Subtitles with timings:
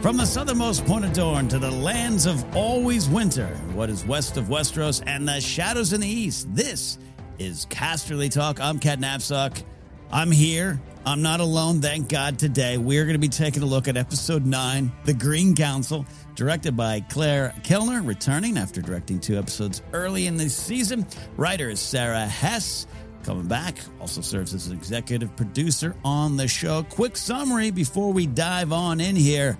[0.00, 4.38] From the southernmost point of Dorne to the lands of always winter, what is west
[4.38, 6.96] of Westeros, and the shadows in the east, this
[7.38, 8.60] is Casterly Talk.
[8.62, 9.62] I'm Cat Knapsack.
[10.10, 10.80] I'm here.
[11.04, 12.78] I'm not alone, thank God, today.
[12.78, 17.00] We're going to be taking a look at episode nine, The Green Council, directed by
[17.00, 21.06] Claire Kilner, returning after directing two episodes early in the season.
[21.36, 22.86] Writer is Sarah Hess.
[23.22, 26.84] Coming back, also serves as an executive producer on the show.
[26.84, 29.58] Quick summary before we dive on in here.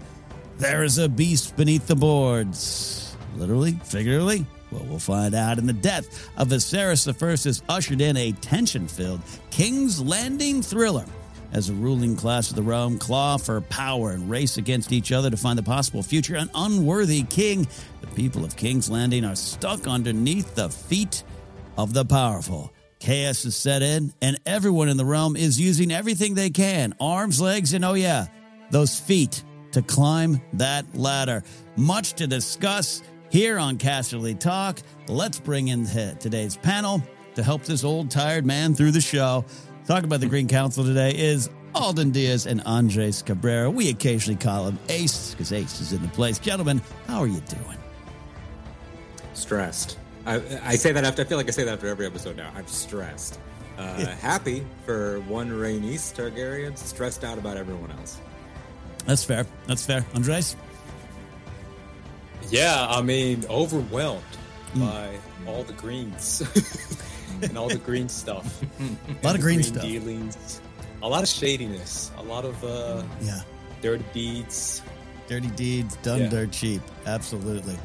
[0.61, 3.17] There is a beast beneath the boards.
[3.37, 4.45] Literally, figuratively.
[4.71, 5.59] Well, we'll find out.
[5.59, 11.07] And the death of Viserys I has ushered in a tension filled King's Landing thriller
[11.55, 15.31] as the ruling class of the realm claw for power and race against each other
[15.31, 16.37] to find the possible future.
[16.37, 17.67] An unworthy king.
[18.03, 21.25] The people of King's Landing are stuck underneath the feet
[21.79, 22.71] of the powerful.
[22.99, 27.41] Chaos is set in, and everyone in the realm is using everything they can arms,
[27.41, 28.27] legs, and oh, yeah,
[28.71, 29.43] those feet
[29.73, 31.43] to climb that ladder.
[31.77, 34.81] Much to discuss here on Casterly Talk.
[35.09, 37.03] Let's bring in today's panel
[37.35, 39.45] to help this old tired man through the show.
[39.87, 43.71] Talking about the Green Council today is Alden Diaz and Andres Cabrera.
[43.71, 46.39] We occasionally call him Ace because Ace is in the place.
[46.39, 47.79] Gentlemen, how are you doing?
[49.35, 49.99] Stressed.
[50.27, 52.53] I, I, say that after, I feel like I say that after every episode now.
[52.55, 53.41] I'm stressed.
[53.79, 54.05] Uh.
[54.07, 58.21] Happy for one Rhaenys Targaryen, stressed out about everyone else.
[59.07, 59.47] That's fair.
[59.67, 60.05] That's fair.
[60.15, 60.57] Andres?
[62.51, 64.23] Yeah, I mean, overwhelmed
[64.75, 64.81] mm.
[64.81, 66.43] by all the greens
[67.43, 68.63] and all the green stuff.
[68.63, 69.83] a lot of green, green, stuff.
[69.83, 70.61] Dealings,
[71.03, 73.43] a lot of shadiness, a lot of uh, yeah,
[73.81, 74.83] dirty deeds.
[75.29, 76.29] Dirty deeds done yeah.
[76.29, 76.83] dirt cheap.
[77.07, 77.79] Absolutely.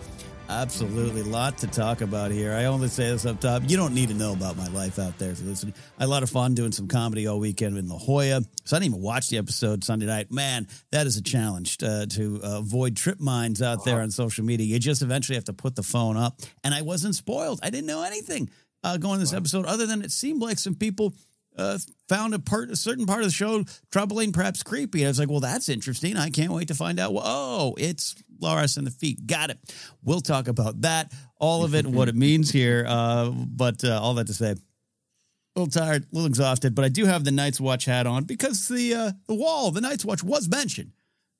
[0.47, 1.21] Absolutely.
[1.21, 2.53] A lot to talk about here.
[2.53, 3.63] I only say this up top.
[3.65, 5.73] You don't need to know about my life out there if you're listening.
[5.97, 8.41] I had a lot of fun doing some comedy all weekend in La Jolla.
[8.63, 10.31] So I didn't even watch the episode Sunday night.
[10.31, 14.45] Man, that is a challenge uh, to uh, avoid trip mines out there on social
[14.45, 14.67] media.
[14.67, 16.39] You just eventually have to put the phone up.
[16.63, 17.59] And I wasn't spoiled.
[17.63, 18.49] I didn't know anything
[18.83, 21.13] uh, going this episode other than it seemed like some people
[21.57, 21.77] uh,
[22.09, 25.05] found a part, a certain part of the show troubling, perhaps creepy.
[25.05, 26.17] I was like, well, that's interesting.
[26.17, 27.13] I can't wait to find out.
[27.13, 29.25] Well, oh, it's Larys and the feet.
[29.25, 29.59] Got it.
[30.03, 32.85] We'll talk about that, all of it, what it means here.
[32.87, 36.89] Uh, but uh, all that to say, a little tired, a little exhausted, but I
[36.89, 40.21] do have the Night's Watch hat on because the uh, the wall, the Night's Watch,
[40.21, 40.91] was mentioned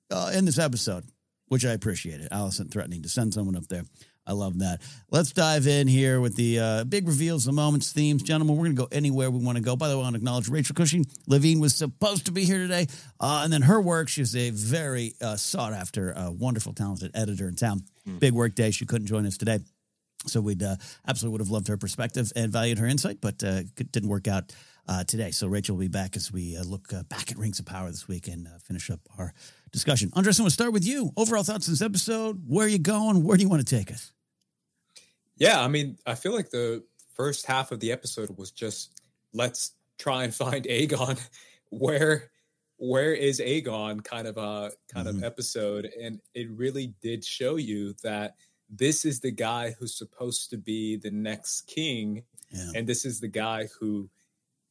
[0.10, 1.04] uh, in this episode,
[1.48, 2.30] which I appreciated.
[2.32, 3.84] Alicent threatening to send someone up there.
[4.28, 4.82] I love that.
[5.12, 8.24] Let's dive in here with the uh, big reveals, the moments, themes.
[8.24, 9.76] Gentlemen, we're going to go anywhere we want to go.
[9.76, 11.06] By the way, I want to acknowledge Rachel Cushing.
[11.28, 12.88] Levine was supposed to be here today.
[13.20, 17.48] Uh, and then her work, she's a very uh, sought after, uh, wonderful, talented editor
[17.48, 17.84] in town.
[18.08, 18.20] Mm.
[18.20, 18.72] Big work day.
[18.72, 19.60] She couldn't join us today.
[20.26, 23.62] So we'd uh, absolutely would have loved her perspective and valued her insight, but uh,
[23.78, 24.52] it didn't work out
[25.08, 25.30] today.
[25.30, 28.28] So Rachel will be back as we look back at Rings of Power this week
[28.28, 29.34] and finish up our
[29.72, 30.10] discussion.
[30.14, 31.12] Andres, I'm going to start with you.
[31.16, 32.44] Overall thoughts on this episode.
[32.48, 33.24] Where are you going?
[33.24, 34.14] Where do you want to take us?
[35.38, 39.02] Yeah, I mean, I feel like the first half of the episode was just
[39.34, 41.20] let's try and find Aegon.
[41.70, 42.30] Where
[42.78, 45.18] where is Aegon kind of a kind mm-hmm.
[45.18, 48.36] of episode and it really did show you that
[48.70, 52.72] this is the guy who's supposed to be the next king yeah.
[52.76, 54.10] and this is the guy who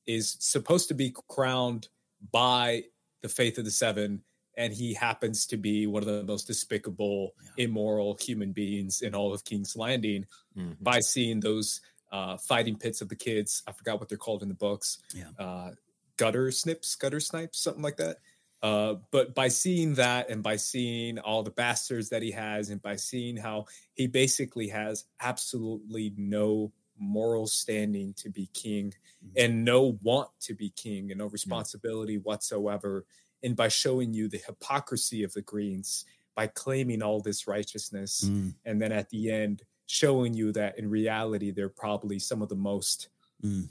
[0.06, 1.88] is supposed to be crowned
[2.30, 2.84] by
[3.22, 4.22] the faith of the seven
[4.56, 7.64] and he happens to be one of the most despicable, yeah.
[7.64, 10.72] immoral human beings in all of King's Landing mm-hmm.
[10.80, 11.80] by seeing those
[12.12, 13.62] uh, fighting pits of the kids.
[13.66, 14.98] I forgot what they're called in the books.
[15.14, 15.30] Yeah.
[15.38, 15.70] Uh,
[16.16, 18.18] gutter snips, gutter snipes, something like that.
[18.62, 22.80] Uh, but by seeing that and by seeing all the bastards that he has and
[22.80, 29.34] by seeing how he basically has absolutely no moral standing to be king mm-hmm.
[29.36, 32.20] and no want to be king and no responsibility yeah.
[32.20, 33.04] whatsoever
[33.44, 36.04] and by showing you the hypocrisy of the Greens
[36.34, 38.52] by claiming all this righteousness mm.
[38.64, 42.56] and then at the end showing you that in reality they're probably some of the
[42.56, 43.08] most
[43.44, 43.68] mm.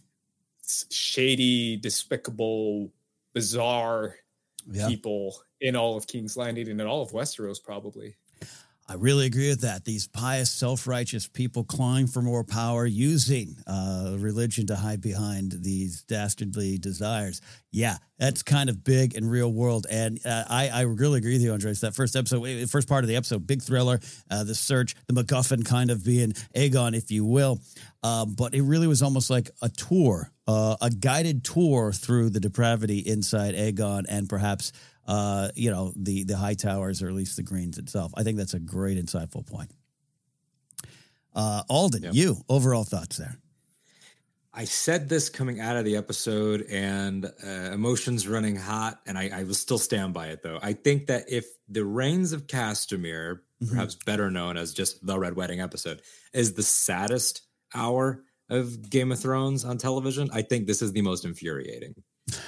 [0.89, 2.91] shady despicable
[3.33, 4.15] bizarre
[4.71, 4.87] yeah.
[4.87, 8.15] people in all of King's Landing and in all of Westeros, probably.
[8.85, 9.85] I really agree with that.
[9.85, 15.53] These pious, self righteous people clawing for more power, using uh, religion to hide behind
[15.61, 17.39] these dastardly desires.
[17.71, 19.87] Yeah, that's kind of big and real world.
[19.89, 21.79] And uh, I, I really agree with you, Andres.
[21.79, 23.99] That first episode, first part of the episode, big thriller,
[24.29, 27.59] uh, the search, the MacGuffin kind of being Aegon, if you will.
[28.03, 32.41] Um, but it really was almost like a tour, uh, a guided tour through the
[32.41, 34.73] depravity inside Aegon and perhaps
[35.07, 38.11] uh, you know, the the Hightowers or at least the greens itself.
[38.15, 39.71] I think that's a great insightful point.
[41.35, 43.37] Uh, Alden, you overall thoughts there?
[44.55, 49.31] I said this coming out of the episode, and uh, emotions running hot, and I,
[49.33, 50.59] I will still stand by it though.
[50.61, 53.69] I think that if the rains of Castamere, mm-hmm.
[53.69, 56.01] perhaps better known as just the Red Wedding episode,
[56.33, 57.41] is the saddest
[57.73, 61.95] hour of Game of Thrones on television, I think this is the most infuriating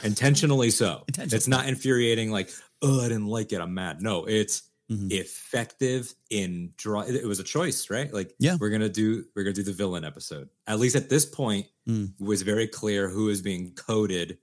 [0.03, 1.03] intentionally so.
[1.07, 1.37] Intentionally.
[1.37, 2.49] It's not infuriating like,
[2.81, 3.61] oh, I didn't like it.
[3.61, 4.01] I'm mad.
[4.01, 5.07] No, it's mm-hmm.
[5.11, 7.01] effective in draw.
[7.01, 8.13] It was a choice, right?
[8.13, 10.49] Like, yeah, we're gonna do we're gonna do the villain episode.
[10.67, 12.11] At least at this point, mm.
[12.19, 14.37] it was very clear who is being coded.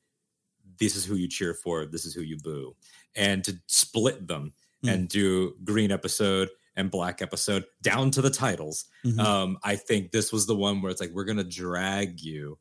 [0.79, 1.87] This is who you cheer for.
[1.87, 2.75] This is who you boo,
[3.14, 4.52] and to split them
[4.84, 4.93] mm.
[4.93, 8.87] and do green episode and black episode down to the titles.
[9.05, 9.20] Mm-hmm.
[9.20, 12.58] Um, I think this was the one where it's like we're gonna drag you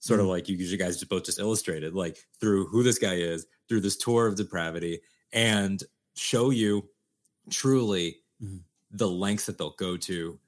[0.00, 0.26] sort mm-hmm.
[0.26, 3.46] of like you, you guys just both just illustrated, like through who this guy is,
[3.68, 5.00] through this tour of depravity,
[5.32, 5.82] and
[6.16, 6.88] show you
[7.50, 8.58] truly mm-hmm.
[8.90, 10.38] the lengths that they'll go to.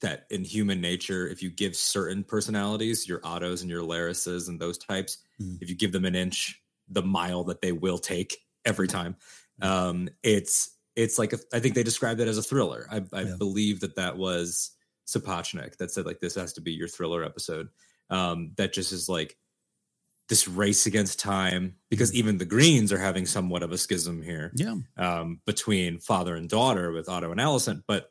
[0.00, 4.60] That in human nature, if you give certain personalities, your Ottos and your Larrises and
[4.60, 5.56] those types, mm-hmm.
[5.60, 9.16] if you give them an inch, the mile that they will take every time,
[9.60, 9.72] mm-hmm.
[9.72, 12.86] um, it's it's like a, I think they described it as a thriller.
[12.90, 13.36] I, I yeah.
[13.38, 14.70] believe that that was
[15.06, 17.68] Sapochnik that said like this has to be your thriller episode
[18.12, 19.36] um, that just is like
[20.28, 22.18] this race against time because mm-hmm.
[22.18, 24.52] even the Greens are having somewhat of a schism here.
[24.54, 24.76] Yeah.
[24.96, 28.10] Um, between father and daughter with Otto and Alicent, but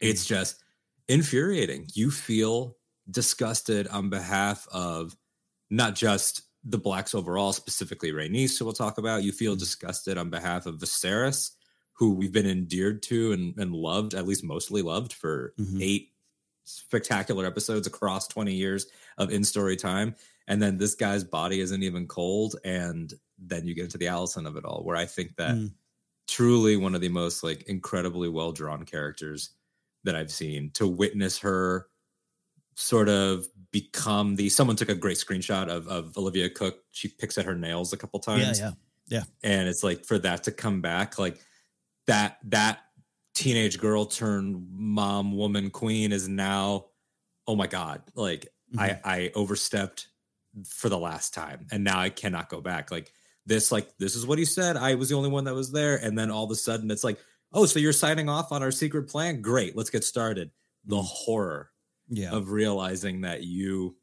[0.00, 0.34] it's mm-hmm.
[0.34, 0.62] just
[1.08, 1.86] infuriating.
[1.94, 2.76] You feel
[3.10, 5.14] disgusted on behalf of
[5.70, 9.22] not just the blacks overall, specifically Rhaenys, who we'll talk about.
[9.22, 9.60] You feel mm-hmm.
[9.60, 11.50] disgusted on behalf of Viserys,
[11.92, 15.78] who we've been endeared to and, and loved, at least mostly loved for mm-hmm.
[15.82, 16.13] eight
[16.64, 18.86] spectacular episodes across 20 years
[19.18, 20.14] of in story time.
[20.46, 22.56] And then this guy's body isn't even cold.
[22.64, 25.72] And then you get into the Alicent of it all, where I think that mm.
[26.28, 29.50] truly one of the most like incredibly well drawn characters
[30.04, 31.86] that I've seen to witness her
[32.76, 36.78] sort of become the someone took a great screenshot of, of Olivia Cooke.
[36.90, 38.60] She picks at her nails a couple times.
[38.60, 38.72] Yeah, yeah.
[39.06, 39.24] Yeah.
[39.42, 41.38] And it's like for that to come back, like
[42.06, 42.80] that that
[43.34, 46.86] teenage girl turned mom woman queen is now
[47.46, 48.80] oh my god like mm-hmm.
[48.80, 50.08] i i overstepped
[50.68, 53.12] for the last time and now i cannot go back like
[53.44, 55.96] this like this is what he said i was the only one that was there
[55.96, 57.18] and then all of a sudden it's like
[57.52, 60.50] oh so you're signing off on our secret plan great let's get started
[60.86, 61.04] the mm-hmm.
[61.04, 61.70] horror
[62.08, 62.30] yeah.
[62.30, 63.96] of realizing that you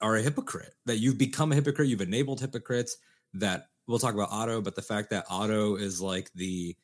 [0.00, 2.96] are a hypocrite that you've become a hypocrite you've enabled hypocrites
[3.32, 6.74] that we'll talk about otto but the fact that otto is like the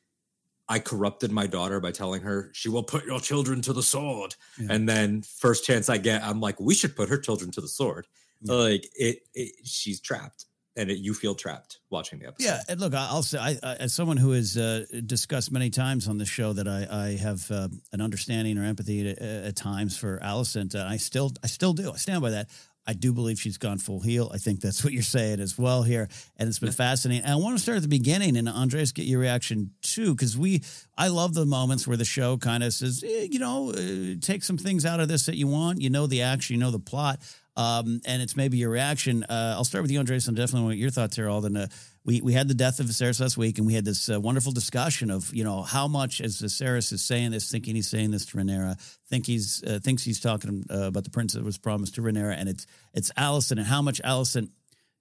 [0.71, 4.37] I corrupted my daughter by telling her she will put your children to the sword.
[4.57, 4.69] Yeah.
[4.71, 7.69] And then first chance I get, I'm like, we should put her children to the
[7.69, 8.07] sword.
[8.41, 8.55] Yeah.
[8.55, 10.47] Like it, it, she's trapped,
[10.77, 12.47] and it, you feel trapped watching the episode.
[12.47, 16.07] Yeah, and look, I'll say, I, I, as someone who has uh, discussed many times
[16.07, 19.99] on the show that I, I have uh, an understanding or empathy at, at times
[19.99, 21.93] for Alicent, and I still, I still do.
[21.93, 22.49] I stand by that.
[22.91, 24.33] I do believe she's gone full heel.
[24.35, 27.23] I think that's what you're saying as well here, and it's been fascinating.
[27.23, 30.37] And I want to start at the beginning, and Andres, get your reaction too, because
[30.37, 30.65] we,
[30.99, 34.43] I love the moments where the show kind of says, eh, you know, uh, take
[34.43, 35.81] some things out of this that you want.
[35.81, 37.21] You know the action, you know the plot,
[37.57, 39.23] um, and it's maybe your reaction.
[39.23, 41.57] Uh, I'll start with you, Andres, and definitely want your thoughts here, Alden.
[41.57, 41.69] Uh,
[42.05, 44.53] we we had the death of Viserys last week, and we had this uh, wonderful
[44.53, 48.27] discussion of you know how much as Viserys is saying this, thinking he's saying this
[48.27, 51.97] to Rhaenyra, think he's uh, thinks he's talking uh, about the prince that was promised
[51.97, 54.49] to Rhaenyra, and it's it's Alicent, and how much Alicent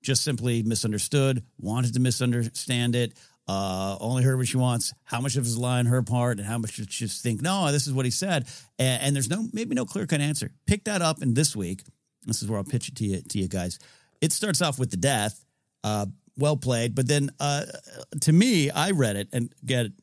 [0.01, 3.13] just simply misunderstood, wanted to misunderstand it,
[3.47, 4.93] uh, only heard what she wants.
[5.03, 7.41] How much of his lie on her part, and how much did she just think,
[7.41, 10.51] no, this is what he said, and, and there's no maybe no clear cut answer.
[10.67, 11.83] Pick that up in this week.
[12.25, 13.79] This is where I'll pitch it to you to you guys.
[14.21, 15.45] It starts off with the death.
[15.81, 16.07] Uh,
[16.39, 16.95] well played.
[16.95, 17.65] But then uh,
[18.21, 19.93] to me, I read it and get it,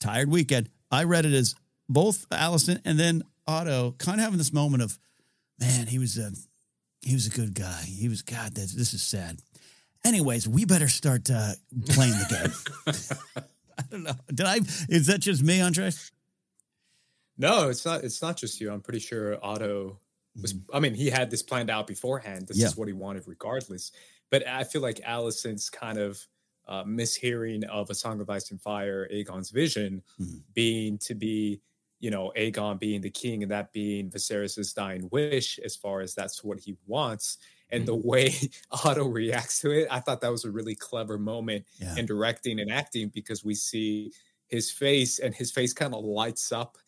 [0.00, 0.68] tired weekend.
[0.90, 1.54] I read it as
[1.88, 4.98] both Alicent and then Otto kind of having this moment of,
[5.60, 6.32] man, he was a
[7.04, 7.82] he was a good guy.
[7.82, 8.54] He was God.
[8.54, 9.38] This, this is sad.
[10.04, 11.52] Anyways, we better start uh,
[11.90, 12.52] playing the
[12.86, 13.44] game.
[13.78, 14.14] I don't know.
[14.28, 14.56] Did I?
[14.88, 15.90] Is that just me, Andre?
[17.36, 18.04] No, it's not.
[18.04, 18.72] It's not just you.
[18.72, 19.98] I'm pretty sure Otto
[20.40, 20.54] was.
[20.54, 20.76] Mm-hmm.
[20.76, 22.48] I mean, he had this planned out beforehand.
[22.48, 22.66] This yeah.
[22.66, 23.92] is what he wanted, regardless.
[24.30, 26.26] But I feel like Alicent's kind of
[26.66, 30.42] uh, mishearing of a Song of Ice and Fire, Aegon's vision Mhm.
[30.54, 31.60] being to be,
[32.00, 36.14] you know, Aegon being the king and that being Viserys's dying wish, as far as
[36.14, 37.36] that's what he wants.
[37.70, 38.32] And the way
[38.70, 41.94] Otto reacts to it, I thought that was a really clever moment Yeah.
[41.96, 44.12] in directing and acting because we see
[44.46, 46.78] his face and his face kind of lights up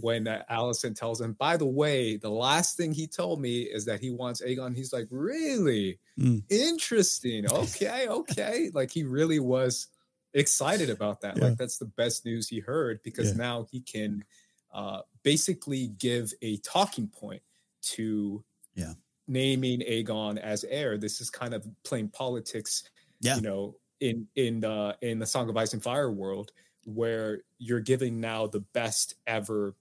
[0.00, 3.84] when uh, Alicent tells him, by the way, the last thing he told me is
[3.84, 4.74] that he wants Aegon.
[4.74, 5.98] He's like, really?
[6.18, 6.42] Mm.
[6.50, 7.46] Interesting.
[7.50, 8.70] Okay, okay.
[8.74, 9.88] like he really was
[10.34, 11.36] excited about that.
[11.36, 11.44] Yeah.
[11.44, 13.36] Like that's the best news he heard because Yeah.
[13.36, 14.24] now he can
[14.72, 17.42] uh, basically give a talking point
[17.82, 18.42] to
[18.74, 18.94] Yeah.
[19.28, 20.96] naming Aegon as heir.
[20.96, 22.84] This is kind of playing politics,
[23.20, 23.36] Yeah.
[23.36, 26.52] you know, in in the in the Song of Ice and Fire world
[26.84, 29.74] where you're giving now the best ever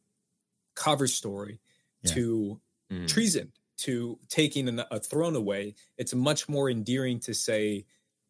[0.75, 1.59] cover story
[2.03, 2.13] Yeah.
[2.13, 3.07] to Mm.
[3.07, 5.75] treason, to taking an, a throne away.
[5.97, 7.85] It's much more endearing to say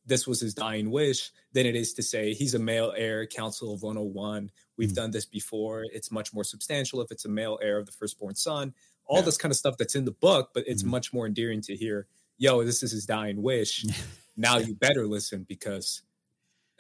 [0.06, 3.74] this was his dying wish than it is to say he's a male heir, Council
[3.74, 4.52] of 101.
[4.78, 4.96] We've Mm.
[4.96, 5.84] done this before.
[5.86, 8.74] It's much more substantial if it's a male heir of the firstborn son.
[9.06, 9.26] All Yeah.
[9.26, 10.88] this kind of stuff that's in the book, but it's Mhm.
[10.88, 13.84] much more endearing to hear, yo, this is his dying wish.
[14.38, 16.02] now you better listen because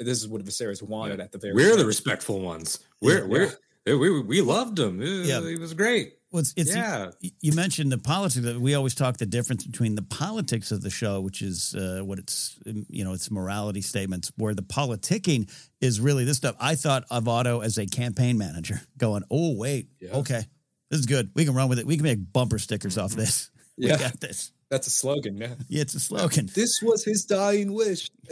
[0.05, 2.79] this is what Viserys wanted at the very We're the respectful ones.
[3.01, 3.25] We're Yeah.
[3.27, 5.01] we're we, we we loved him.
[5.01, 5.41] Uh, Yeah.
[5.47, 6.13] he was great.
[6.31, 8.37] Well, it's, it's yeah, y- you mentioned the politics.
[8.37, 8.61] of it.
[8.61, 12.19] We always talk the difference between the politics of the show, which is uh, what
[12.19, 15.49] it's um, you know it's morality statements, where the politicking
[15.81, 16.55] is really this stuff.
[16.59, 20.13] I thought of Otto as a campaign manager, going, "Oh wait, Yeah.
[20.19, 20.43] okay,
[20.89, 21.31] this is good.
[21.35, 21.85] We can run with it.
[21.85, 23.49] We can make bumper stickers off this.
[23.77, 24.51] We got this.
[24.71, 25.53] That's a slogan, yeah.
[25.67, 28.09] Yeah, it's a slogan." This was his dying wish.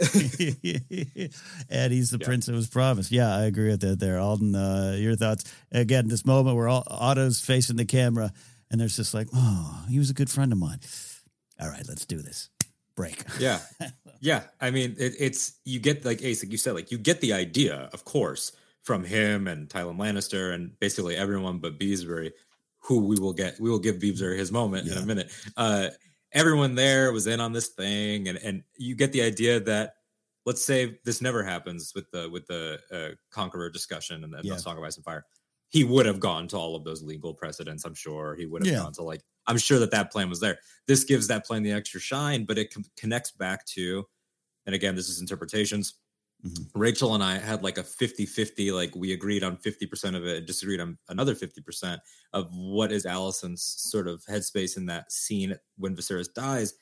[1.70, 2.26] and he's the Yeah.
[2.26, 3.12] prince that was promised.
[3.12, 4.18] Yeah, I agree with that there.
[4.18, 5.44] Alden, uh, your thoughts?
[5.70, 8.32] Again, this moment where all, Otto's facing the camera
[8.70, 10.80] and there's just like, oh, he was a good friend of mine.
[11.60, 12.48] All right, let's do this.
[12.96, 13.22] Break.
[13.38, 13.60] yeah,
[14.20, 14.42] yeah.
[14.60, 17.32] I mean, it, it's you get like Ace, like you said, like you get the
[17.32, 22.32] idea, of course, from him and Tywin Lannister and basically everyone but Beesbury,
[22.80, 23.58] who we will get.
[23.60, 25.30] We will give Beesbury his moment in a minute.
[25.56, 25.88] Uh,
[26.32, 29.94] everyone there was in on this thing, and and you get the idea that
[30.46, 34.54] let's say this never happens with the with the uh, Conqueror discussion and the, Yeah.
[34.54, 35.26] the Song of Ice and Fire.
[35.68, 37.84] He would have gone to all of those legal precedents.
[37.84, 38.80] I'm sure he would have Yeah.
[38.82, 39.22] gone to like.
[39.46, 40.58] I'm sure that that plan was there.
[40.86, 44.04] This gives that plan the extra shine, but it con- connects back to,
[44.66, 45.94] and again, this is interpretations.
[46.44, 46.70] Mhm.
[46.74, 50.38] Rachel and I had like a 50 50, like we agreed on 50% of it
[50.38, 51.98] and disagreed on another 50%
[52.32, 56.74] of what is Alicent's sort of headspace in that scene when Viserys dies.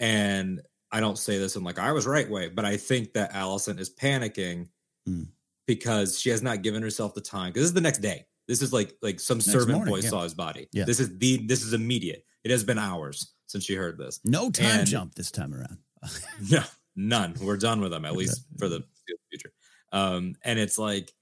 [0.00, 0.60] And
[0.92, 3.80] I don't say this in like I was right way, but I think that Alicent
[3.80, 4.68] is panicking
[5.08, 5.28] Mm.
[5.66, 7.50] because she has not given herself the time.
[7.52, 8.26] Because this is the next day.
[8.48, 10.10] This is like like some Next servant morning, boy yeah.
[10.10, 10.68] saw his body.
[10.72, 10.84] Yeah.
[10.84, 12.24] This is the this is immediate.
[12.44, 14.20] It has been hours since she heard this.
[14.24, 15.78] No time And- jump this time around.
[16.50, 16.62] No,
[16.94, 17.34] none.
[17.40, 18.84] We're done with them, at least for the
[19.30, 19.52] future.
[19.92, 21.12] Um, and it's like,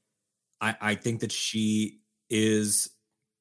[0.60, 2.00] I, I think that she
[2.30, 2.90] is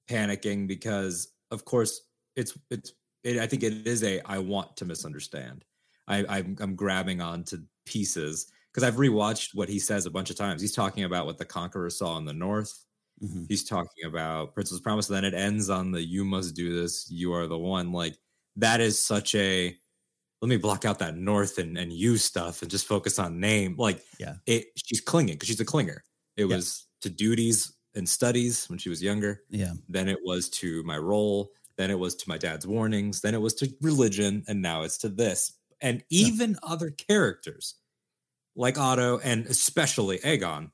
[0.09, 2.01] panicking because, of course,
[2.35, 2.93] it's it's.
[3.23, 4.21] It, I think it is a.
[4.25, 5.63] I want to misunderstand.
[6.07, 10.35] I, I'm I'm grabbing onto pieces because I've rewatched what he says a bunch of
[10.35, 10.62] times.
[10.62, 12.85] He's talking about what the conqueror saw in the north.
[13.23, 13.45] Mhm.
[13.47, 15.07] He's talking about Princess Promise.
[15.07, 17.09] Then it ends on the "You must do this.
[17.09, 18.17] You are the one." Like
[18.57, 19.77] that is such a
[20.43, 23.75] let me block out that north and, and you stuff and just focus on name
[23.77, 24.35] like Yeah.
[24.45, 26.00] it she's clinging because she's a clinger
[26.35, 26.57] it Yeah.
[26.57, 29.71] was to duties and studies when she was younger Yeah.
[29.88, 33.39] then it was to my role then it was to my dad's warnings then it
[33.39, 36.27] was to religion and now it's to this and Yeah.
[36.27, 37.75] even other characters
[38.57, 40.71] like otto and especially aegon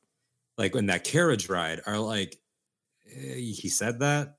[0.57, 2.39] like in that carriage ride are like
[3.05, 4.37] eh, he said that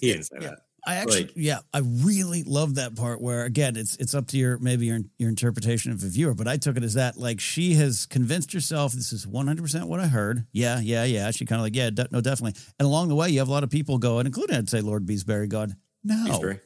[0.00, 0.48] he didn't say yeah.
[0.48, 4.28] that I actually, Like- yeah, I really love that part where again, it's it's up
[4.28, 7.16] to your maybe your your interpretation of the viewer, but I took it as that
[7.18, 10.46] like she has convinced herself this is one hundred percent what I heard.
[10.52, 11.30] Yeah, yeah, yeah.
[11.32, 12.60] She kind of like yeah, de- no, definitely.
[12.78, 15.04] And along the way, you have a lot of people going, including I'd say Lord
[15.06, 15.74] Beesbury, going,
[16.04, 16.60] no, Beesbury.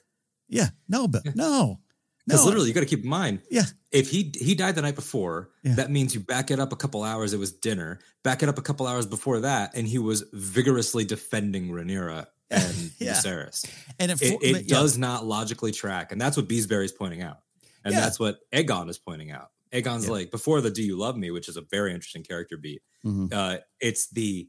[0.49, 1.33] yeah, no, but Yeah.
[1.37, 1.81] no,
[2.27, 3.65] Because no, literally, you got to keep in mind, Yeah.
[3.91, 5.77] if he he died the night before, Yeah.
[5.77, 7.33] that means you back it up a couple hours.
[7.33, 8.01] It was dinner.
[8.23, 12.93] Back it up a couple hours before that, and he was vigorously defending Rhaenyra and
[12.99, 13.15] Yeah.
[13.15, 13.65] Viserys.
[13.99, 17.39] and It, it, it yeah, does not logically track, and that's what Beesbury's pointing out,
[17.85, 18.01] and Yeah.
[18.01, 19.51] that's what Aegon is pointing out.
[19.73, 20.11] Aegon's Yeah.
[20.13, 22.83] like before the "Do you love me," which is a very interesting character beat.
[23.05, 23.33] Mhm.
[23.33, 24.49] Uh, it's the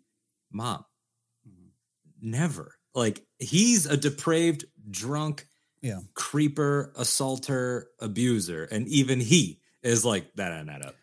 [0.51, 0.83] mom.
[1.47, 1.69] Mhm.
[2.21, 5.47] Never like he's a depraved, drunk,
[5.81, 5.99] Yeah.
[6.13, 10.95] creeper, assaulter, abuser, and even he is like that and that up.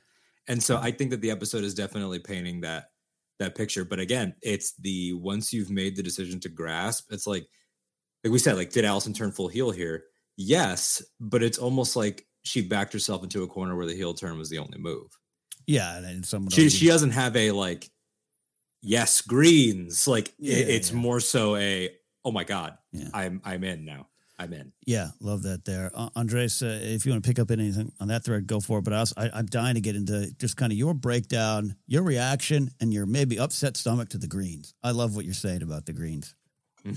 [0.46, 2.90] And so I think that the episode is definitely painting that
[3.38, 3.84] that picture.
[3.84, 7.46] But again, it's the once you've made the decision to grasp, it's like
[8.24, 10.04] like we said, like did Alicent turn full heel here?
[10.36, 14.38] Yes, but it's almost like she backed herself into a corner where the heel turn
[14.38, 15.10] was the only move.
[15.66, 17.90] Yeah, and someone she she doesn't have a like
[18.80, 20.96] yes greens like Yeah, it, it's yeah.
[20.96, 21.90] more so a
[22.24, 23.08] oh my god Yeah.
[23.12, 24.72] I'm I'm in now I'm in.
[24.86, 25.90] Yeah, love that there.
[25.94, 28.78] Uh, Andres, uh, if you want to pick up anything on that thread, go for
[28.78, 28.82] it.
[28.84, 32.02] But I, also, I, I'm dying to get into just kind of your breakdown, your
[32.04, 34.74] reaction, and your maybe upset stomach to the greens.
[34.82, 36.34] I love what you're saying about the greens.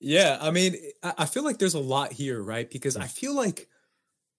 [0.00, 2.70] Yeah, I mean, I I feel like there's a lot here, right?
[2.70, 3.68] Because I feel like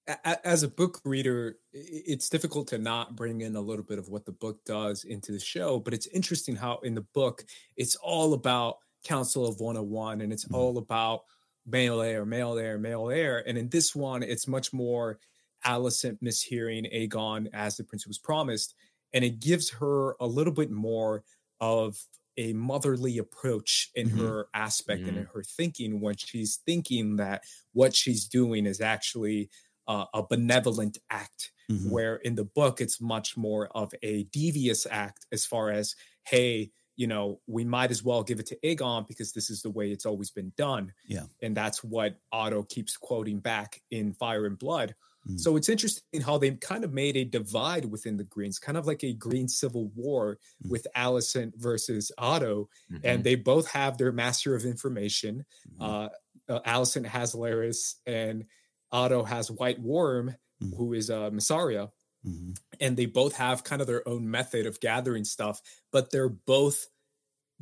[0.08, 3.98] a- a- as a book reader, it's difficult to not bring in a little bit
[3.98, 5.80] of what the book does into the show.
[5.80, 7.46] But it's interesting how in the book,
[7.78, 10.56] it's all about Council of 101 and it's Mhm.
[10.56, 11.22] all about
[11.66, 13.48] male heir, male heir, male heir.
[13.48, 15.20] And in this one, it's much more
[15.66, 18.76] Alicent mishearing Aegon as the prince was promised.
[19.14, 21.24] And it gives her a little bit more
[21.60, 21.98] of
[22.38, 24.10] a motherly approach in Mhm.
[24.10, 29.50] her aspect and in her thinking when she's thinking that what she's doing is actually
[29.88, 31.96] uh, a benevolent act Mhm.
[31.96, 35.96] where in the book it's much more of a devious act as far as
[36.28, 39.70] hey you know we might as well give it to aegon because this is the
[39.70, 41.26] way it's always been done Yeah.
[41.42, 44.96] and that's what otto keeps quoting back in fire and blood
[45.28, 45.40] Mm.
[45.40, 48.86] so it's interesting how they kind of made a divide within the greens kind of
[48.86, 50.70] like a green civil war Mm.
[50.70, 53.02] with Alicent versus otto Mhm.
[53.04, 55.82] and they both have their master of information Mhm.
[55.82, 56.10] uh,
[56.48, 58.46] uh alicent has larys and
[58.92, 60.78] otto has white worm Mhm.
[60.78, 61.92] who is uh Mysaria
[62.26, 62.56] Mhm.
[62.80, 66.88] and they both have kind of their own method of gathering stuff, but they're both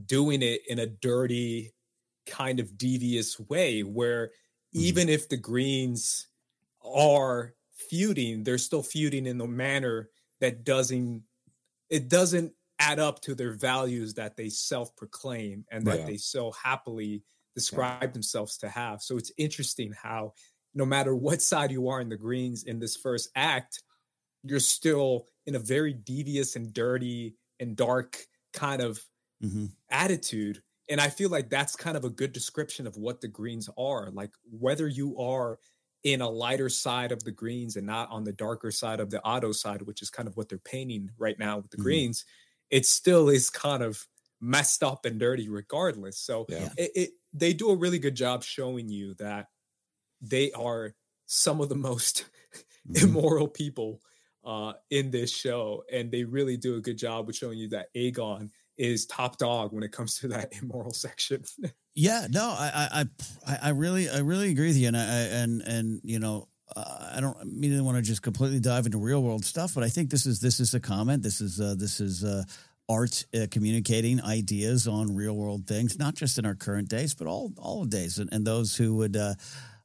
[0.05, 1.73] doing it in a dirty,
[2.27, 4.31] kind of devious way where
[4.73, 6.29] even if the Greens
[6.83, 10.09] are feuding, they're still feuding in the manner
[10.41, 11.23] that doesn't
[11.89, 16.05] it doesn't add up to their values that they self-proclaim and that Right.
[16.05, 17.23] they so happily
[17.55, 19.01] describe themselves to have.
[19.01, 20.33] So it's interesting how
[20.73, 23.83] no matter what side you are in the Greens in this first act,
[24.43, 29.03] you're still in a very devious and dirty and dark kind of
[29.39, 29.75] Mhm.
[29.89, 30.63] attitude.
[30.89, 34.11] And I feel like that's kind of a good description of what the Greens are.
[34.11, 35.59] Like whether you are
[36.03, 39.23] in a lighter side of the Greens and not on the darker side of the
[39.23, 41.77] Otto side, which is kind of what they're painting right now with the Mhm.
[41.77, 42.25] Greens,
[42.69, 44.07] it still is kind of
[44.41, 46.19] messed up and dirty regardless.
[46.19, 46.73] So Yeah.
[46.75, 49.47] it, it they do a really good job showing you that
[50.21, 52.29] they are some of the most
[52.85, 53.23] Mhm.
[53.27, 54.01] immoral people
[54.45, 57.93] uh, in this show, and they really do a good job with showing you that
[57.95, 61.43] Aegon is top dog when it comes to that immoral section.
[61.95, 63.05] Yeah, no, I,
[63.45, 66.47] I, I, really, I really agree with you, and I, I and and you know,
[66.75, 69.89] uh, I don't immediately want to just completely dive into real world stuff, but I
[69.89, 71.21] think this is this is a comment.
[71.21, 72.43] This is uh, this is uh,
[72.89, 77.27] art uh, communicating ideas on real world things, not just in our current days, but
[77.27, 79.15] all all days, and, and those who would.
[79.15, 79.35] Uh,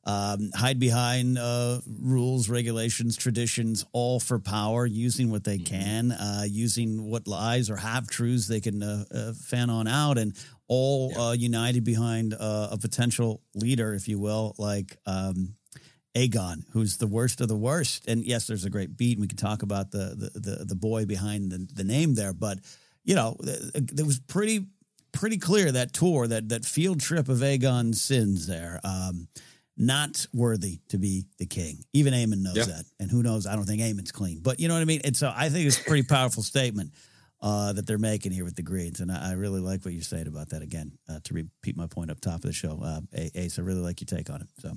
[0.08, 6.44] um, hide behind uh, rules, regulations, traditions, all for power, using what they can, uh,
[6.48, 10.34] using what lies or half truths they can uh, uh, fan on out, and
[10.66, 15.54] all uh, united behind uh, a potential leader, if you will, like um,
[16.16, 18.08] Aegon, who's the worst of the worst.
[18.08, 19.18] And yes, there's a great beat.
[19.18, 22.32] And we can talk about the the the, the boy behind the, the name there,
[22.32, 22.58] but
[23.04, 24.68] you know, it was pretty
[25.12, 28.80] pretty clear that tour, that that field trip of Aegon's sins there.
[28.84, 29.28] Um,
[29.78, 31.84] not worthy to be the king.
[31.92, 33.46] Even Aemon knows that, and who knows?
[33.46, 35.00] I don't think Aemon's clean, but you know what I mean.
[35.04, 36.92] And so I think it's a pretty powerful statement
[37.40, 40.02] uh, that they're making here with the Greens, and I, I really like what you're
[40.02, 40.62] saying about that.
[40.62, 43.00] Again, uh, to repeat my point up top of the show, uh,
[43.34, 44.48] Ace, I really like your take on it.
[44.58, 44.72] So,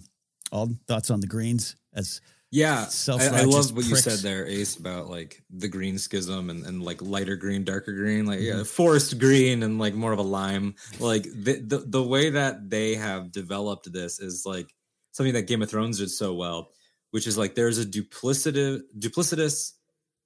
[0.51, 4.75] all thoughts on the Greens as Yeah, I, I love what you said there, Ace,
[4.75, 8.57] about like the green schism and, and like lighter green, darker green, like Mm-hmm.
[8.59, 10.75] yeah, forest green and like more of a lime.
[10.99, 14.71] Like the, the the way that they have developed this is like
[15.11, 16.71] something that Game of Thrones did so well,
[17.11, 19.73] which is like there's a duplicitous, duplicitous,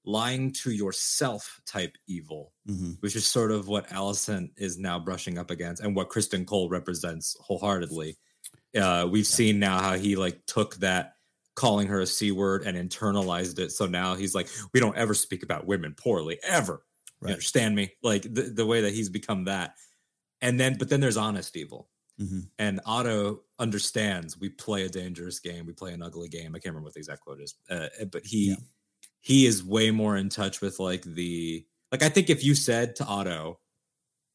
[0.08, 2.98] lying to yourself type evil, Mhm.
[3.02, 6.70] which is sort of what Alicent is now brushing up against, and what Criston Cole
[6.70, 8.16] represents wholeheartedly.
[8.76, 11.14] Uh, we've seen now how he like took that
[11.56, 13.72] calling her a c word and internalized it.
[13.72, 16.86] So now he's like, we don't ever speak about women poorly ever.
[17.22, 17.30] Right.
[17.30, 17.94] You understand me?
[18.04, 19.76] Like the, the way that he's become that.
[20.42, 21.90] And then, but then there's honest evil.
[22.20, 22.50] Mhm.
[22.60, 26.56] And Otto understands we play a dangerous game, we play an ugly game.
[26.56, 28.56] I can't remember what the exact quote is, uh, but he Yeah.
[29.22, 32.04] he is way more in touch with like the like.
[32.04, 33.60] I think if you said to Otto,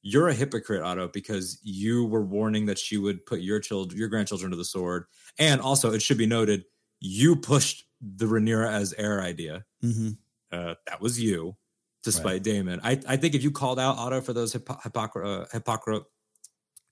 [0.02, 4.08] "You're a hypocrite, Otto," because you were warning that she would put your children, your
[4.08, 5.04] grandchildren to the sword,
[5.38, 6.64] and also it should be noted
[7.00, 9.64] you pushed the Rhaenyra as heir idea.
[9.82, 10.18] Mhm.
[10.52, 11.56] Uh, that was you,
[12.02, 12.80] despite Daemon.
[12.82, 16.04] I, I think if you called out Otto for those hypo- hypocr- uh, hypocr-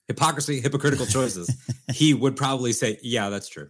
[0.08, 1.54] hypocrisy, hypocritical choices,
[1.92, 3.68] he would probably say, "Yeah, that's true."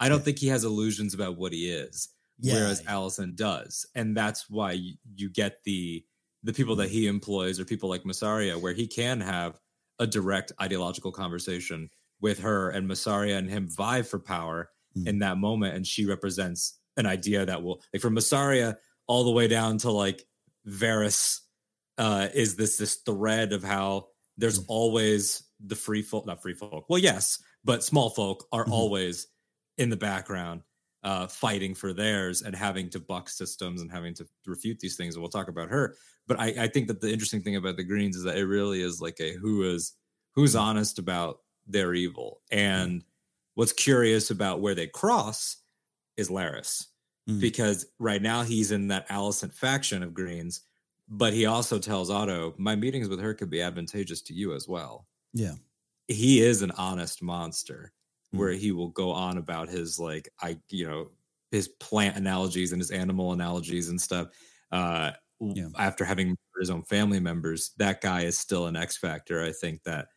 [0.00, 2.08] I don't think he has illusions about what he is,
[2.40, 2.54] yeah.
[2.54, 6.04] whereas Alicent does, and that's why you, you get the
[6.44, 9.58] the people that he employs or people like Mysaria, where he can have
[9.98, 11.90] a direct ideological conversation
[12.20, 15.06] with her, and Mysaria and him vie for power mm.
[15.06, 19.30] in that moment, and she represents an idea that will like from Mysaria all the
[19.32, 20.24] way down to like
[20.66, 21.40] Varys
[21.96, 24.66] uh, is this this thread of how there's mm.
[24.68, 26.86] always the free folk, not free folk.
[26.88, 28.72] Well, yes, but small folk are mm-hmm.
[28.72, 29.28] always
[29.76, 30.62] in the background
[31.04, 35.14] uh, fighting for theirs and having to buck systems and having to refute these things.
[35.14, 35.96] And we'll talk about her.
[36.26, 38.82] But I, I think that the interesting thing about the Greens is that it really
[38.82, 39.94] is like a who is
[40.34, 42.40] who's honest about their evil.
[42.52, 42.58] Mm.
[42.58, 43.04] And
[43.54, 45.58] what's curious about where they cross
[46.16, 46.86] is Larys.
[47.28, 47.40] Mm.
[47.40, 50.62] Because right now he's in that Alicent faction of Greens,
[51.08, 54.68] but he also tells Otto, my meetings with her could be advantageous to you as
[54.68, 55.06] well.
[55.38, 55.54] Yeah.
[56.08, 57.92] He is an honest monster
[58.34, 58.38] mm.
[58.38, 61.10] where he will go on about his like I you know
[61.50, 64.28] his plant analogies and his animal analogies and stuff.
[64.72, 65.68] Uh yeah.
[65.78, 69.44] after having his own family members, that guy is still an X factor.
[69.44, 70.08] I think that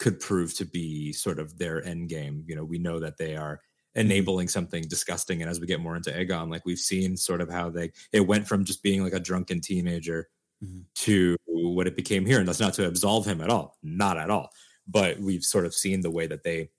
[0.00, 2.42] could prove to be sort of their end game.
[2.48, 3.56] You know, we know that they are
[3.96, 4.00] mm-hmm.
[4.00, 5.40] enabling something disgusting.
[5.42, 8.26] And as we get more into Aegon, like we've seen sort of how they it
[8.26, 10.28] went from just being like a drunken teenager
[10.62, 10.80] mm-hmm.
[10.94, 12.38] to what it became here.
[12.38, 14.50] And that's not to absolve him at all, not at all.
[14.86, 16.70] But we've sort of seen the way that they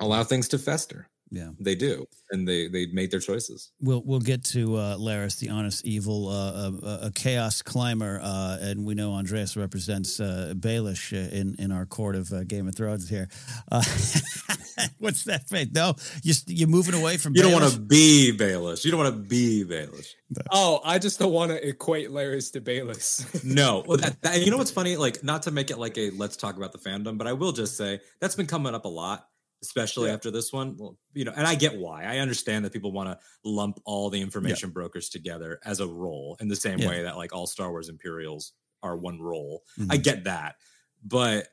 [0.00, 1.08] allow things to fester.
[1.30, 3.70] Yeah, they do, and they they made their choices.
[3.80, 8.58] We'll we'll get to uh, Larys, the honest evil, uh, uh, a chaos climber, uh,
[8.60, 12.66] and we know Andreas represents uh, Baelish uh, in in our court of uh, Game
[12.66, 13.28] of Thrones here.
[13.70, 13.82] Uh
[14.98, 15.68] what's that face?
[15.74, 17.34] No, you you're moving away from.
[17.34, 17.50] You Baelish?
[17.50, 18.84] don't want to be Baelish.
[18.84, 20.14] You don't want to be Baelish.
[20.30, 20.42] No.
[20.50, 23.44] Oh, I just don't want to equate Larys to Baelish.
[23.44, 24.96] no, well, that, that, you know what's funny?
[24.96, 27.52] Like, not to make it like a let's talk about the fandom, but I will
[27.52, 29.28] just say that's been coming up a lot
[29.62, 30.14] especially yeah.
[30.14, 30.76] after this one.
[30.76, 32.04] Well, you know, and I get why.
[32.04, 34.74] I understand that people want to lump all the information yeah.
[34.74, 36.88] brokers together as a role in the same yeah.
[36.88, 39.64] way that like all Star Wars Imperials are one role.
[39.78, 39.92] Mm-hmm.
[39.92, 40.56] I get that.
[41.04, 41.48] But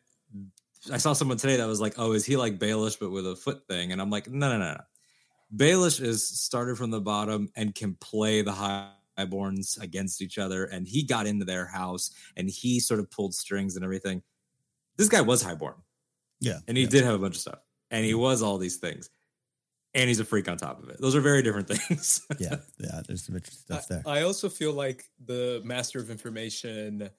[0.92, 3.36] I saw someone today that was like, "Oh, is he like Baelish but with a
[3.36, 4.82] foot thing?" And I'm like, "No, no, no, no.
[5.56, 10.66] Baelish is started from the bottom and can play the high highborns against each other
[10.66, 14.22] and he got into their house and he sort of pulled strings and everything.
[14.98, 15.76] This guy was highborn.
[16.42, 16.60] Yeah.
[16.68, 16.90] And he yeah.
[16.90, 17.60] did have a bunch of stuff
[17.92, 19.10] and he was all these things
[19.96, 21.00] and he's a freak on top of it.
[21.00, 22.22] Those are very different things.
[22.38, 23.02] yeah, yeah.
[23.08, 24.04] There's some interesting stuff there.
[24.06, 27.10] I, I, also feel like the master of information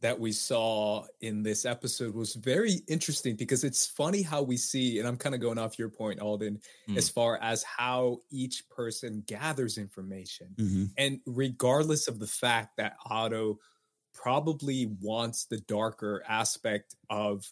[0.00, 4.98] that we saw in this episode was very interesting because it's funny how we see,
[4.98, 6.96] and I'm kind of going off your point, Alden, mm.
[6.96, 10.84] as far as how each person gathers information, mm-hmm.
[10.96, 13.58] and regardless of the fact that Otto
[14.14, 17.44] probably wants the darker aspect of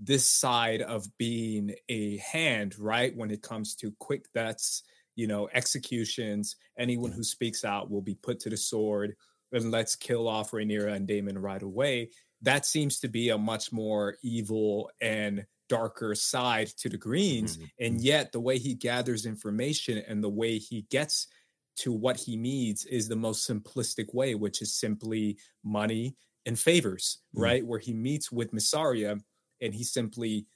[0.00, 3.14] this side of being a hand, right?
[3.16, 4.82] When it comes to quick deaths,
[5.16, 9.14] you know, executions, anyone who speaks out will be put to the sword
[9.52, 12.10] and let's kill off Rhaenyra and Daemon right away.
[12.40, 17.56] That seems to be a much more evil and darker side to the Greens.
[17.56, 17.66] Mm-hmm.
[17.80, 18.06] And mm-hmm.
[18.06, 21.28] yet, the way he gathers information and the way he gets
[21.76, 27.18] to what he needs is the most simplistic way, which is simply money and favors,
[27.34, 27.42] mm-hmm.
[27.42, 27.66] right?
[27.66, 29.20] Where he meets with Mysaria
[29.62, 30.46] and he simply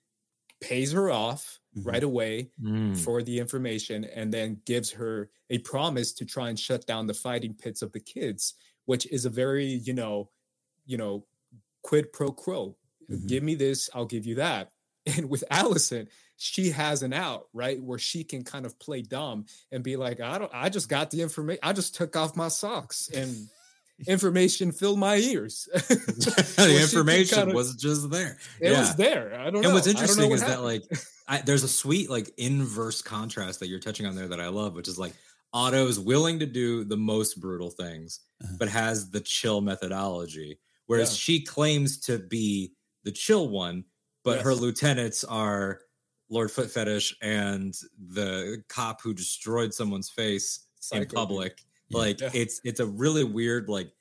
[0.61, 1.89] pays her off mm-hmm.
[1.89, 2.97] right away mm.
[2.97, 7.15] for the information and then gives her a promise to try and shut down the
[7.15, 8.55] fighting pits of the kids
[8.87, 10.31] which is a very you know
[10.87, 11.25] you know
[11.83, 12.77] quid pro quo
[13.11, 13.27] mm-hmm.
[13.27, 14.73] give me this i'll give you that
[15.07, 19.45] and with alicent she has an out right where she can kind of play dumb
[19.71, 22.49] and be like i don't i just got the information i just took off my
[22.49, 23.49] socks and
[24.07, 25.69] information filled my ears.
[25.73, 28.39] the information kind of, was just there.
[28.61, 28.81] It yeah.
[28.81, 29.39] was there.
[29.39, 29.69] I don't know.
[29.69, 30.59] And what's interesting what is happened.
[30.59, 30.83] that like
[31.29, 34.75] I, there's a sweet like inverse contrast that you're touching on there that I love,
[34.75, 35.15] which is like
[35.53, 38.57] Otto is willing to do the most brutal things, uh-huh.
[38.59, 40.59] but has the chill methodology.
[40.87, 41.19] Whereas yeah.
[41.19, 43.85] she claims to be the chill one,
[44.25, 44.45] but yes.
[44.45, 45.81] her lieutenants are
[46.29, 47.75] Lord Foot Fetish and
[48.13, 51.61] the cop who destroyed someone's face Psycho in public.
[51.91, 52.31] Like yeah.
[52.35, 53.93] it's it's a really weird like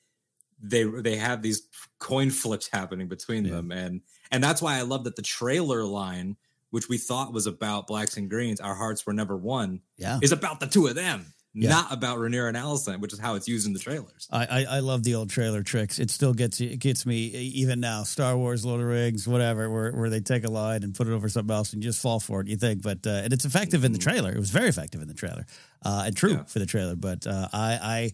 [0.61, 1.63] they they have these
[1.99, 3.51] coin flips happening between yeah.
[3.51, 6.37] them and and that's why I love that the trailer line
[6.71, 10.31] which we thought was about blacks and greens our hearts were never one yeah is
[10.31, 11.69] about the two of them yeah.
[11.69, 14.27] not about Rhaenyra and Alicent, which is how it's used in the trailers.
[14.29, 15.99] I, I, I love the old trailer tricks.
[15.99, 18.03] It still gets it gets me even now.
[18.03, 21.13] Star Wars, Lord of Rings, whatever, where, where they take a line and put it
[21.13, 22.47] over something else and you just fall for it.
[22.47, 24.09] You think, but uh, and it's effective in the mm-hmm.
[24.09, 24.31] trailer.
[24.31, 25.45] It was very effective in the trailer,
[25.83, 26.43] uh, and true yeah.
[26.43, 26.95] for the trailer.
[26.95, 28.11] But uh, I, I,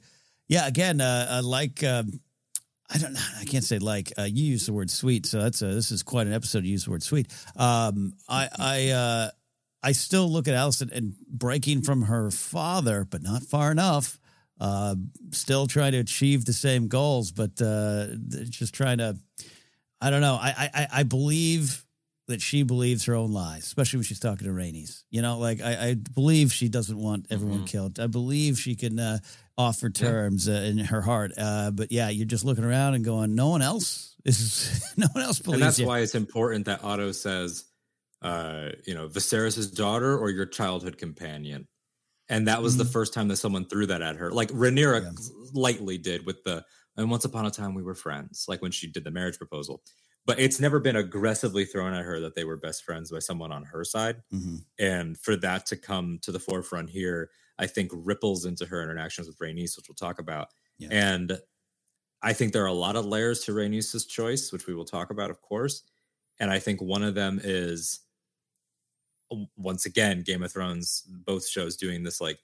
[0.48, 1.84] yeah, again, uh, I like.
[1.84, 2.22] Um,
[2.94, 3.22] I don't know.
[3.40, 6.04] I can't say like uh, you use the word sweet, so that's a, this is
[6.04, 6.64] quite an episode.
[6.64, 7.32] to use the word sweet.
[7.56, 9.30] Um, I I uh,
[9.84, 14.20] I still look at Alicent and breaking from her father, but not far enough.
[14.60, 14.96] uh,
[15.32, 18.08] still trying to achieve the same goals, but uh,
[18.50, 19.18] just trying to.
[20.00, 20.38] I don't know.
[20.40, 21.84] I, I I believe
[22.28, 25.04] that she believes her own lies, especially when she's talking to Rhaenys.
[25.10, 27.66] You know, like I, I believe she doesn't want everyone mm-hmm.
[27.66, 28.00] killed.
[28.00, 29.18] I believe she can uh,
[29.58, 30.58] offer terms yeah.
[30.58, 31.34] uh, in her heart.
[31.38, 35.24] Uh, but yeah, you're just looking around and going, no one else is, no one
[35.24, 35.62] else believes.
[35.62, 35.88] And that's you.
[35.88, 37.66] why it's important that Otto says,
[38.22, 41.68] uh, you know, Viserys's daughter or your childhood companion.
[42.30, 42.84] And that was mm-hmm.
[42.84, 45.12] the first time that someone threw that at her, like Rhaenyra yeah.
[45.54, 46.64] lightly did with the.
[46.98, 49.82] And once upon a time we were friends, like when she did the marriage proposal
[50.26, 53.52] but it's never been aggressively thrown at her that they were best friends by someone
[53.52, 54.18] on her side.
[54.34, 54.58] Mm-hmm.
[54.80, 59.28] And for that to come to the forefront here, I think ripples into her interactions
[59.28, 60.50] with Rhaenys, which we'll talk about.
[60.78, 60.90] Yeah.
[60.92, 61.40] And
[62.22, 65.10] I think there are a lot of layers to Rhaenys' choice, which we will talk
[65.10, 65.84] about, of course.
[66.40, 68.00] And I think one of them is
[69.56, 72.40] once again, Game of Thrones, both shows doing this like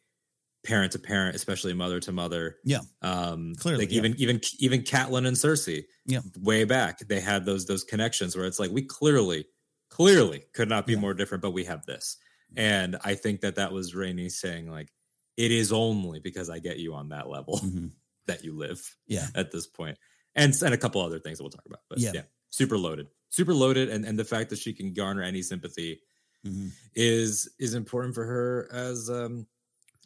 [0.63, 2.57] parent to parent, especially mother to mother.
[2.63, 2.81] Yeah.
[3.01, 3.99] Um clearly like yeah.
[3.99, 5.85] even even even Catelyn and Cersei.
[6.05, 6.21] Yeah.
[6.39, 6.99] Way back.
[6.99, 9.45] They had those those connections where it's like we clearly,
[9.89, 10.99] clearly could not be yeah.
[10.99, 12.17] more different, but we have this.
[12.55, 14.89] And I think that that was Rhaenys saying like,
[15.35, 17.87] it is only because I get you on that level mm-hmm.
[18.27, 18.95] that you live.
[19.05, 19.27] Yeah.
[19.35, 19.97] At this point.
[20.35, 21.81] And and a couple other things that we'll talk about.
[21.89, 23.07] But yeah, yeah super loaded.
[23.29, 23.89] Super loaded.
[23.89, 26.01] And and the fact that she can garner any sympathy
[26.45, 26.67] mm-hmm.
[26.95, 29.47] is is important for her as um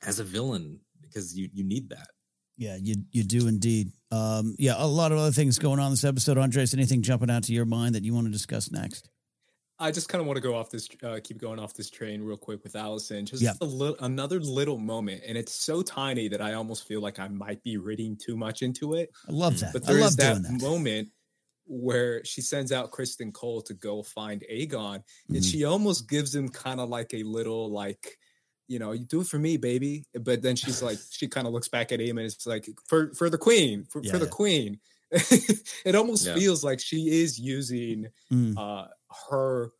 [0.05, 2.07] as a villain because you you need that.
[2.57, 3.91] Yeah, you you do indeed.
[4.11, 6.37] Um, yeah, a lot of other things going on this episode.
[6.37, 9.09] Andres, anything jumping out to your mind that you want to discuss next?
[9.81, 12.21] I just kind of want to go off this, uh, keep going off this train
[12.21, 13.31] real quick with Alicent.
[13.31, 13.53] Just yeah.
[13.61, 17.27] a little, another little moment, and it's so tiny that I almost feel like I
[17.29, 19.09] might be reading too much into it.
[19.27, 19.73] I love that.
[19.73, 21.09] But there is that, that, moment
[21.65, 25.35] where she sends out Criston Cole to go find Aegon, mm-hmm.
[25.35, 28.17] and she almost gives him kind of like a little like
[28.71, 30.05] you know, you do it for me, baby.
[30.17, 33.13] But then she's like, she kind of looks back at him and it's like, for
[33.13, 34.31] for the queen, for, yeah, for the yeah.
[34.31, 34.79] queen.
[35.11, 36.35] it almost yeah.
[36.35, 38.57] feels like she is using mm.
[38.57, 38.87] uh,
[39.29, 39.71] her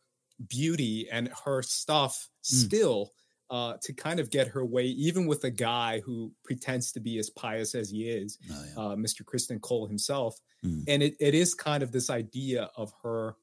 [0.46, 2.46] beauty and her stuff mm.
[2.46, 3.12] still
[3.52, 7.18] uh, to kind of get her way, even with a guy who pretends to be
[7.18, 8.82] as pious as he is, oh, yeah.
[8.82, 9.22] uh, Mr.
[9.22, 10.40] Criston Cole himself.
[10.64, 10.84] Mm.
[10.88, 13.36] And it, it is kind of this idea of her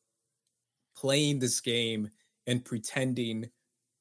[0.97, 2.09] playing this game
[2.47, 3.51] and pretending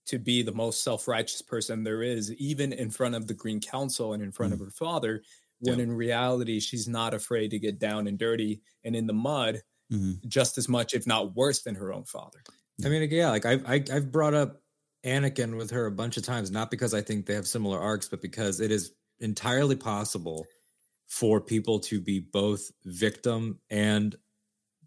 [0.06, 4.14] to be the most self-righteous person there is even in front of the green council
[4.14, 4.54] and in front mm.
[4.54, 5.22] of her father
[5.60, 5.82] when yeah.
[5.82, 9.60] in reality she's not afraid to get down and dirty and in the mud
[9.92, 10.12] mm-hmm.
[10.26, 12.42] just as much if not worse than her own father
[12.84, 14.62] i mean yeah like I've, I, have i have brought up
[15.04, 18.08] anakin with her a bunch of times not because i think they have similar arcs
[18.08, 20.46] but because it is entirely possible
[21.06, 24.16] for people to be both victim and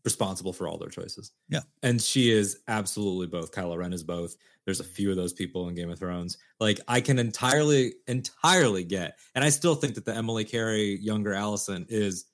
[0.04, 1.32] responsible for all their choices.
[1.50, 1.62] Yeah.
[1.84, 3.52] And she is absolutely both.
[3.52, 4.36] Kylo Ren is both.
[4.66, 6.38] There's a few of those people in Game of Thrones.
[6.60, 11.32] Like I can entirely, entirely get, and I still think that the Emily Carey younger
[11.32, 12.26] Alicent is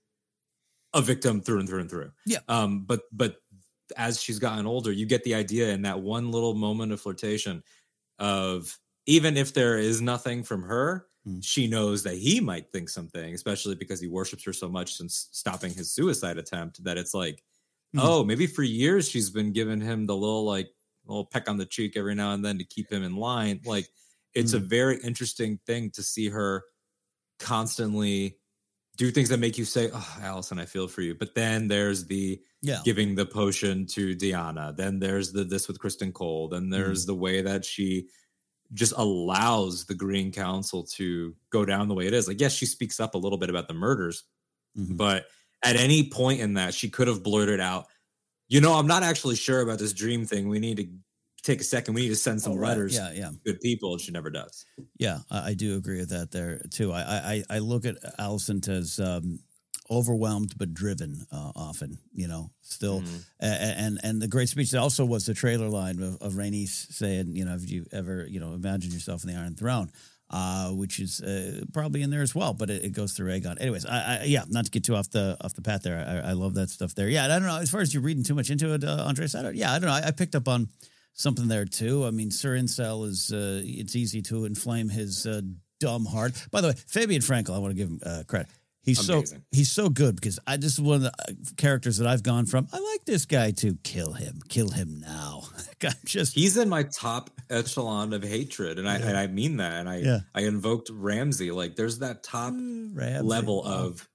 [0.93, 2.11] a victim through and through and through.
[2.25, 2.39] Yeah.
[2.47, 3.37] Um, but but
[3.95, 7.63] as she's gotten older, you get the idea in that one little moment of flirtation
[8.19, 11.43] of even if there is nothing from her, mm.
[11.43, 15.29] she knows that he might think something, especially because he worships her so much since
[15.31, 17.43] stopping his suicide attempt, that it's like,
[17.95, 18.01] mm.
[18.01, 20.69] oh, maybe for years she's been giving him the little like
[21.05, 23.61] little peck on the cheek every now and then to keep him in line.
[23.65, 23.87] Like
[24.33, 24.57] it's mm.
[24.57, 26.63] a very interesting thing to see her
[27.39, 28.37] constantly
[28.97, 32.05] do things that make you say, "Oh, Alicent, I feel for you." But then there's
[32.05, 32.79] the yeah.
[32.83, 34.75] giving the potion to Dyana.
[34.75, 36.49] Then there's the this with Criston Cole.
[36.49, 37.07] Then there's mm.
[37.07, 38.07] the way that she
[38.73, 42.27] just allows the Green Council to go down the way it is.
[42.27, 44.23] Like, yes, she speaks up a little bit about the murders,
[44.77, 44.95] mm-hmm.
[44.95, 45.27] but
[45.63, 47.85] at any point in that, she could have blurted out,
[48.49, 50.49] you know, I'm not actually sure about this dream thing.
[50.49, 50.87] We need to
[51.43, 51.93] take a second.
[51.93, 52.69] We need to send some oh, right.
[52.69, 52.95] letters.
[52.95, 53.31] Yeah, yeah.
[53.45, 53.93] Good people.
[53.93, 54.65] And she never does.
[54.97, 56.91] Yeah, I, I, do agree with that there too.
[56.91, 59.39] I I, I look at Alicent as um,
[59.89, 61.97] overwhelmed but driven uh, often.
[62.13, 63.17] You know, still, mm-hmm.
[63.39, 67.35] and and the great speech that also was the trailer line of, of Rhaenys saying,
[67.35, 69.91] you know, have you ever you know imagined yourself in the Iron Throne?
[70.29, 73.59] uh, which is uh, probably in there as well, but it, it goes through Aegon.
[73.61, 75.97] Anyways, I, I, yeah, not to get too off the off the path there.
[75.97, 77.07] I, I, love that stuff there.
[77.07, 77.57] Yeah, I don't know.
[77.57, 79.55] As far as you reading too much into it, uh, Andres, I don't.
[79.55, 79.95] Yeah, I don't know.
[79.95, 80.67] I, I picked up on
[81.17, 82.05] something there too.
[82.05, 83.33] I mean, Sir Incel is.
[83.33, 85.41] Uh, it's easy to inflame his uh,
[85.79, 86.33] dumb heart.
[86.51, 88.47] By the way, Fabien Frankel, I want to give him uh, credit.
[88.83, 89.39] He's Amazing.
[89.39, 92.23] so he's so good because I this is one of the uh, characters that I've
[92.23, 92.69] gone from.
[92.71, 95.43] I like this guy to kill him, kill him now.
[95.83, 99.73] i just he's in my top echelon of hatred, and I and I mean that.
[99.73, 100.19] And I yeah.
[100.33, 101.51] I invoked Ramsay.
[101.51, 104.07] Like there's that top uh, level of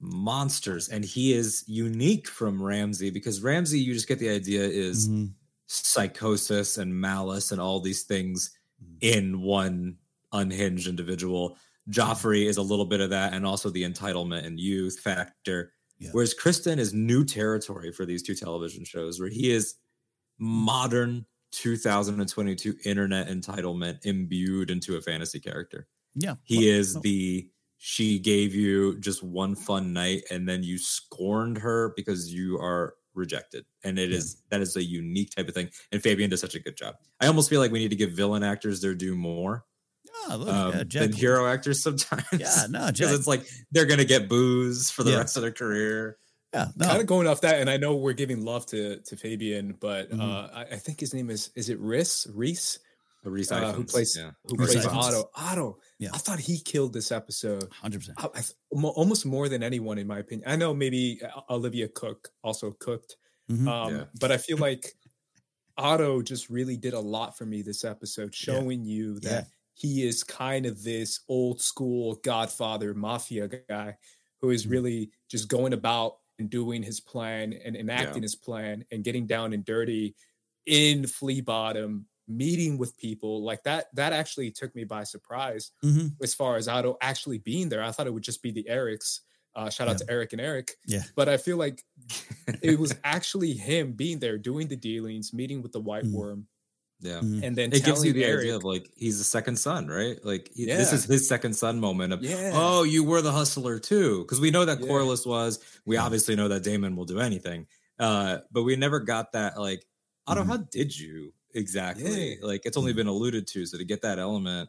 [0.00, 5.08] monsters, and he is unique from Ramsay because Ramsay, you just get the idea is
[5.08, 5.26] mm-hmm.
[5.66, 8.96] Psychosis and malice and all these things mm-hmm.
[9.00, 9.96] in one
[10.32, 11.56] unhinged individual.
[11.90, 15.72] Joffrey is a little bit of that, and also the entitlement and youth factor.
[15.98, 16.10] Yeah.
[16.12, 19.74] Whereas Criston is new territory for these two television shows, where he is
[20.38, 25.86] modern 2022 internet entitlement imbued into a fantasy character.
[26.14, 26.34] Yeah.
[26.44, 27.00] He Well, is no.
[27.02, 27.48] the
[27.78, 32.94] she gave you just one fun night and then you scorned her because you are
[33.16, 33.64] rejected.
[33.84, 34.18] And it Yeah.
[34.18, 35.70] is that is a unique type of thing.
[35.92, 36.96] And Fabien does such a good job.
[37.20, 39.64] I almost feel like we need to give villain actors their due more
[40.28, 42.24] Oh, look, um, yeah, Jack- than hero actors sometimes.
[42.32, 45.18] Yeah, no, because it's like they're gonna get booze for the Yeah.
[45.18, 46.18] rest of their career.
[46.54, 46.86] Yeah, no.
[46.86, 50.10] Kind of going off that, and I know we're giving love to to Fabien, but
[50.10, 50.20] Mhm.
[50.20, 52.78] uh, I, I think his name is is it Riss Rhys
[53.24, 54.30] Rhys uh, who plays yeah.
[54.44, 55.30] who Rhys plays Otto.
[55.34, 56.10] Otto, Yeah.
[56.12, 57.68] I thought he killed this episode.
[57.72, 58.18] hundred percent.
[58.22, 60.48] I, I, almost more than anyone, in my opinion.
[60.48, 63.16] I know maybe uh, Olivia Cooke also cooked,
[63.50, 63.68] Mhm.
[63.68, 64.04] um, Yeah.
[64.20, 64.94] but I feel like
[65.78, 69.50] Otto just really did a lot for me this episode, showing you that Yeah.
[69.74, 73.96] he is kind of this old school Godfather mafia guy
[74.40, 74.70] who is Mhm.
[74.70, 79.52] really just going about and doing his plan and enacting his plan and getting down
[79.54, 80.14] and dirty
[80.66, 83.86] in Flea Bottom, meeting with people like that.
[83.94, 86.12] That actually took me by surprise Mhm.
[86.22, 87.82] as far as Otto actually being there.
[87.82, 89.20] I thought it would just be the Erics.
[89.54, 90.06] Uh, shout out Yeah.
[90.06, 90.72] to Eric and Eric.
[90.86, 91.02] Yeah.
[91.14, 91.82] But I feel like
[92.62, 96.12] it was actually him being there, doing the dealings, meeting with the White Mm.
[96.12, 96.46] Worm,
[97.00, 97.20] Yeah.
[97.20, 97.42] Mhm.
[97.42, 100.22] and then It gives you the Eric, idea of like he's the second son, right?
[100.24, 102.50] Like he, this is his second son moment of Yeah.
[102.54, 104.86] oh, you were the hustler too, because we know that Yeah.
[104.88, 105.58] Corlys was.
[105.86, 106.04] We Yeah.
[106.04, 107.66] obviously know that Daemon will do anything,
[107.98, 109.86] uh, but we never got that like
[110.26, 110.42] Otto.
[110.42, 110.46] Mhm.
[110.48, 112.34] How did you exactly?
[112.34, 112.46] Yeah.
[112.46, 114.68] Like it's only been alluded to, so to get that element.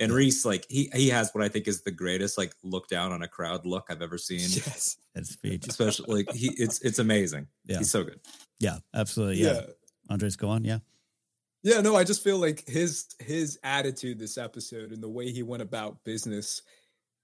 [0.00, 0.16] And Yeah.
[0.18, 3.22] Rhys, like he he has what I think is the greatest like look down on
[3.22, 4.40] a crowd look I've ever seen.
[4.40, 5.66] yes, That speech.
[5.68, 7.46] Especially like he, it's it's amazing.
[7.66, 7.78] Yeah.
[7.78, 8.20] He's so good.
[8.60, 9.42] Yeah, absolutely.
[9.42, 9.52] yeah.
[9.54, 9.66] Yeah.
[10.10, 10.64] Andres, go on.
[10.64, 10.78] Yeah.
[11.64, 15.42] Yeah, no, I just feel like his his attitude this episode and the way he
[15.42, 16.62] went about business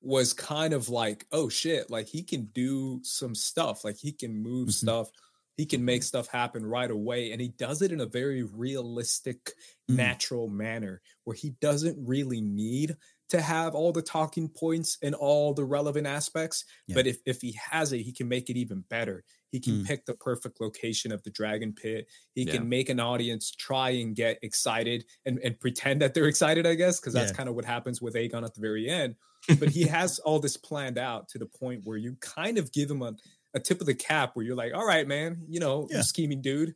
[0.02, 4.34] was kind of like, oh shit, like he can do some stuff, like he can
[4.36, 4.72] move Mhm.
[4.72, 5.10] stuff,
[5.56, 9.52] he can make stuff happen right away, and he does it in a very realistic,
[9.90, 9.96] Mhm.
[9.96, 12.96] natural manner where he doesn't really need
[13.28, 16.64] to have all the talking points and all the relevant aspects.
[16.86, 16.94] Yeah.
[16.94, 19.24] But if if he has it, he can make it even better.
[19.50, 19.86] He can Mm.
[19.86, 22.06] pick the perfect location of the dragon pit.
[22.34, 22.52] He Yeah.
[22.52, 26.74] can make an audience try and get excited and, and pretend that they're excited, I
[26.74, 27.36] guess, because that's Yeah.
[27.36, 29.16] kind of what happens with Aegon at the very end.
[29.58, 32.90] But he has all this planned out to the point where you kind of give
[32.90, 33.14] him a,
[33.54, 35.98] a tip of the cap where you're like, all right, man, you know, Yeah.
[35.98, 36.74] you scheming dude.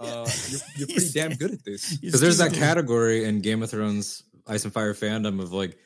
[0.00, 1.96] Uh, you're, you're pretty damn good at this.
[1.96, 5.76] Because there's that category in Game of Thrones Ice and Fire fandom of like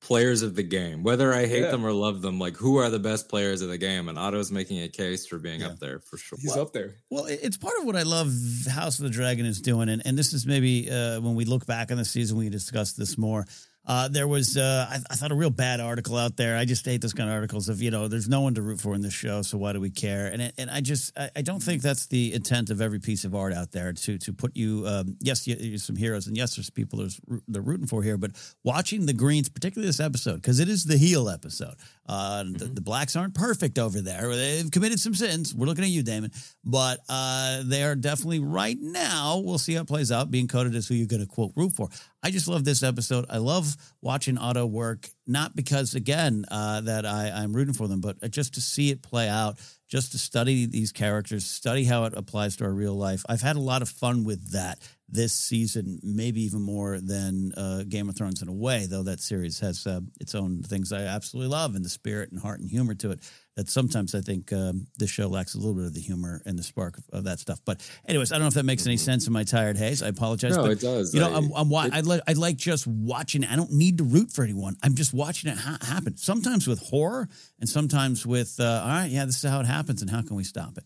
[0.00, 1.02] players of the game.
[1.02, 1.70] Whether I hate Yeah.
[1.72, 4.08] them or love them, like who are the best players of the game?
[4.08, 5.68] And Otto's making a case for being Yeah.
[5.68, 6.38] up there for sure.
[6.40, 6.94] He's up there.
[7.10, 8.32] Well, it's part of what I love
[8.70, 11.66] House of the Dragon is doing, and, and this is maybe uh, when we look
[11.66, 13.44] back on the season, we can discuss this more.
[13.88, 16.58] Uh, there was, uh, I, I thought, a real bad article out there.
[16.58, 18.80] I just hate those kind of articles of, you know, there's no one to root
[18.80, 20.26] for in this show, so why do we care?
[20.26, 23.24] And it, and I just, I, I don't think that's the intent of every piece
[23.24, 24.86] of art out there to to put you.
[24.86, 28.18] Um, yes, you, you're some heroes, and yes, there's people there's they're rooting for here,
[28.18, 31.74] but watching the Greens, particularly this episode, because it is the heel episode.
[32.06, 34.34] Uh, the, the blacks aren't perfect over there.
[34.34, 35.54] They've committed some sins.
[35.54, 39.38] We're looking at you, Daemon, but uh, they are definitely right now.
[39.42, 40.30] We'll see how it plays out.
[40.30, 41.88] Being coded as who you're going to quote root for.
[42.22, 43.26] I just love this episode.
[43.30, 48.00] I love watching Otto work, not because again uh, that I, I'm rooting for them,
[48.00, 52.14] but just to see it play out, just to study these characters, study how it
[52.16, 53.24] applies to our real life.
[53.28, 54.78] I've had a lot of fun with that
[55.10, 59.20] this season, maybe even more than uh, Game of Thrones in a way, though that
[59.20, 62.68] series has uh, its own things I absolutely love and the spirit and heart and
[62.68, 63.20] humor to it.
[63.56, 66.56] That sometimes I think um, this show lacks a little bit of the humor and
[66.58, 67.58] the spark of, of that stuff.
[67.64, 70.00] But, anyways, I don't know if that makes any sense in my tired haze.
[70.02, 70.54] I apologize.
[70.54, 71.12] No, but it does.
[71.14, 73.44] you know, I- I'm, I'm wa- it- I like I like just watching.
[73.44, 74.76] I don't need to root for anyone.
[74.82, 76.16] I'm just watching it ha- happen.
[76.18, 80.02] Sometimes with horror, and sometimes with uh, all right, yeah, this is how it happens,
[80.02, 80.84] and how can we stop it?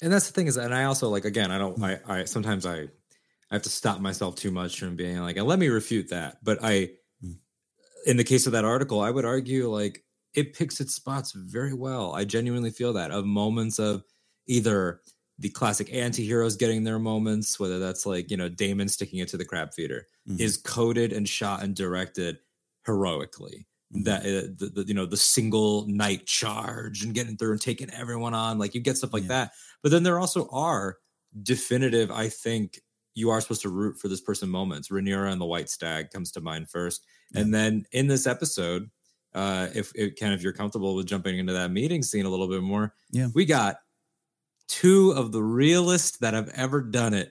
[0.00, 2.64] and that's the thing is, and I also like again, I don't, I, I sometimes
[2.66, 2.88] I,
[3.52, 6.42] I have to stop myself too much from being like, and let me refute that.
[6.42, 7.36] But I, Mm.
[8.06, 10.04] in the case of that article, I would argue like
[10.34, 12.14] it picks its spots very well.
[12.14, 14.04] I genuinely feel that of moments of
[14.46, 15.02] either
[15.38, 19.36] the classic anti-heroes getting their moments, whether that's like you know Daemon sticking it to
[19.36, 20.40] the crab feeder, Mhm.
[20.40, 22.38] is coded and shot and directed
[22.86, 23.68] heroically.
[23.94, 24.04] Mhm.
[24.04, 27.90] That uh, the, the you know the single night charge and getting through and taking
[27.90, 29.28] everyone on, like you get stuff like Yeah.
[29.28, 29.52] that.
[29.82, 30.98] But then there also are
[31.42, 32.80] definitive, I think
[33.14, 34.88] you are supposed to root for this person moments.
[34.88, 37.04] Rhaenyra and the White Stag comes to mind first,
[37.34, 38.90] and then in this episode,
[39.34, 42.48] uh, if it kind of you're comfortable with jumping into that meeting scene a little
[42.48, 43.28] bit more, Yeah.
[43.34, 43.76] we got
[44.68, 47.30] two of the realest that have ever done it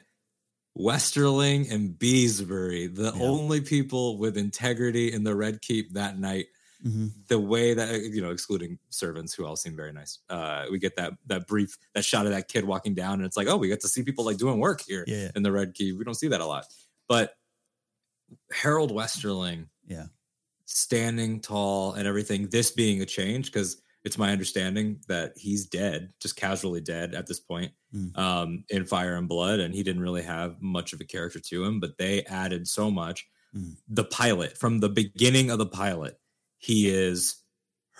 [0.77, 3.21] Westerling and Beesbury, the Yeah.
[3.23, 6.47] only people with integrity in the Red Keep that night.
[6.83, 10.79] Hmm The way that you know, excluding servants who all seem very nice, uh, we
[10.79, 13.57] get that that brief that shot of that kid walking down, and it's like, oh,
[13.57, 15.31] we get to see people like doing work here Yeah.
[15.35, 15.97] in the Red Keep.
[15.97, 16.65] We don't see that a lot,
[17.07, 17.35] but
[18.51, 20.07] Harold Westerling, Yeah.
[20.65, 22.47] standing tall and everything.
[22.47, 27.27] This being a change because it's my understanding that he's dead, just casually dead at
[27.27, 28.17] this point Mm.
[28.17, 31.63] um, in Fire and Blood, and he didn't really have much of a character to
[31.65, 31.79] him.
[31.79, 33.27] But they added so much.
[33.53, 33.75] Mm.
[33.89, 36.17] The pilot from the beginning of the pilot,
[36.61, 37.35] he is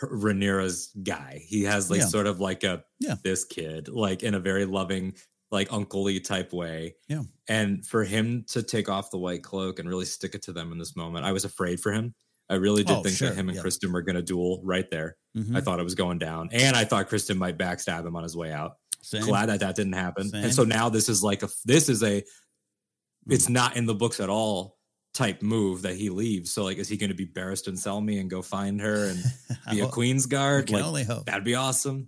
[0.02, 1.42] Rhaenyra's guy.
[1.46, 2.08] He has like Yeah.
[2.08, 3.16] sort of like a Yeah.
[3.24, 5.14] this kid, like in a very loving,
[5.52, 6.96] like uncle type way.
[7.08, 7.24] Yeah.
[7.48, 10.72] And for him to take off the white cloak and really stick it to them
[10.72, 12.16] in this moment, I was afraid for him.
[12.50, 13.62] I really did Oh, think sure, that him and yeah.
[13.64, 15.18] Criston were going to duel right there.
[15.38, 15.56] Mhm.
[15.56, 18.36] I thought it was going down, and I thought Criston might backstab him on his
[18.36, 18.78] way out.
[19.02, 19.24] Same.
[19.24, 20.30] Glad that that didn't happen.
[20.30, 20.44] Same.
[20.46, 23.34] And so now this is like a this is a Mm.
[23.34, 24.78] it's not in the books at all
[25.14, 26.52] type move that he leaves.
[26.52, 29.24] So like, is he going to be Barristan Selmy and go find her and
[29.72, 30.70] be a Queen's Guard?
[30.70, 31.26] Like only hope.
[31.26, 32.08] that'd be awesome.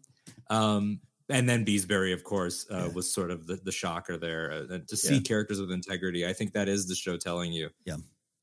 [0.49, 2.93] Um, and then Beesbury, of course, uh, Yeah.
[2.93, 4.51] was sort of the, the shocker there.
[4.69, 5.21] Uh, to see Yeah.
[5.21, 7.69] characters with integrity, I think that is the show telling you.
[7.85, 7.97] Yeah.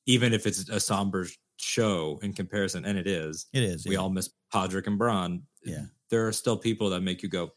[0.06, 3.86] Even if it's a somber show in comparison, and it is, It is.
[3.86, 4.00] we yeah.
[4.00, 5.42] all miss Podrick and Bronn.
[5.64, 5.84] Yeah.
[6.08, 7.50] There are still people that make you go,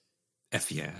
[0.51, 0.91] F yeah.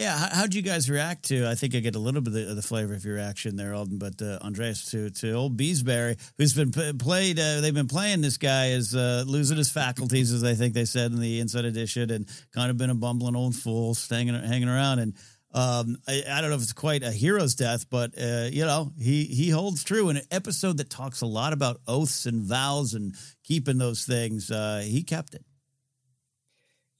[0.00, 1.46] Yeah, how, how'd you guys react to?
[1.46, 3.56] I think I get a little bit of the, of the flavor of your reaction
[3.56, 3.98] there, Alden.
[3.98, 8.22] But uh, Andreas to to old Beesbury, who's been p- played, uh, they've been playing
[8.22, 11.66] this guy as uh, losing his faculties, as I think they said in the Inside
[11.66, 15.00] Edition, and kind of been a bumbling old fool, hanging hanging around.
[15.00, 15.14] And
[15.52, 18.92] um, I, I don't know if it's quite a hero's death, but uh, you know
[18.98, 20.08] he he holds true.
[20.08, 24.50] In an episode that talks a lot about oaths and vows and keeping those things,
[24.50, 25.44] uh, he kept it.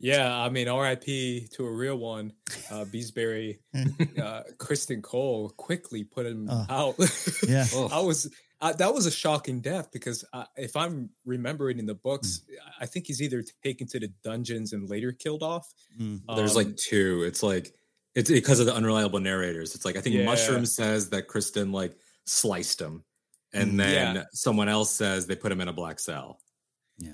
[0.02, 1.48] Yeah, I mean, R.I.P.
[1.52, 2.32] to a real one.
[2.70, 6.66] Uh, Beesbury, uh, Criston Cole quickly put him Oh.
[6.70, 6.96] out.
[7.46, 7.66] Yeah.
[7.92, 8.32] I was
[8.62, 12.42] uh, that was a shocking death because uh, if I'm remembering in the books,
[12.80, 15.66] I think he's either taken to the dungeons and later killed off.
[15.98, 16.20] Mm.
[16.34, 17.22] There's Um, like two.
[17.24, 17.74] It's like
[18.14, 19.74] it's because of the unreliable narrators.
[19.74, 20.24] It's like I think Yeah.
[20.24, 21.94] Mushroom says that Criston like
[22.26, 23.04] sliced him,
[23.52, 23.76] and Mm.
[23.78, 24.24] then Yeah.
[24.32, 26.38] someone else says they put him in a black cell.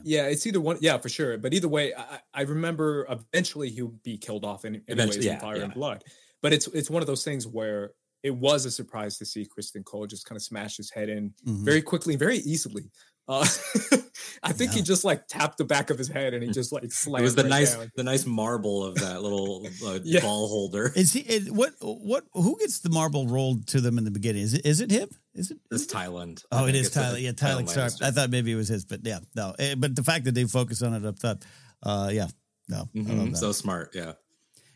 [0.05, 0.78] Yeah, it's either one.
[0.80, 1.39] Yeah, for sure.
[1.39, 5.41] But either way, I, I remember eventually he'll be killed off in, anyways Eventually, in
[5.41, 5.64] Fire yeah.
[5.64, 6.05] and Blood.
[6.43, 9.84] But it's it's one of those things where it was a surprise to see Criston
[9.84, 11.64] Cole just kind of smash his head in Mhm.
[11.64, 12.91] very quickly very easily.
[13.29, 13.47] Uh,
[14.43, 16.91] I think he just like tapped the back of his head and he just like
[16.93, 17.20] slammed.
[17.22, 17.91] It was the right nice, down.
[17.97, 20.20] the nice marble of that little uh, Yeah.
[20.20, 20.93] ball holder.
[20.95, 21.20] Is he?
[21.20, 21.72] Is, what?
[21.81, 22.24] What?
[22.33, 24.43] Who gets the marble rolled to them in the beginning?
[24.43, 24.64] Is it?
[24.64, 25.09] Is it him?
[25.35, 25.59] Is it?
[25.70, 26.43] It's Tyland.
[26.53, 27.18] I Oh, it think is it's a- Tyler.
[27.18, 27.93] Yeah, Tyler Tyland Sharp.
[27.93, 28.03] Lannister.
[28.07, 29.55] I thought maybe it was his, but yeah, no.
[29.59, 31.45] Eh, But the fact that they focus on it up top,
[31.83, 32.29] uh, yeah,
[32.68, 33.37] no, I love Mhm.
[33.37, 33.91] So smart.
[33.95, 34.12] Yeah.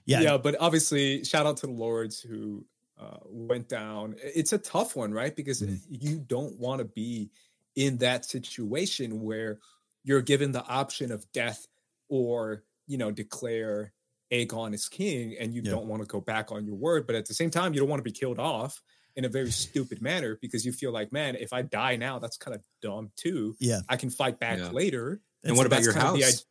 [0.06, 2.64] yeah, yeah, but obviously, shout out to the Lords who
[2.98, 4.16] uh, went down.
[4.22, 5.34] It's a tough one, right?
[5.34, 5.78] Because Mhm.
[5.88, 7.30] you don't want to be
[7.76, 9.58] in that situation where
[10.04, 11.66] you're given the option of death
[12.08, 13.92] or, you know, declare
[14.32, 15.72] Aegon as king and you Yeah.
[15.72, 17.06] don't want to go back on your word.
[17.06, 18.80] But at the same time, you don't want to be killed off
[19.16, 22.36] in a very stupid manner because you feel like, man, if I die now, that's
[22.36, 23.56] kind of dumb too.
[23.58, 23.80] yeah.
[23.88, 24.70] I can fight back Yeah.
[24.70, 25.20] later.
[25.44, 26.34] And what about your kind the house?
[26.40, 26.44] id-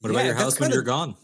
[0.00, 1.16] What about your house when kind you're gone?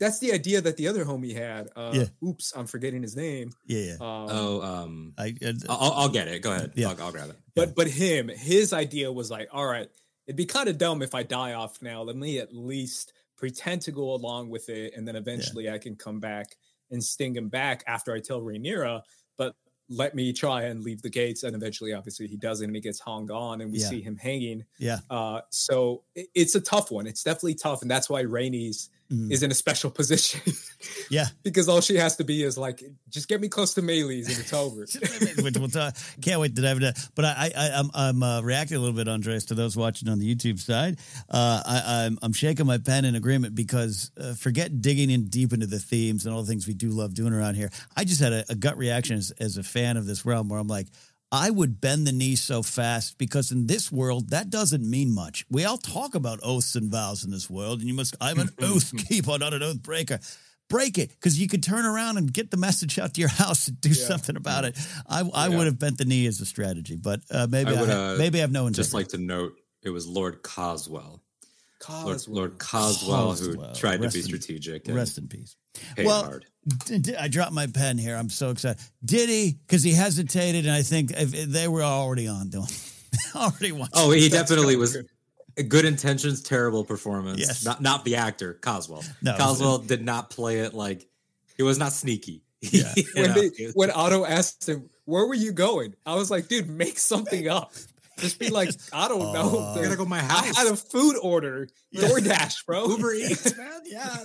[0.00, 1.68] That's the idea that the other homie had.
[1.76, 2.06] Uh, Yeah.
[2.28, 3.52] Oops, I'm forgetting his name.
[3.66, 3.92] yeah, yeah.
[3.92, 6.40] Um, Oh, um, I, uh, I'll, I'll get it.
[6.42, 6.72] Go ahead.
[6.74, 6.88] Yeah.
[6.88, 7.36] I'll, I'll grab it.
[7.54, 9.88] But but him, his idea was like, all right,
[10.26, 12.02] it'd be kind of dumb if I die off now.
[12.02, 15.96] Let me at least pretend to go along with it, and then eventually I can
[15.96, 16.46] come back
[16.90, 19.02] and sting him back after I tell Rhaenyra.
[19.38, 19.54] But
[19.88, 23.00] let me try and leave the gates, and eventually, obviously, he doesn't, and he gets
[23.00, 23.88] hung on, and we Yeah.
[23.88, 24.64] see him hanging.
[24.78, 27.06] yeah, Uh, so it- it's a tough one.
[27.06, 29.30] It's definitely tough, and that's why Rhaenys mhm.
[29.30, 30.40] is in a special position.
[31.10, 31.26] Yeah.
[31.42, 34.38] because all she has to be is like, just get me close to Meleys, and
[34.38, 34.86] it's over.
[35.42, 36.94] Which we'll talk, can't wait to dive into.
[37.14, 40.18] But I, I, I'm, I'm uh, reacting a little bit, Andres, to those watching on
[40.18, 40.98] the YouTube side.
[41.28, 45.52] Uh, I, I'm, I'm shaking my pen in agreement because uh, forget digging in deep
[45.52, 47.70] into the themes and all the things we do love doing around here.
[47.96, 50.58] I just had a, a gut reaction as, as a fan of this realm where
[50.58, 50.86] I'm like,
[51.32, 55.44] I would bend the knee so fast because in this world that doesn't mean much.
[55.48, 58.16] We all talk about oaths and vows in this world, and you must.
[58.20, 60.18] I'm an oath keeper, not an oath breaker.
[60.68, 63.68] Break it because you could turn around and get the message out to your house
[63.68, 63.94] and do Yeah.
[64.06, 64.76] something about it.
[65.08, 65.56] I, I Yeah.
[65.56, 68.14] would have bent the knee as a strategy, but uh, maybe I I, would, uh,
[68.18, 68.82] maybe I have no integrity.
[68.82, 71.22] Just like to note, it was Lord Coswell.
[71.88, 72.36] Lord, Coswell.
[72.36, 73.74] Lord Coswell, who Coswell.
[73.74, 75.56] tried to Rest be in- strategic and Rest in peace.
[75.98, 76.46] Well, hard.
[76.86, 78.16] D- d- I dropped my pen here.
[78.16, 78.82] I'm so excited.
[79.04, 79.56] Did he?
[79.66, 82.68] Because he hesitated, and I think if, if they were already on to him.
[83.34, 83.92] already watching.
[83.94, 84.96] Oh, he definitely was.
[84.96, 85.68] good.
[85.68, 87.38] Good intentions, terrible performance.
[87.40, 87.64] Yes.
[87.64, 89.02] Not not the actor, Coswell.
[89.22, 89.36] No.
[89.36, 91.06] Coswell did not play it like
[91.56, 92.42] he was not sneaky.
[92.62, 92.92] Yeah.
[93.14, 96.98] when, they, when Otto asked him, "Where were you going?" I was like, "Dude, make
[96.98, 97.72] something up."
[98.20, 99.74] Just be like, I don't uh, know.
[99.74, 100.56] I gotta go my house.
[100.56, 101.68] I had a food order.
[101.94, 102.88] DoorDash, bro.
[102.88, 103.80] Uber Eats, man.
[103.84, 104.16] Yeah,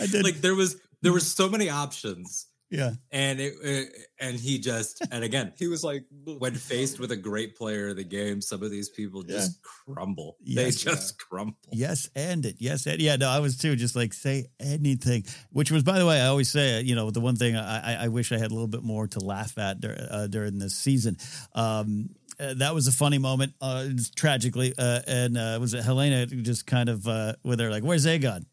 [0.00, 0.24] I did.
[0.24, 2.46] Like there was there were so many options.
[2.70, 3.88] Yeah, and it, it,
[4.20, 7.96] and he just and again he was like when faced with a great player of
[7.96, 9.94] the game, some of these people just yeah.
[9.94, 10.36] crumble.
[10.42, 11.24] Yes, they just yeah.
[11.30, 11.56] crumble.
[11.72, 12.56] Yes, and it.
[12.58, 13.16] Yes, and yeah.
[13.16, 13.74] No, I was too.
[13.74, 15.24] Just like say anything.
[15.50, 18.08] Which was, by the way, I always say, you know, the one thing I, I
[18.08, 21.16] wish I had a little bit more to laugh at uh, during this season.
[21.54, 22.10] Um,
[22.40, 24.72] uh, that was a funny moment, uh, tragically.
[24.78, 28.44] Uh, and uh, was it Helaena just kind of uh, with her like, "Where's Aegon?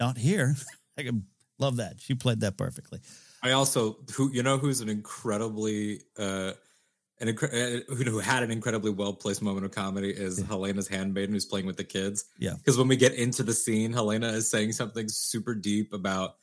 [0.00, 0.56] Not here."
[0.98, 1.10] I
[1.58, 2.00] love that.
[2.00, 3.00] She played that perfectly.
[3.42, 6.52] I also who you know who's an incredibly uh,
[7.20, 10.46] an incre- uh, who had an incredibly well placed moment of comedy is yeah.
[10.46, 12.26] Helaena's handmaiden who's playing with the kids.
[12.38, 16.36] Yeah, because when we get into the scene, Helaena is saying something super deep about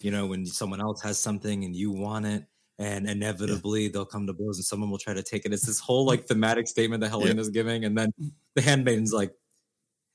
[0.00, 2.44] you know when someone else has something and you want it
[2.78, 3.90] and inevitably yeah.
[3.92, 5.52] they'll come to blows and someone will try to take it.
[5.52, 7.52] It's this whole like thematic statement that Helaena's yeah.
[7.52, 8.30] giving, and then mm.
[8.54, 9.32] the handmaiden's like,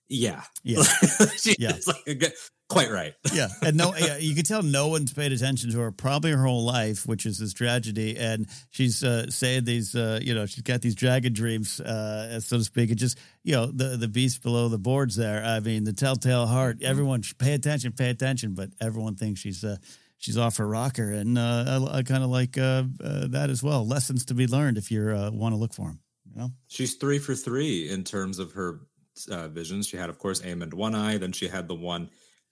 [0.07, 0.83] "Yeah, yeah,
[1.57, 2.33] yeah, like,
[2.69, 5.91] quite right." yeah, and no, yeah, you can tell no one's paid attention to her
[5.91, 10.35] probably her whole life, which is this tragedy, and she's uh, saying these, uh, you
[10.35, 13.97] know, she's got these dragon dreams, uh, so to speak, and just you know the
[13.97, 15.43] the beast below the boards there.
[15.43, 16.77] I mean, the telltale heart.
[16.77, 16.91] Mm-hmm.
[16.91, 19.63] Everyone pay attention, pay attention, but everyone thinks she's.
[19.63, 19.77] Uh,
[20.21, 23.61] she's off her rocker, and uh, I, I kind of like uh, uh, that as
[23.61, 23.85] well.
[23.85, 25.99] Lessons to be learned if you uh, want to look for them.
[26.29, 28.81] You know, she's three for three in terms of her
[29.29, 29.87] uh, visions.
[29.87, 31.17] She had, of course, Aemond One Eye.
[31.17, 32.09] Then she had the one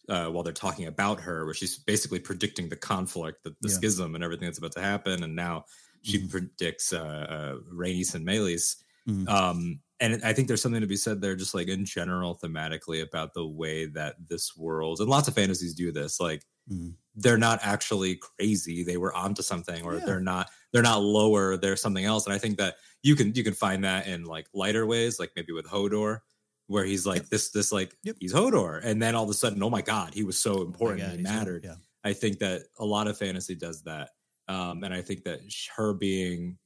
[0.09, 3.75] uh, while they're talking about her, where she's basically predicting the conflict, the, the yeah.
[3.75, 5.23] schism, and everything that's about to happen.
[5.23, 5.65] And now
[6.01, 6.27] she mm-hmm.
[6.27, 8.75] predicts uh, and Meleys.
[9.07, 9.27] Mm-hmm.
[9.27, 13.01] Um, and I think there's something to be said there, just like in general, thematically,
[13.01, 16.19] about the way that this world and lots of fantasies do this.
[16.19, 16.93] Like mm.
[17.15, 20.05] they're not actually crazy; they were onto something, or yeah.
[20.05, 21.57] they're not they're not lower.
[21.57, 22.25] They're something else.
[22.25, 25.31] And I think that you can you can find that in like lighter ways, like
[25.35, 26.19] maybe with Hodor,
[26.67, 27.29] where he's like yep.
[27.29, 28.15] this this like yep.
[28.19, 31.01] he's Hodor, and then all of a sudden, oh my god, he was so important,
[31.01, 31.63] oh God, he mattered.
[31.65, 31.75] Yeah.
[32.03, 34.11] I think that a lot of fantasy does that,
[34.47, 35.41] um, and I think that
[35.75, 36.57] her being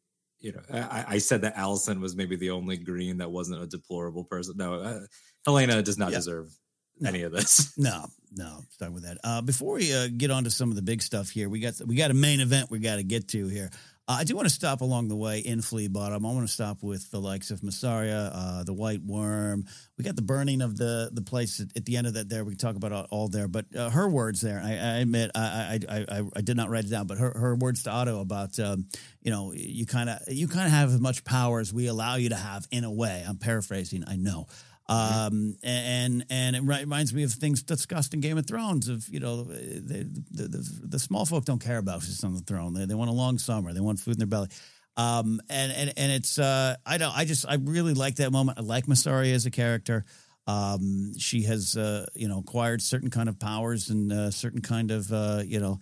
[0.44, 3.66] you know, I, I, said that Alicent was maybe the only green that wasn't a
[3.66, 4.58] deplorable person.
[4.58, 5.00] No, uh,
[5.48, 6.18] Helaena does not yeah.
[6.18, 6.54] deserve
[7.00, 7.10] no.
[7.10, 7.74] any of this.
[7.78, 9.18] No, no, start with that.
[9.24, 11.76] Uh, before we uh, get on to some of the big stuff here, we got
[11.86, 13.70] we got a main event we got to get to here.
[14.06, 16.26] Uh, I do want to stop along the way in Flea Bottom.
[16.26, 19.64] I want to stop with the likes of Mysaria, uh, the White Worm.
[19.98, 22.28] We got the burning of the the place at, at the end of that.
[22.28, 23.48] There, we can talk about all, all there.
[23.48, 26.84] But uh, her words there, I, I admit, I, I, I I did not write
[26.84, 28.88] it down, but her her words to Otto about um,
[29.22, 32.16] you know you kind of you kind of have as much power as we allow
[32.16, 33.24] you to have in a way.
[33.26, 34.48] I'm paraphrasing, I know.
[34.90, 38.90] Um, and and it reminds me of things discussed in Game of Thrones.
[38.90, 42.74] Of you know, the the, the, small folk don't care about who's on the throne.
[42.74, 43.72] They, they want a long summer.
[43.72, 44.50] They want food in their belly.
[44.98, 48.60] Um, and and and it's uh, I don't I just I really like that moment.
[48.60, 50.04] I like Mysaria as a character.
[50.46, 54.92] Um, she has uh, you know acquired certain kind of powers and uh, certain kind
[54.92, 55.80] of uh, you know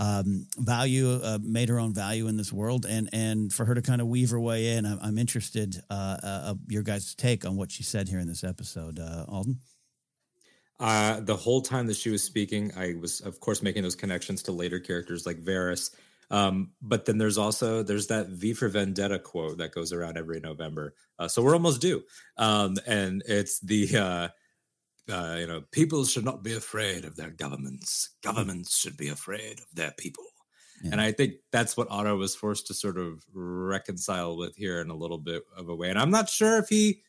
[0.00, 3.82] um, value, uh, made her own value in this world, and and for her to
[3.82, 7.56] kind of weave her way in, I'm, I'm interested uh, uh, your guys' take on
[7.56, 9.58] what she said here in this episode, uh, Alden.
[10.80, 14.42] Uh, the whole time that she was speaking, I was, of course, making those connections
[14.44, 15.94] to later characters like Varys.
[16.30, 20.40] Um, but then there's also there's that V for Vendetta quote that goes around every
[20.40, 20.94] November.
[21.18, 22.02] Uh, so we're almost due,
[22.38, 24.30] um, and it's the
[25.10, 28.10] uh, you know, people should not be afraid of their governments.
[28.22, 30.24] Governments should be afraid of their people.
[30.82, 30.92] Yeah.
[30.92, 34.90] And I think that's what Otto was forced to sort of reconcile with here in
[34.90, 35.90] a little bit of a way.
[35.90, 37.02] And I'm not sure if he,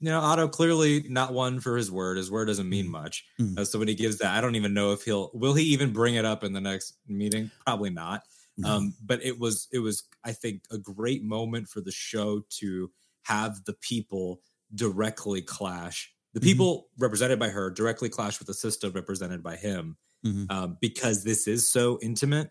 [0.00, 2.16] you know, Otto clearly not one for his word.
[2.16, 2.90] His word doesn't mean mm.
[2.90, 3.24] much.
[3.40, 3.58] Mm.
[3.58, 5.92] Uh, so when he gives that, I don't even know if he'll will he even
[5.92, 7.50] bring it up in the next meeting.
[7.66, 8.22] Probably not.
[8.60, 8.66] Mm.
[8.66, 12.90] Um, but it was it was I think a great moment for the show to
[13.22, 14.40] have the people
[14.74, 16.48] directly clash the mm-hmm.
[16.48, 17.02] people mm-hmm.
[17.04, 20.44] represented by her directly clash with the system represented by him mm-hmm.
[20.50, 22.50] um, because this is so intimate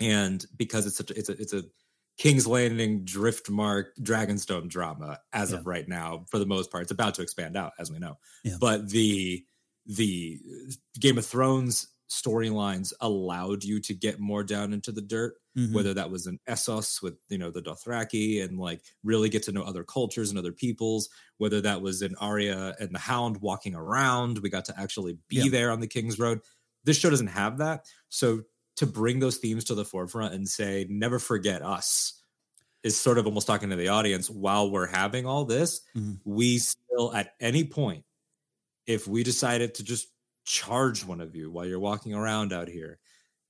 [0.00, 1.62] and because it's such a, it's a it's a
[2.18, 5.58] King's Landing Driftmark Dragonstone drama as yeah.
[5.58, 8.16] of right now for the most part it's about to expand out as we know
[8.44, 8.56] yeah.
[8.60, 9.44] but the
[9.86, 10.40] the
[10.98, 15.74] Game of Thrones storylines allowed you to get more down into the dirt mm-hmm.
[15.74, 19.52] whether that was in essos with you know the dothraki and like really get to
[19.52, 23.74] know other cultures and other peoples whether that was in Arya and the hound walking
[23.74, 25.50] around we got to actually be yeah.
[25.50, 26.40] there on the king's road
[26.84, 28.42] this show doesn't have that so
[28.76, 32.22] to bring those themes to the forefront and say never forget us
[32.84, 36.14] is sort of almost talking to the audience while we're having all this mm-hmm.
[36.24, 38.04] we still at any point
[38.86, 40.06] if we decided to just
[40.46, 42.98] charge one of you while you're walking around out here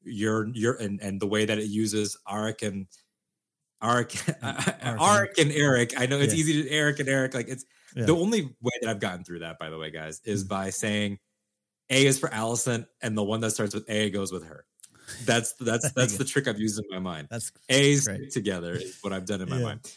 [0.06, 2.86] you're you're and and the way that it uses Arik and
[3.82, 4.12] Arik
[4.98, 5.94] Arik and Eric.
[5.98, 6.40] I know it's yeah.
[6.40, 7.34] easy to Eric and Eric.
[7.34, 8.06] Like it's yeah.
[8.06, 10.48] the only way that I've gotten through that, by the way, guys, is mm-hmm.
[10.48, 11.18] by saying
[11.90, 14.64] A is for Alicent and the one that starts with A goes with her.
[15.24, 17.28] That's that's that's the trick I've used in my mind.
[17.30, 18.30] That's A's great.
[18.30, 19.64] together is what I've done in my yeah.
[19.64, 19.92] mind.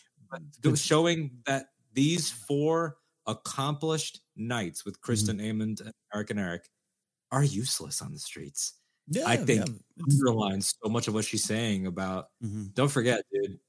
[0.62, 5.62] But showing that these four accomplished knights with Criston mm-hmm.
[5.62, 6.70] Aemond, and Eric and Eric
[7.32, 8.74] are useless on the streets.
[9.08, 10.04] Yeah, I think yeah.
[10.12, 12.28] underlines so much of what she's saying about.
[12.44, 12.66] Mm-hmm.
[12.74, 13.60] Don't forget, dude.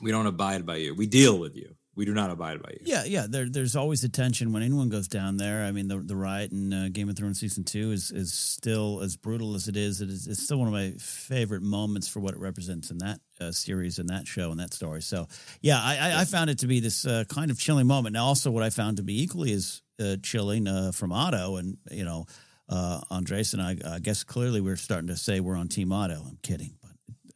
[0.00, 0.94] We don't abide by you.
[0.94, 2.80] We deal with you we do not abide by you.
[2.84, 3.26] Yeah, yeah.
[3.28, 5.64] There, there's always a tension when anyone goes down there.
[5.64, 9.00] I mean, the the riot in uh, Game of Thrones season two is is still
[9.02, 10.02] as brutal as it is.
[10.02, 13.20] It is it's still one of my favorite moments for what it represents in that
[13.40, 15.00] uh, series and that show and that story.
[15.00, 15.26] So,
[15.62, 18.12] yeah, I, I, I found it to be this uh, kind of chilling moment.
[18.12, 21.78] Now, also what I found to be equally as uh, chilling uh, from Otto and
[21.90, 22.26] you know.
[22.68, 26.20] Uh, Andres and I, I guess clearly we're starting to say we're on Team Otto.
[26.26, 26.74] I'm kidding,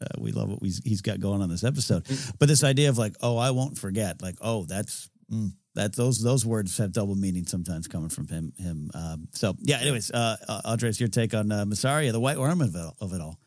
[0.00, 2.06] uh, we love what he's got going on this episode.
[2.38, 6.22] But this idea of like, oh, I won't forget, like, oh, that's mm, that those
[6.22, 8.52] those words have double meaning sometimes coming from him.
[8.58, 8.90] Him.
[8.94, 9.78] Um, so yeah.
[9.80, 13.12] Anyways, uh, uh, Andres, your take on uh, Mysaria, the white worm of it, of
[13.12, 13.38] it all.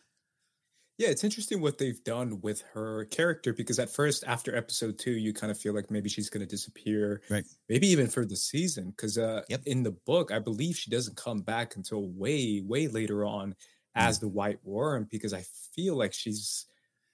[0.97, 5.11] Yeah, it's interesting what they've done with her character because at first, after episode two,
[5.11, 7.45] you kind of feel like maybe she's going to disappear, right?
[7.67, 9.61] Maybe even for the season, because uh, yep.
[9.65, 13.55] in the book, I believe she doesn't come back until way, way later on
[13.95, 15.43] as the White Worm because I
[15.75, 16.65] feel like she's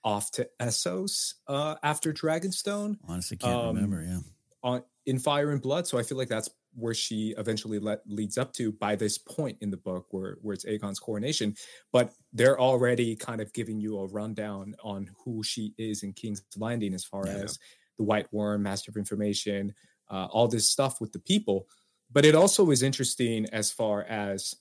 [0.04, 2.98] off to Essos uh, after Dragonstone.
[3.08, 4.04] Honestly, can't um, remember.
[4.04, 4.20] Yeah,
[4.64, 5.88] on in Fire and Blood.
[5.88, 9.58] So I feel like that's where she eventually let, leads up to by this point
[9.62, 11.56] in the book where where it's Aegon's coronation.
[11.92, 16.44] But they're already kind of giving you a rundown on who she is in King's
[16.58, 17.34] Landing as far yeah.
[17.34, 17.60] as
[17.98, 19.74] the White Worm, Master of Information,
[20.10, 21.68] uh, all this stuff with the people.
[22.12, 24.56] But it also is interesting as far as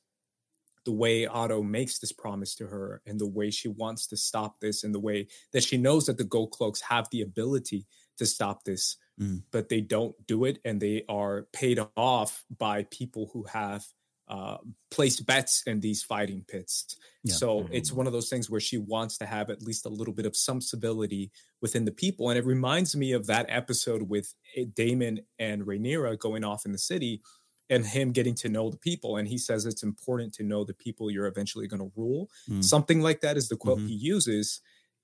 [0.85, 4.59] the way Otto makes this promise to her and the way she wants to stop
[4.61, 7.87] this and the way that she knows that the gold cloaks have the ability
[8.19, 9.43] to stop this, mm.
[9.51, 13.85] but they don't do it and they are paid off by people who have
[14.29, 14.59] uh,
[14.91, 16.97] placed bets in these fighting pits.
[17.25, 17.35] Yeah.
[17.35, 17.73] So mm-hmm.
[17.73, 20.27] it's one of those things where she wants to have at least a little bit
[20.27, 21.31] of some civility
[21.63, 22.29] within the people.
[22.29, 24.35] And it reminds me of that episode with
[24.75, 27.23] Daemon and Rhaenyra going off in the city
[27.71, 29.17] and him getting to know the people.
[29.17, 32.29] And he says it's important to know the people you're eventually going to rule.
[32.51, 32.65] Mm.
[32.65, 33.89] Something like that is the quote mm-hmm.
[33.89, 34.61] he uses.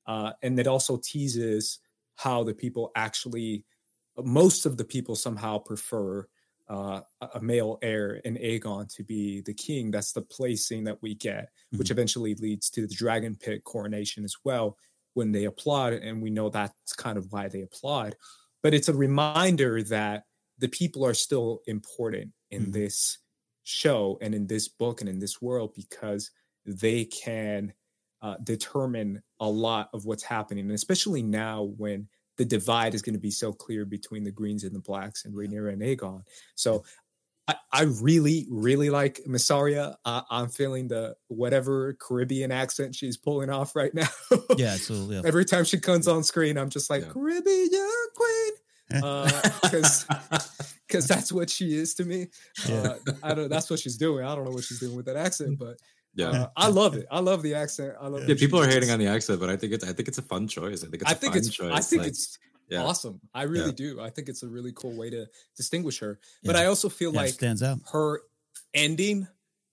[0.07, 1.79] Uh, and it also teases
[2.17, 3.65] how the people actually,
[4.23, 6.27] most of the people somehow prefer
[6.69, 7.01] uh,
[7.35, 9.91] a male heir in Aegon to be the king.
[9.91, 11.79] That's the placing that we get, mm-hmm.
[11.79, 14.77] which eventually leads to the dragon pit coronation as well
[15.15, 15.93] when they applaud.
[15.95, 18.17] And we know that's kind of why they applaud.
[18.63, 20.25] But it's a reminder that
[20.59, 22.73] the people are still important in mm-hmm.
[22.73, 23.19] this
[23.65, 26.31] show and in this book and in this world because
[26.65, 27.73] they can
[28.23, 33.15] uh, determine a lot of what's happening, and especially now when the divide is going
[33.15, 36.23] to be so clear between the greens and the blacks and Rhaenyra and Aegon.
[36.55, 36.85] So
[37.47, 39.97] I, I really, really like Mysaria.
[40.05, 44.09] Uh, I'm feeling the whatever Caribbean accent she's pulling off right now.
[44.57, 45.17] yeah, absolutely.
[45.17, 45.23] Yeah.
[45.25, 47.11] Every time she comes on screen, I'm just like yeah.
[47.11, 47.71] Caribbean
[48.15, 48.53] queen
[49.63, 50.39] because uh,
[50.87, 52.29] because that's what she is to me.
[52.69, 53.49] Uh, I don't.
[53.49, 54.25] That's what she's doing.
[54.25, 55.77] I don't know what she's doing with that accent, but
[56.15, 57.07] yeah, uh, I love it.
[57.11, 57.95] I love the accent.
[58.01, 58.29] I love.
[58.29, 59.85] Yeah, people are hating on the accent, but I think it's.
[59.85, 60.85] I think it's a fun choice.
[60.85, 61.11] I think it's.
[61.11, 61.51] I think it's.
[61.51, 61.73] Choice.
[61.73, 62.39] I think like, it's.
[62.69, 62.83] Yeah.
[62.83, 63.21] Awesome.
[63.35, 63.73] I really yeah.
[63.73, 64.01] do.
[64.01, 66.19] I think it's a really cool way to distinguish her.
[66.45, 67.79] But I also feel like stands out.
[67.93, 68.23] her
[68.73, 69.29] ending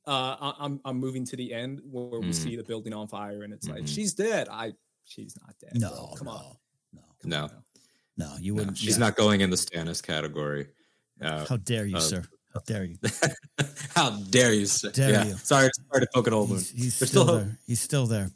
[0.07, 2.31] uh I, I'm I'm moving to the end where we mm-hmm.
[2.31, 3.77] see the building on fire and it's mm-hmm.
[3.77, 4.49] like she's dead.
[4.51, 4.73] I
[5.05, 5.79] she's not dead.
[5.79, 6.13] No, bro.
[6.17, 6.57] come no, on.
[6.93, 7.01] No.
[7.21, 7.43] Come no.
[7.43, 7.51] On
[8.17, 8.71] no, you wouldn't.
[8.71, 9.05] No, she's yeah.
[9.05, 10.67] not going in the Stannis category.
[11.21, 12.23] Uh, How dare you, uh, sir?
[12.53, 12.97] How dare you?
[13.95, 14.67] How dare you.
[14.93, 15.23] Dare yeah.
[15.25, 15.35] you.
[15.35, 16.59] Sorry, sorry to poke an old one.
[16.59, 17.57] He's, he's still, still there.
[17.65, 18.29] He's still there.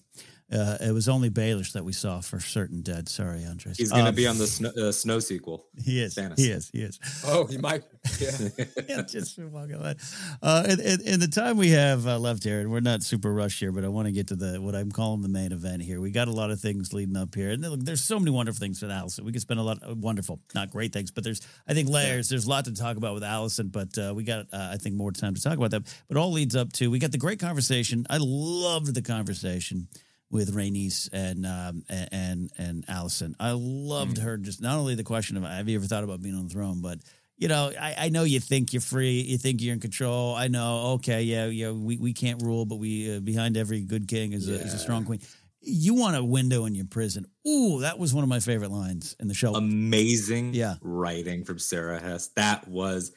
[0.51, 3.09] Uh, it was only Baelish that we saw for certain dead.
[3.09, 3.77] Sorry, Andres.
[3.77, 5.65] He's going to um, be on the snow, uh, snow, sequel.
[5.83, 6.13] He is.
[6.13, 6.37] Stannis.
[6.37, 6.69] He is.
[6.71, 6.99] He is.
[7.25, 7.83] Oh, he might.
[8.19, 8.49] Yeah.
[8.87, 9.95] yeah just walk away.
[10.41, 13.33] Uh, in, in, in, the time we have uh, left here, and we're not super
[13.33, 15.81] rushed here, but I want to get to the what I'm calling the main event
[15.81, 15.99] here.
[15.99, 18.59] We got a lot of things leading up here, and look, there's so many wonderful
[18.59, 19.21] things with Alicent.
[19.21, 22.29] We could spend a lot of wonderful, not great things, but there's I think layers.
[22.29, 24.95] There's a lot to talk about with Alicent, but uh, we got uh, I think
[24.95, 25.91] more time to talk about that.
[26.07, 28.05] But all leads up to we got the great conversation.
[28.07, 29.87] I loved the conversation
[30.32, 33.36] with Rhaenys and um, and and Alicent.
[33.39, 34.23] I loved mm.
[34.23, 34.38] her.
[34.38, 36.82] Just not only the question of have you ever thought about being on the throne,
[36.82, 36.99] but
[37.38, 40.36] you know, I, I know you think you're free, you think you're in control.
[40.36, 44.07] I know, okay, yeah, yeah, we, we can't rule, but we uh, behind every good
[44.07, 44.57] king is, yeah.
[44.57, 45.19] a, is a strong queen.
[45.59, 47.26] You want a window in your prison.
[47.47, 49.53] Ooh, that was one of my favorite lines in the show.
[49.55, 52.28] Amazing, yeah, writing from Sara Hess.
[52.36, 53.11] That was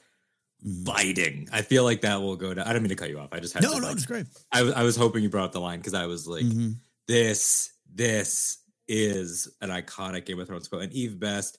[0.67, 0.85] mm-hmm.
[0.85, 1.49] biting.
[1.53, 2.67] I feel like that will go down.
[2.67, 3.29] I don't mean to cut you off.
[3.33, 4.27] I just had no, to, no, like, it's great.
[4.51, 6.73] I, I was hoping you brought up the line because I was like, mm-hmm
[7.09, 10.83] this this is an iconic Game of Thrones quote.
[10.83, 11.59] And Eve Best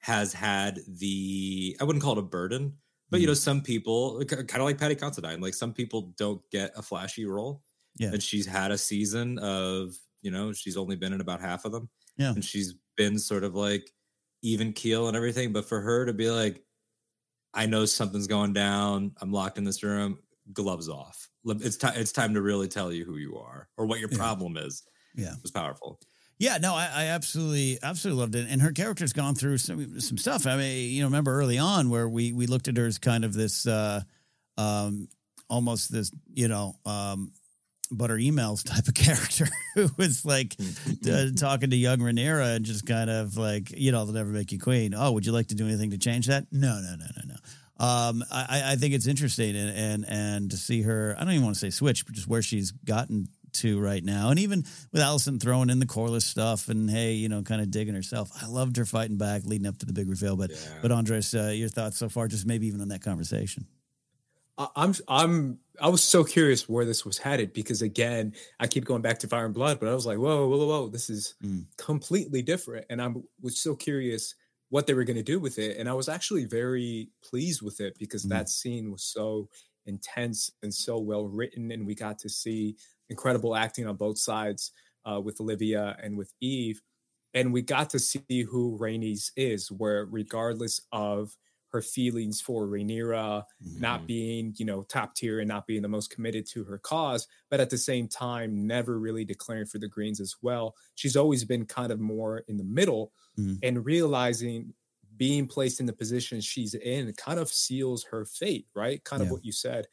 [0.00, 2.74] has had the I wouldn't call it a burden,
[3.10, 3.20] but mm.
[3.22, 6.82] you know, some people kind of like Paddy Considine, like some people don't get a
[6.82, 7.62] flashy role.
[7.98, 8.08] Yeah.
[8.08, 11.72] And she's had a season of, you know, she's only been in about half of
[11.72, 11.88] them.
[12.16, 12.30] Yeah.
[12.30, 13.90] And she's been sort of like
[14.42, 15.52] even keel and everything.
[15.52, 16.62] But for her to be like,
[17.52, 19.12] I know something's going down.
[19.20, 20.18] I'm locked in this room.
[20.52, 21.29] Gloves off.
[21.44, 21.94] It's time.
[21.96, 24.62] It's time to really tell you who you are or what your problem yeah.
[24.62, 24.82] is.
[25.14, 25.98] Yeah, it was powerful.
[26.38, 28.46] Yeah, no, I, I, absolutely, absolutely loved it.
[28.48, 30.46] And her character's gone through some some stuff.
[30.46, 33.24] I mean, you know, remember early on where we we looked at her as kind
[33.26, 34.00] of this, uh,
[34.56, 35.08] um,
[35.50, 37.32] almost this, you know, um,
[37.90, 40.56] butter emails type of character who was like
[41.06, 44.52] uh, talking to young Rhaenyra and just kind of like, you know, they'll never make
[44.52, 44.94] you queen.
[44.96, 46.46] Oh, would you like to do anything to change that?
[46.50, 47.29] No, no, no, no, no.
[47.80, 51.16] Um, I, I think it's interesting and, and and to see her.
[51.18, 54.28] I don't even want to say switch, but just where she's gotten to right now.
[54.28, 57.70] And even with Alicent throwing in the Corlys stuff and hey, you know, kind of
[57.70, 58.30] digging herself.
[58.40, 60.36] I loved her fighting back leading up to the big reveal.
[60.36, 60.56] But yeah.
[60.82, 63.66] but Andres, uh, your thoughts so far, just maybe even on that conversation.
[64.76, 69.00] I'm I'm I was so curious where this was headed because again, I keep going
[69.00, 71.64] back to Fire and Blood, but I was like, whoa, whoa, whoa, this is mm.
[71.78, 72.84] completely different.
[72.90, 73.08] And I
[73.40, 74.34] was so curious
[74.70, 75.76] what they were going to do with it.
[75.76, 78.30] And I was actually very pleased with it because mm.
[78.30, 79.48] that scene was so
[79.86, 81.70] intense and so well written.
[81.72, 82.76] And we got to see
[83.10, 84.72] incredible acting on both sides
[85.04, 86.80] uh, with Olivia and with Eve.
[87.34, 91.36] And we got to see who Rhaenys is, where regardless of
[91.72, 93.80] her feelings for Rhaenyra mm-hmm.
[93.80, 97.28] not being, you know, top tier and not being the most committed to her cause,
[97.50, 100.74] but at the same time, never really declaring for the Greens as well.
[100.94, 103.54] She's always been kind of more in the middle mm-hmm.
[103.62, 104.74] and realizing
[105.16, 109.04] being placed in the position she's in kind of seals her fate, right?
[109.04, 109.26] Kind yeah.
[109.26, 109.86] of what you said,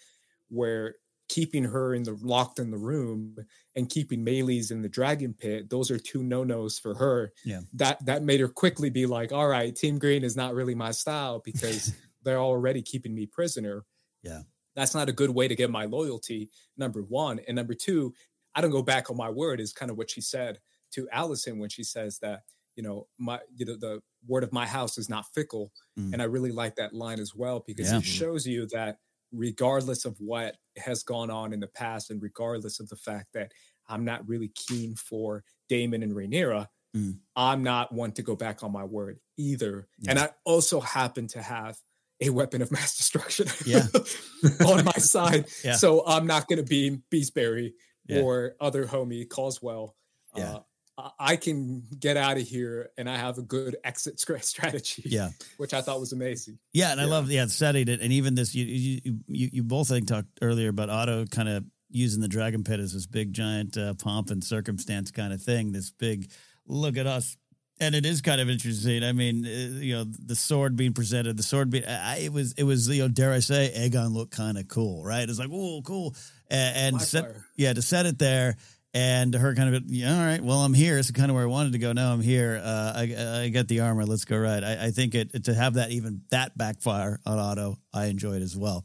[0.50, 0.96] where
[1.30, 3.36] keeping her in the locked in the room
[3.76, 7.34] and keeping Meleys in the dragon pit, those are two no-nos for her.
[7.44, 7.62] Yeah.
[7.74, 10.92] That that made her quickly be like, all right, Team Green is not really my
[10.92, 13.84] style because they're already keeping me prisoner.
[14.24, 14.42] Yeah.
[14.76, 17.40] That's not a good way to get my loyalty, number one.
[17.48, 18.14] And number two,
[18.54, 20.60] I don't go back on my word, is kind of what she said
[20.92, 22.42] to Alicent when she says that,
[22.76, 25.72] you know, my you know, the word of my house is not fickle.
[26.00, 26.14] Mm.
[26.14, 27.98] And I really like that line as well because yeah.
[27.98, 28.98] it shows you that
[29.32, 33.52] regardless of what has gone on in the past and regardless of the fact that
[33.88, 37.18] I'm not really keen for Daemon and Rhaenyra, mm.
[37.36, 39.88] I'm not one to go back on my word either.
[40.00, 40.10] Yes.
[40.10, 41.78] And I also happen to have
[42.22, 43.88] a weapon of mass destruction yeah.
[44.66, 45.46] on my side.
[45.64, 45.76] Yeah.
[45.76, 47.74] So I'm not going to be Beesbury
[48.08, 48.22] yeah.
[48.22, 49.96] or other homie Coswell.
[50.36, 50.60] Uh,
[51.20, 55.04] I can get out of here and I have a good exit strategy.
[55.06, 56.58] Yeah, which I thought was amazing.
[56.74, 57.06] Yeah, and yeah.
[57.06, 60.08] I love yeah setting it, and even this you you you, you both I think
[60.08, 63.94] talked earlier about Otto kind of using the dragon pit as this big giant uh,
[63.94, 65.72] pomp and circumstance kind of thing.
[65.72, 66.32] This big
[66.66, 67.38] look at us,
[67.80, 69.04] and it is kind of interesting.
[69.04, 72.54] I mean, uh, you know, the sword being presented, the sword being I, it was
[72.54, 75.30] it was you know dare I say Aegon looked kind of cool, right?
[75.30, 76.16] It's like oh cool,
[76.50, 78.58] and, and set, yeah to set it there
[78.98, 80.98] and her kind of yeah, all right well i'm here.
[80.98, 81.94] It's kind of where i wanted to go.
[81.94, 82.60] Now i'm here.
[82.64, 84.06] Uh, I, I got the armor.
[84.06, 87.78] Let's go right i, I think it to have that even that backfire on otto
[87.94, 88.84] i enjoyed it as well.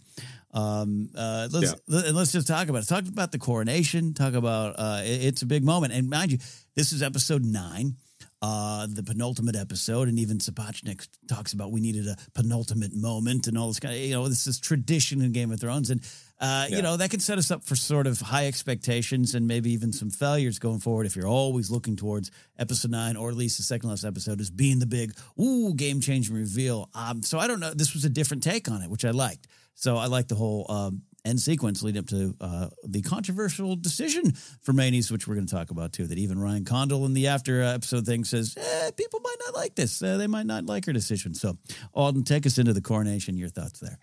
[0.54, 2.00] Um, uh, let's yeah.
[2.12, 2.86] let, us just talk about it.
[2.86, 4.12] Talk about the coronation.
[4.12, 5.94] Talk about uh, it, it's a big moment.
[5.94, 6.38] And mind you
[6.76, 7.96] this is episode nine
[8.42, 13.56] uh, the penultimate episode, and even Sapochnik talks about we needed a penultimate moment and
[13.56, 15.90] all this kind of, you know, this is tradition in Game of Thrones.
[15.90, 16.02] And,
[16.42, 16.76] uh, yeah.
[16.76, 19.92] you know, that can set us up for sort of high expectations and maybe even
[19.92, 23.62] some failures going forward if you're always looking towards episode nine or at least the
[23.62, 26.90] second last episode as being the big, ooh, game changing reveal.
[26.94, 27.72] Um, so I don't know.
[27.72, 29.46] This was a different take on it, which I liked.
[29.74, 34.32] So I like the whole um, end sequence leading up to uh, the controversial decision
[34.62, 36.08] for Mayonnaise, which we're going to talk about too.
[36.08, 39.76] That even Ryan Condal in the after episode thing says eh, people might not like
[39.76, 40.02] this.
[40.02, 41.34] Uh, they might not like her decision.
[41.34, 41.56] So,
[41.94, 43.36] Alden, take us into the coronation.
[43.36, 43.98] Your thoughts there?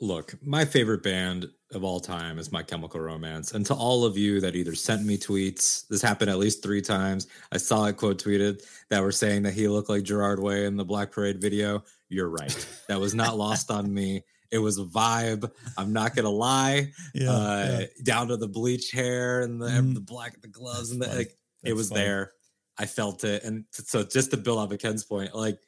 [0.00, 3.52] Look, my favorite band of all time is My Chemical Romance.
[3.52, 6.80] And to all of you that either sent me tweets, this happened at least three
[6.80, 7.26] times.
[7.50, 10.76] I saw it quote tweeted that were saying that he looked like Gerard Way in
[10.76, 11.82] the Black Parade video.
[12.08, 12.66] You're right.
[12.88, 14.22] That was not lost on me.
[14.50, 15.50] It was a vibe.
[15.76, 16.92] I'm not gonna lie.
[17.14, 17.86] Yeah, uh, yeah.
[18.02, 19.94] Down to the bleach hair and the mm.
[19.94, 22.32] the black the gloves That's and the like, it was there.
[22.78, 25.58] I felt it, and so just to build off of Ken's point, like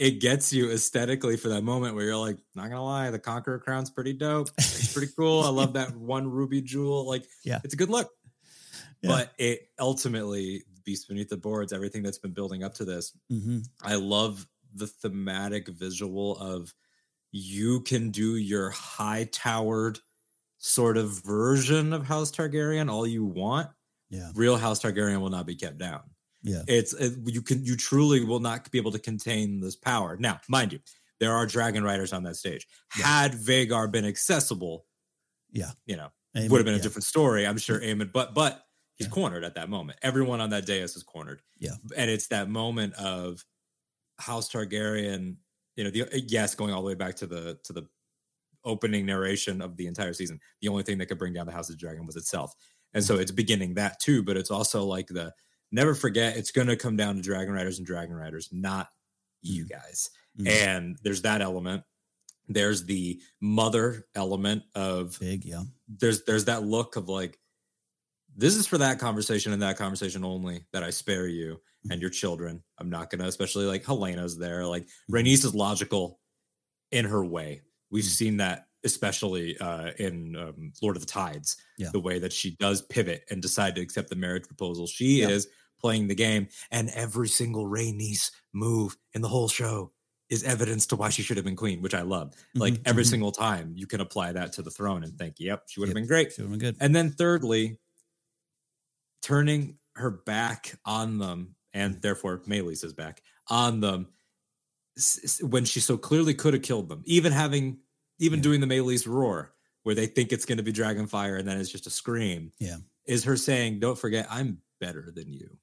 [0.00, 3.58] it gets you aesthetically for that moment where you're like, not gonna lie, the Conqueror
[3.58, 4.48] crown's pretty dope.
[4.56, 5.42] It's pretty cool.
[5.42, 7.06] I love that one ruby jewel.
[7.06, 8.10] Like, yeah, it's a good look.
[9.02, 9.08] Yeah.
[9.10, 11.74] But it ultimately beast beneath the boards.
[11.74, 13.58] Everything that's been building up to this, mm-hmm.
[13.84, 16.72] I love the thematic visual of
[17.30, 19.98] you can do your high towered
[20.56, 23.68] sort of version of House Targaryen all you want,
[24.08, 24.30] Yeah.
[24.34, 26.00] real House Targaryen will not be kept down.
[26.42, 26.62] Yeah.
[26.66, 30.16] It's it, you can you truly will not be able to contain this power.
[30.18, 30.80] Now, mind you,
[31.18, 32.66] there are dragon riders on that stage.
[32.98, 33.06] Yeah.
[33.06, 34.86] Had Vhagar been accessible,
[35.52, 35.72] Yeah.
[35.86, 36.80] you know, Aemond, would have been yeah.
[36.80, 37.46] a different story.
[37.46, 38.64] I'm sure Aemond, but but
[38.94, 39.12] he's Yeah.
[39.12, 39.98] cornered at that moment.
[40.02, 41.42] Everyone on that dais is cornered.
[41.58, 41.74] Yeah.
[41.96, 43.44] and it's that moment of
[44.18, 45.36] House Targaryen.
[45.76, 47.86] You know, the yes, going all the way back to the to the
[48.64, 50.40] opening narration of the entire season.
[50.60, 52.54] The only thing that could bring down the House of Dragon was itself,
[52.92, 53.22] and so mm-hmm.
[53.22, 54.22] it's beginning that too.
[54.22, 55.32] But it's also like the
[55.72, 58.88] never forget it's going to come down to Dragon Riders and Dragon Riders, not
[59.42, 60.10] you guys.
[60.38, 60.48] Mm.
[60.48, 61.82] And there's that element.
[62.48, 65.62] There's the mother element of Big, yeah.
[65.88, 67.38] there's there's that look of like
[68.36, 71.92] this is for that conversation and that conversation only that I spare you Mm-hmm.
[71.92, 72.62] and your children.
[72.78, 74.66] I'm not gonna, especially like Helaena's there.
[74.66, 75.14] Like Mm-hmm.
[75.14, 76.20] Rhaenys is logical
[76.90, 77.62] in her way.
[77.90, 78.08] We've Mhm.
[78.08, 81.90] seen that especially uh, in um, Lord of the Tides, Yeah.
[81.92, 84.86] the way that she does pivot and decide to accept the marriage proposal.
[84.86, 85.28] She Yeah.
[85.28, 85.48] is
[85.80, 89.92] playing the game, and every single Rhaenys move in the whole show
[90.28, 92.34] is evidence to why she should have been queen, which I love.
[92.54, 93.10] Like Mhm, every mhm.
[93.10, 95.96] single time, you can apply that to the throne and think, "Yep, she would have
[95.96, 96.02] Yep.
[96.02, 96.76] been great." Should have been good.
[96.80, 97.78] And then thirdly,
[99.22, 104.08] turning her back on them, and therefore Meleys back on them
[105.42, 107.80] when she so clearly could have killed them, even having,
[108.20, 108.42] even Yeah.
[108.44, 109.52] doing the Meleys roar,
[109.82, 112.52] where they think it's going to be dragon fire and then it's just a scream.
[112.60, 112.76] Yeah.
[113.06, 115.58] is her saying, "Don't forget, I'm better than you.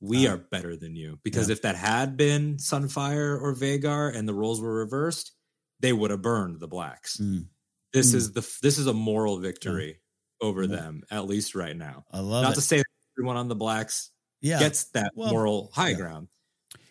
[0.00, 0.32] We Ah.
[0.32, 4.60] are better than you." Because if that had been Sunfyre or Vhagar and the roles
[4.60, 5.32] were reversed,
[5.80, 7.18] they would have burned the blacks.
[7.18, 7.46] Mm.
[7.92, 8.14] This Mm.
[8.16, 10.00] is the this is a moral victory
[10.40, 10.68] over Yeah.
[10.76, 12.06] them, at least right now.
[12.10, 12.56] I love Not it.
[12.56, 12.84] to say that
[13.16, 14.10] everyone on the blacks
[14.40, 14.58] yeah.
[14.58, 15.96] gets that Well, moral high yeah.
[15.96, 16.28] ground,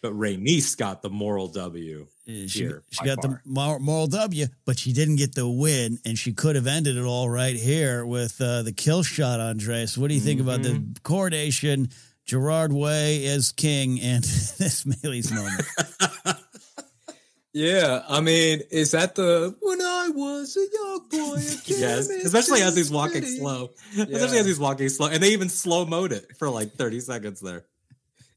[0.04, 2.06] but Rhaenys got the moral W.
[2.28, 3.42] She, here, she got the far.
[3.46, 7.04] mor- moral W, but she didn't get the win, and she could have ended it
[7.04, 9.98] all right here with uh, the kill shot, Andres.
[9.98, 10.94] What do you think about the Mm-hmm.
[11.04, 11.90] coronation,
[12.26, 14.24] Gerard Way as king, and
[14.60, 16.38] this Meleys moment?
[17.56, 21.36] Yeah, I mean, is that the when I was a young boy?
[21.68, 23.38] Yes, especially as he's walking city.
[23.38, 23.70] slow.
[23.94, 24.06] Yeah.
[24.06, 27.40] Especially as he's walking slow, and they even slow mode it for like thirty seconds
[27.42, 27.66] there.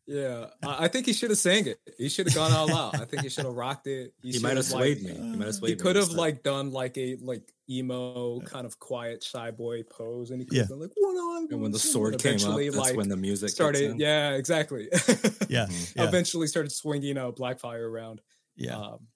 [0.09, 1.80] Yeah, I, I think he should have sang it.
[1.98, 2.94] He should have gone all out.
[3.00, 4.14] I think he should have rocked it.
[4.22, 5.20] He, should might have swayed like, me.
[5.32, 5.80] He might have swayed He me.
[5.80, 10.40] could have like done like a like emo kind of quiet shy boy pose, and
[10.40, 10.62] he could Yeah.
[10.62, 13.16] have been like, "When I and when the sword came up, that's like, when the
[13.16, 13.82] music started.
[13.90, 13.98] in.
[13.98, 14.88] Yeah, exactly.
[15.48, 15.96] Yeah, Mhm.
[15.96, 18.20] yeah, Eventually started swinging uh, Blackfyre around.
[18.57, 18.76] yeah.
[18.76, 19.09] Um,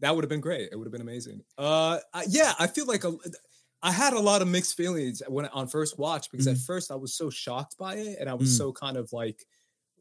[0.00, 0.68] that would have been great.
[0.72, 1.42] It would have been amazing.
[1.56, 3.12] Uh, I, yeah, I feel like a,
[3.82, 6.96] I had a lot of mixed feelings when on first watch because at first I
[6.96, 8.58] was so shocked by it and I was Mm.
[8.58, 9.44] so kind of like,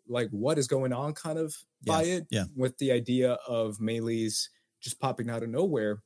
[0.08, 2.28] like what is going on, kind of by it.
[2.30, 2.46] yeah.
[2.56, 4.48] With the idea of Meleys
[4.82, 6.02] just popping out of nowhere,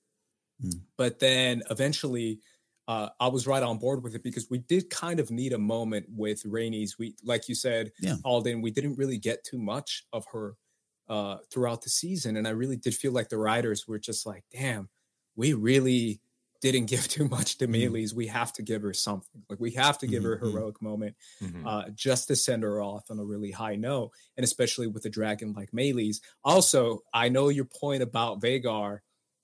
[0.63, 0.81] Mm.
[0.97, 2.39] but then eventually.
[2.87, 5.57] Uh, I was right on board with it because we did kind of need a
[5.57, 6.99] moment with Rhaenys.
[6.99, 8.17] We, like you said, Yeah.
[8.23, 10.53] Alden, we didn't really get too much of her
[11.09, 12.37] uh, throughout the season.
[12.37, 14.89] And I really did feel like the writers were just like, damn,
[15.35, 16.21] we really
[16.71, 17.91] didn't give too much to Mhm.
[17.91, 18.13] Meleys.
[18.13, 19.43] We have to give her something.
[19.49, 20.51] Like we have to give her a Mhm, mhm.
[20.51, 21.61] heroic moment Mhm.
[21.65, 24.11] uh, just to send her off on a really high note.
[24.37, 26.17] And especially with a dragon like Meleys.
[26.43, 28.99] Also, I know your point about Vhagar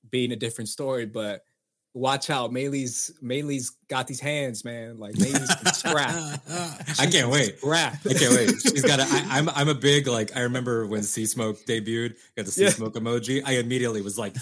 [0.09, 1.43] being a different story, but
[1.93, 2.51] watch out.
[2.51, 4.97] Meleys Meleys got these hands, man.
[4.97, 6.41] Like Meleys can scrap.
[6.99, 7.57] I can't wait.
[7.59, 7.97] Scrap.
[8.09, 8.49] I can't wait.
[8.61, 9.03] She's got a.
[9.03, 10.35] I, I'm I'm a big like.
[10.35, 12.69] I remember when Seasmoke debuted, got the Sea Yeah.
[12.69, 13.41] Smoke emoji.
[13.45, 14.35] I immediately was like,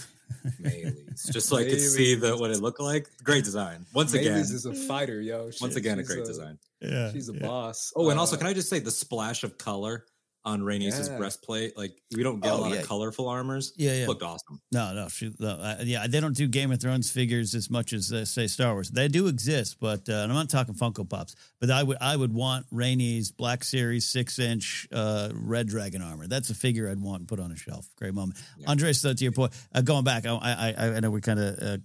[0.61, 3.07] Meleys, just so I could see the what it looked like.
[3.23, 3.85] Great design.
[3.93, 5.49] Once again, Meleys is a fighter, yo.
[5.61, 6.57] once again, a she's great design.
[6.81, 7.11] yeah.
[7.11, 7.45] She's a yeah.
[7.47, 7.91] boss.
[7.95, 10.05] Oh, and also, Uh, can I just say the splash of color
[10.45, 11.17] on Rhaenys' Yeah.
[11.17, 11.77] breastplate?
[11.77, 12.77] Like we don't get Oh, a lot yeah.
[12.79, 13.73] of colorful armors.
[13.75, 14.07] Yeah, yeah.
[14.07, 14.61] Looked awesome.
[14.71, 17.91] No, no, she, no uh, yeah, they don't do Game of Thrones figures as much
[17.93, 18.89] as uh, say Star Wars.
[18.89, 21.35] They do exist, but uh, I'm not talking Funko Pops.
[21.59, 26.25] But I would, I would want Rhaenys Black Series six inch uh, red dragon armor.
[26.27, 27.87] That's a figure I'd want and put on a shelf.
[27.97, 28.69] Great moment, Yeah.
[28.69, 29.01] Andres.
[29.01, 31.77] So to your point, uh, going back, I, I, I know we kind of uh,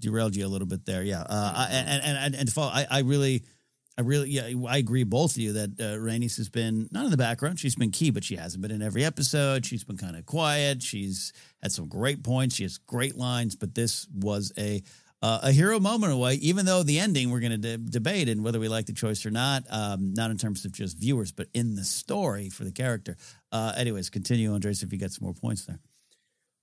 [0.00, 1.02] derailed you a little bit there.
[1.02, 3.44] Yeah, uh, I, and and and, and to follow, I, I really.
[3.98, 5.02] I really, yeah, I agree.
[5.02, 7.58] Both of you that uh, Rhaenys has been not in the background.
[7.58, 9.66] She's been key, but she hasn't been in every episode.
[9.66, 10.84] She's been kind of quiet.
[10.84, 12.54] She's had some great points.
[12.54, 14.84] She has great lines, but this was a
[15.20, 16.34] uh, a hero moment away.
[16.34, 19.26] Even though the ending we're going to de- debate and whether we like the choice
[19.26, 22.70] or not, um, not in terms of just viewers, but in the story for the
[22.70, 23.16] character.
[23.50, 25.80] Uh, anyways, continue, Andres, if you got some more points there.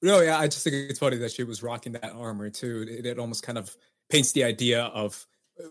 [0.01, 2.85] No, yeah, I just think it's funny that she was rocking that armor too.
[2.87, 3.75] It, it almost kind of
[4.09, 5.27] paints the idea of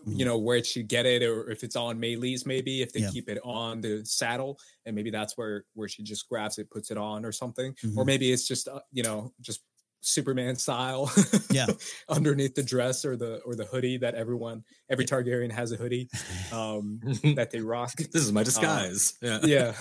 [0.07, 3.11] you know where she get it, or if it's on Meleys, maybe if they Yeah.
[3.11, 6.89] keep it on the saddle, and maybe that's where where she just grabs it, puts
[6.91, 7.97] it on, or something, Mhm.
[7.97, 9.61] or maybe it's just uh, you know just
[10.01, 11.11] Superman style.
[11.51, 11.65] Yeah.
[12.09, 16.09] underneath the dress or the or the hoodie that everyone every Targaryen has a hoodie
[16.51, 16.99] um
[17.35, 17.95] that they rock.
[17.95, 19.15] this is my disguise.
[19.21, 19.39] yeah.
[19.43, 19.73] yeah.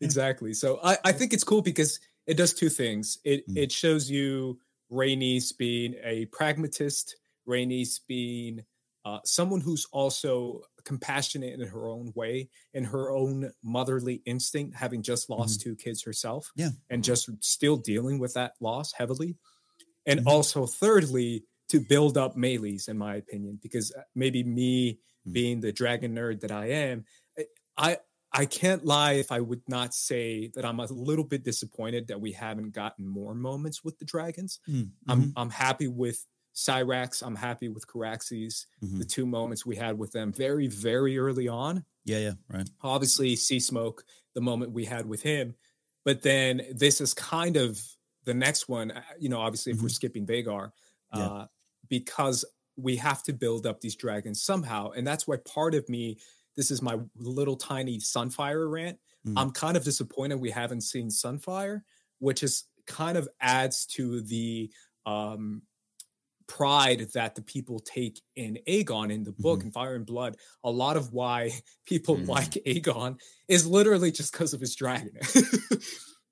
[0.00, 0.52] Exactly.
[0.52, 3.18] So I, I think it's cool because it does two things.
[3.24, 3.56] It Mm.
[3.56, 4.58] it shows you
[4.90, 7.16] Rhaenys being a pragmatist,
[7.48, 8.64] Rhaenys being
[9.06, 15.02] uh, someone who's also compassionate in her own way, in her own motherly instinct, having
[15.02, 16.62] just lost two kids herself, Mm-hmm.
[16.62, 16.70] Yeah.
[16.90, 19.36] and just still dealing with that loss heavily.
[20.06, 20.26] And Mhm.
[20.26, 25.32] also, thirdly, to build up Meleys, in my opinion, because uh, maybe me Mm.
[25.32, 27.04] being the dragon nerd that I am,
[27.38, 27.46] I-
[27.78, 27.98] I
[28.32, 32.20] I can't lie if I would not say that I'm a little bit disappointed that
[32.20, 34.60] we haven't gotten more moments with the dragons.
[34.68, 36.26] Mm, I'm mhm, I'm happy with
[36.56, 37.22] Syrax.
[37.22, 38.66] I'm happy with Caraxes.
[38.82, 38.98] mhm.
[38.98, 41.84] The two moments we had with them very very early on.
[42.04, 42.68] Yeah, yeah, right.
[42.82, 43.98] Obviously, Seasmoke,
[44.34, 45.54] the moment we had with him,
[46.04, 47.80] but then this is kind of
[48.24, 48.90] the next one.
[48.90, 50.72] uh, You know, obviously, if we're skipping Vhagar,
[51.14, 51.18] Mm-hmm.
[51.20, 51.26] Yeah.
[51.26, 51.46] uh,
[51.88, 52.44] because
[52.76, 56.18] we have to build up these dragons somehow, and that's why part of me.
[56.56, 58.98] This is my little tiny Sunfyre rant.
[59.26, 59.34] Mm.
[59.36, 61.82] I'm kind of disappointed we haven't seen Sunfyre,
[62.18, 64.70] which is kind of adds to the
[65.04, 65.60] um,
[66.48, 69.64] pride that the people take in Aegon in the book Mhm.
[69.64, 70.36] and Fire and Blood.
[70.64, 71.50] A lot of why
[71.86, 72.28] people Mhm.
[72.28, 73.18] like Aegon
[73.48, 75.12] is literally just because of his dragon.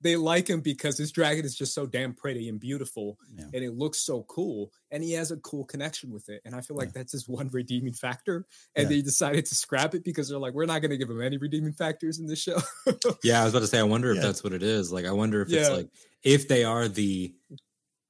[0.01, 3.45] they like him because his dragon is just so damn pretty and beautiful Yeah.
[3.53, 6.61] and it looks so cool and he has a cool connection with it and i
[6.61, 6.93] feel like Yeah.
[7.01, 8.45] that's his one redeeming factor
[8.75, 8.89] and Yeah.
[8.89, 11.37] they decided to scrap it because they're like we're not going to give him any
[11.37, 12.57] redeeming factors in this show
[13.23, 14.23] Yeah, I was about to say, I wonder if Yeah.
[14.23, 14.91] that's what it is.
[14.91, 15.89] Like, I wonder if it's like
[16.23, 17.33] if they are the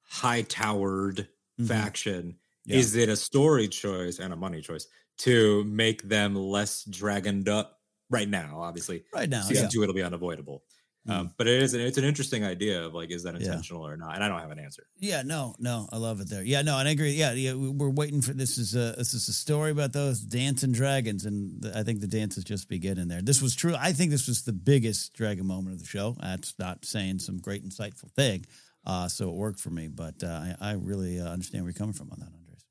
[0.02, 1.28] high towered
[1.60, 1.68] Mhm.
[1.68, 2.34] faction,
[2.64, 2.76] Yeah.
[2.76, 4.86] is it a story choice and a money choice
[5.18, 7.80] to make them less dragoned up
[8.10, 8.60] right now?
[8.62, 9.68] Obviously, Right now, season yeah.
[9.70, 10.62] two it'll be unavoidable.
[11.08, 11.12] Mm.
[11.12, 13.46] Um, but it is an, it's an interesting idea of like, is that Yeah.
[13.46, 14.16] intentional or not?
[14.16, 14.88] And I don't have an answer.
[14.98, 16.42] Yeah, no, no, I love it there.
[16.42, 17.12] Yeah, no, and I agree.
[17.12, 18.58] Yeah, yeah, we- we're waiting for this.
[18.58, 22.08] Is a this is a story about those dancing dragons, and the, I think the
[22.08, 23.22] dance is just beginning there.
[23.22, 23.76] This was true.
[23.78, 26.16] I think this was the biggest dragon moment of the show.
[26.20, 28.44] That's not saying some great insightful thing,
[28.86, 29.88] uh, so it worked for me.
[29.88, 30.28] But uh,
[30.60, 32.64] I, I really uh, understand where you're coming from on that, Andres.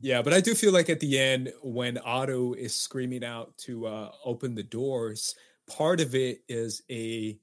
[0.00, 3.86] yeah but i do feel like at the end when otto is screaming out to
[3.86, 5.34] uh, open the doors
[5.68, 7.38] part of it is a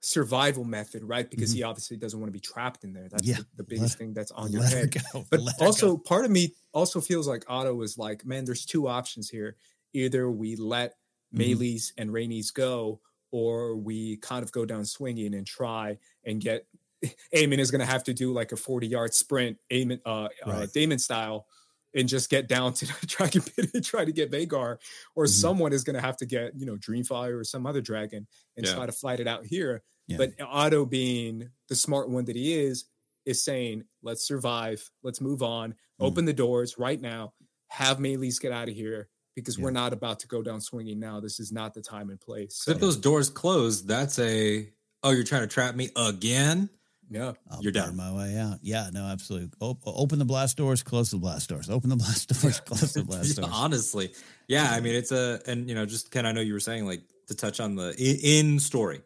[0.00, 3.30] survival method right because he obviously doesn't want to be trapped in there that's Mm-hmm.
[3.30, 3.44] Yeah.
[3.56, 4.92] the, the biggest Let- thing that's on your head.
[5.30, 8.88] But Let also, part of me also feels like Otto is like, man, there's two
[8.88, 9.56] options here.
[9.92, 10.96] Either we let
[11.34, 11.92] Mhm.
[11.98, 13.00] And Rhaenys go,
[13.30, 15.96] or we kind of go down swinging and try
[16.26, 16.66] and get.
[17.34, 20.66] Aemond is going to have to do like a 40 yard sprint, Aemond, uh, uh,
[20.72, 21.46] Daemon style,
[21.94, 24.78] and just get down to the dragon pit and try to get Vhagar,
[25.14, 25.28] or Mhm.
[25.28, 28.26] someone is going to have to get, you know, Dreamfyre or some other dragon
[28.56, 28.74] and Yeah.
[28.74, 29.82] try to fight it out here.
[30.08, 30.16] Yeah.
[30.18, 32.84] But Otto, being the smart one that he is,
[33.24, 35.76] is saying, let's survive, let's move on, Mm.
[36.06, 37.34] open the doors right now,
[37.68, 39.64] have Meleys get out of here because Yeah.
[39.64, 41.20] we're not about to go down swinging now.
[41.20, 42.56] This is not the time and place.
[42.56, 44.72] So if those doors close, that's a
[45.04, 46.70] oh, you're trying to trap me again.
[47.10, 47.32] Yeah.
[47.50, 47.96] I'll You're done.
[47.96, 48.58] my way out.
[48.62, 49.50] Yeah, no, absolutely.
[49.60, 51.68] Op- open the blast doors, close the blast doors.
[51.70, 53.48] Open the blast doors, close the blast doors.
[53.52, 54.12] honestly,
[54.48, 54.70] yeah.
[54.70, 57.02] I mean, it's a and you know, just of I know you were saying like
[57.28, 59.02] to touch on the in, in story.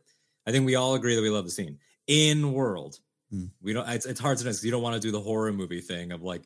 [0.46, 2.98] I think we all agree that we love the scene in world.
[3.30, 3.46] Hmm.
[3.60, 3.88] We don't.
[3.88, 6.12] It's, it's hard to know 'cause you don't want to do the horror movie thing
[6.12, 6.42] of like,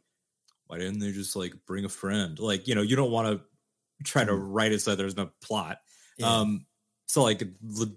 [0.67, 2.39] why didn't they just like bring a friend?
[2.39, 3.41] Like you know, you don't want to
[4.05, 5.79] try to write it so there's no plot.
[6.19, 6.23] Hmm.
[6.25, 6.37] Yeah.
[6.39, 6.67] Um,
[7.07, 7.43] so like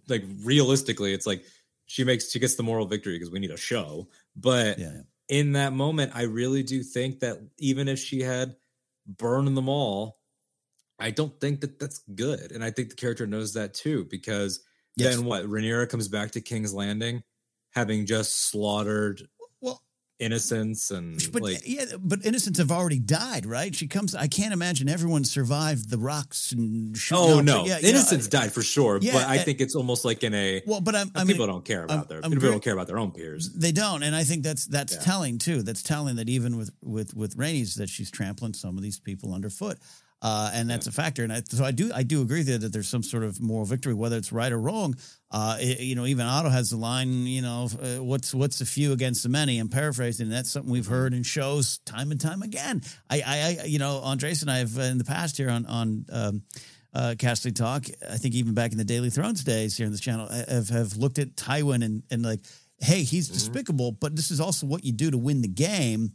[0.10, 1.46] like realistically, it's like
[1.94, 4.10] she makes she gets the moral victory because we need a show.
[4.36, 5.02] But yeah, yeah.
[5.30, 8.56] in that moment, I really do think that even if she had
[9.06, 10.18] burned them all,
[10.98, 12.52] I don't think that that's good.
[12.52, 14.62] And I think the character knows that too, because
[14.96, 15.16] Yes.
[15.16, 15.46] then what?
[15.46, 17.22] Rhaenyra comes back to King's Landing,
[17.74, 19.28] having just slaughtered
[20.24, 23.74] Well, innocents and but like yeah, but innocents have already died, right?
[23.76, 24.16] She comes.
[24.16, 26.96] I can't imagine everyone survived the rocks and.
[27.12, 29.76] Oh off- no, yeah, innocents I- died for sure, Yeah, but I and- think it's
[29.76, 32.06] almost like in a Well, but I'm, uh, I mean, people don't care about I'm-
[32.10, 33.50] their I'm people don't care about their own peers.
[33.54, 35.00] They don't, and I think that's that's Yeah.
[35.02, 35.62] telling too.
[35.64, 39.34] That's telling that even with with with Rhaenys that she's trampling some of these people
[39.34, 39.78] underfoot,
[40.24, 41.24] uh, and that's a factor.
[41.24, 43.66] And I, so I do I do agree that, that there's some sort of moral
[43.66, 44.96] victory, whether it's right or wrong.
[45.30, 48.66] Uh, it- you know, even Otto has the line, you know, uh, what's what's the
[48.66, 49.60] few against the many.
[49.60, 50.30] I'm paraphrasing.
[50.30, 52.82] That's something we've heard in shows time and time again.
[53.10, 55.66] I, I, I you know, Andres and I have uh, in the past here on
[55.66, 56.06] on.
[56.12, 56.42] Um,
[56.96, 57.86] uh, Casterly Talk.
[58.08, 60.96] I think even back in the Daily Thrones days here on this channel, have have
[60.96, 62.42] looked at Tywin and and like,
[62.80, 66.12] hey, he's despicable, but this is also what you do to win the game.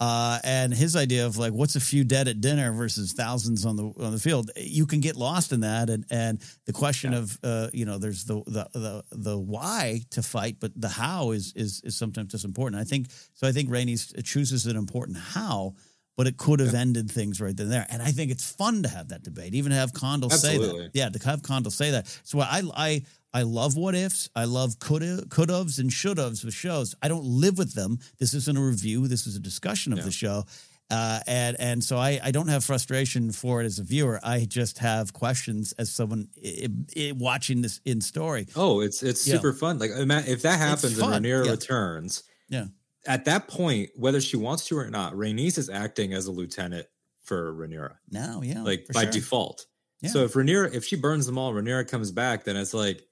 [0.00, 3.76] Uh, and his idea of like what's a few dead at dinner versus thousands on
[3.76, 5.90] the on the field, you can get lost in that.
[5.90, 7.18] And and the question yeah.
[7.18, 11.32] of uh, you know, there's the, the the the why to fight, but the how
[11.32, 12.80] is is is sometimes just important.
[12.80, 13.46] I think so.
[13.46, 15.74] I think Rainey chooses an important how,
[16.16, 16.80] but it could have yeah.
[16.80, 17.86] ended things right then and there.
[17.90, 20.92] And I think it's fun to have that debate, even to have Condal say that.
[20.94, 22.06] Yeah, to have Condal say that.
[22.24, 23.02] So I I
[23.32, 24.28] I love what ifs.
[24.34, 26.94] I love could could haves and should haves with shows.
[27.02, 27.98] I don't live with them.
[28.18, 29.06] This isn't a review.
[29.06, 30.44] This is a discussion of the show.
[30.90, 34.18] Uh, and and so I, I don't have frustration for it as a viewer.
[34.24, 38.48] I just have questions as someone I, I, watching this in story.
[38.56, 39.36] Oh, it's it's yeah.
[39.36, 39.78] super fun.
[39.78, 41.50] Like if that happens and Rhaenyra yeah.
[41.52, 42.64] returns, yeah.
[43.06, 46.86] At that point, whether she wants to or not, Rhaenys is acting as a lieutenant
[47.22, 47.94] for Rhaenyra.
[48.10, 49.12] Now, yeah, like by sure.
[49.12, 49.66] default.
[50.02, 50.10] Yeah.
[50.10, 53.02] So if Rhaenyra, if she burns them all, Rhaenyra comes back, then it's like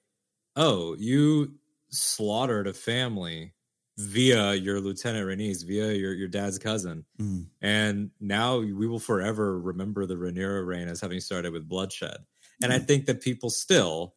[0.59, 1.55] oh, you
[1.91, 3.55] slaughtered a family
[3.97, 7.05] via your lieutenant Rhaenys, via your, your dad's cousin.
[7.21, 7.47] Mm.
[7.63, 12.19] And now we will forever remember the Rhaenyra reign as having started with bloodshed.
[12.63, 12.77] And mm.
[12.77, 14.15] I think that people still,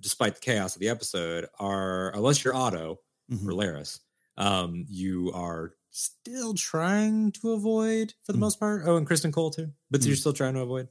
[0.00, 3.00] despite the chaos of the episode, are, unless you're Otto
[3.30, 3.48] mm-hmm.
[3.48, 4.00] or Larys,
[4.36, 8.42] um, you are still trying to avoid for the mm.
[8.42, 8.82] most part.
[8.84, 10.20] Oh, and Criston Cole too, but you're mm.
[10.20, 10.88] still trying to avoid.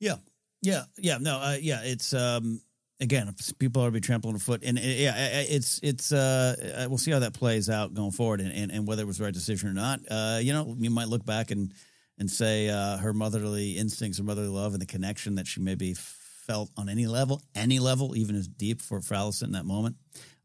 [0.00, 0.16] Yeah.
[0.62, 0.84] Yeah.
[0.96, 1.18] Yeah.
[1.20, 1.80] No, uh, yeah.
[1.84, 2.62] It's, um,
[3.02, 6.12] again, people are be trampling a foot, and yeah, it's it's.
[6.12, 9.18] Uh, we'll see how that plays out going forward, and, and, and whether it was
[9.18, 10.00] the right decision or not.
[10.10, 11.74] Uh, you know, you might look back and
[12.18, 15.94] and say uh, her motherly instincts, her motherly love, and the connection that she maybe
[15.94, 19.96] felt on any level, any level, even as deep for, Alicent in that moment,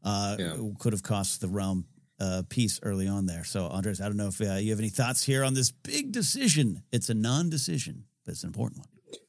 [0.02, 0.56] uh, yeah.
[0.78, 1.86] could have cost the realm
[2.20, 3.44] uh, peace early on there.
[3.44, 6.12] So, Andres, I don't know if uh, you have any thoughts here on this big
[6.12, 6.82] decision.
[6.92, 9.20] It's a non-decision, but it's an important one.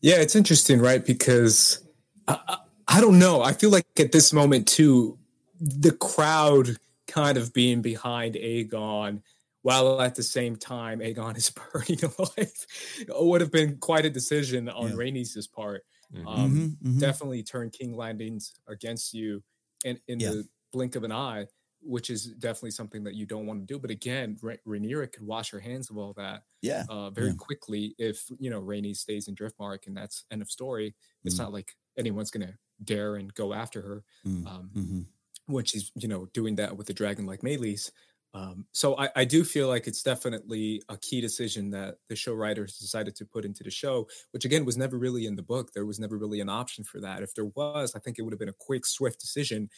[0.00, 1.04] Yeah, it's interesting, right?
[1.04, 1.86] Because
[2.28, 2.58] I,
[2.88, 3.42] I don't know.
[3.42, 5.18] I feel like at this moment too,
[5.60, 6.76] the crowd
[7.06, 9.22] kind of being behind Aegon,
[9.62, 12.66] while at the same time Aegon is burning alive,
[13.08, 14.96] would have been quite a decision on yeah.
[14.96, 15.84] Rhaenys' part.
[16.14, 16.28] Mm-hmm.
[16.28, 16.98] Um, mm-hmm, mm-hmm.
[16.98, 19.42] Definitely turn King Landings against you
[19.84, 20.30] in, in yeah.
[20.30, 21.46] the blink of an eye,
[21.80, 23.78] which is definitely something that you don't want to do.
[23.78, 27.34] But again, Ra- Rhaenyra could wash her hands of all that, yeah, uh, very yeah.
[27.38, 30.94] quickly if you know Rhaenys stays in Driftmark, and that's end of story.
[31.24, 31.38] It's mm.
[31.38, 35.00] not like anyone's gonna dare and go after her mm, um, mm-hmm.
[35.46, 37.90] when she's you know doing that with the dragon like Meleys.
[38.34, 42.34] Um, so I, I, do feel like it's definitely a key decision that the show
[42.34, 45.72] writers decided to put into the show, which again was never really in the book.
[45.72, 47.22] There was never really an option for that.
[47.22, 49.70] If there was, I think it would have been a quick, swift decision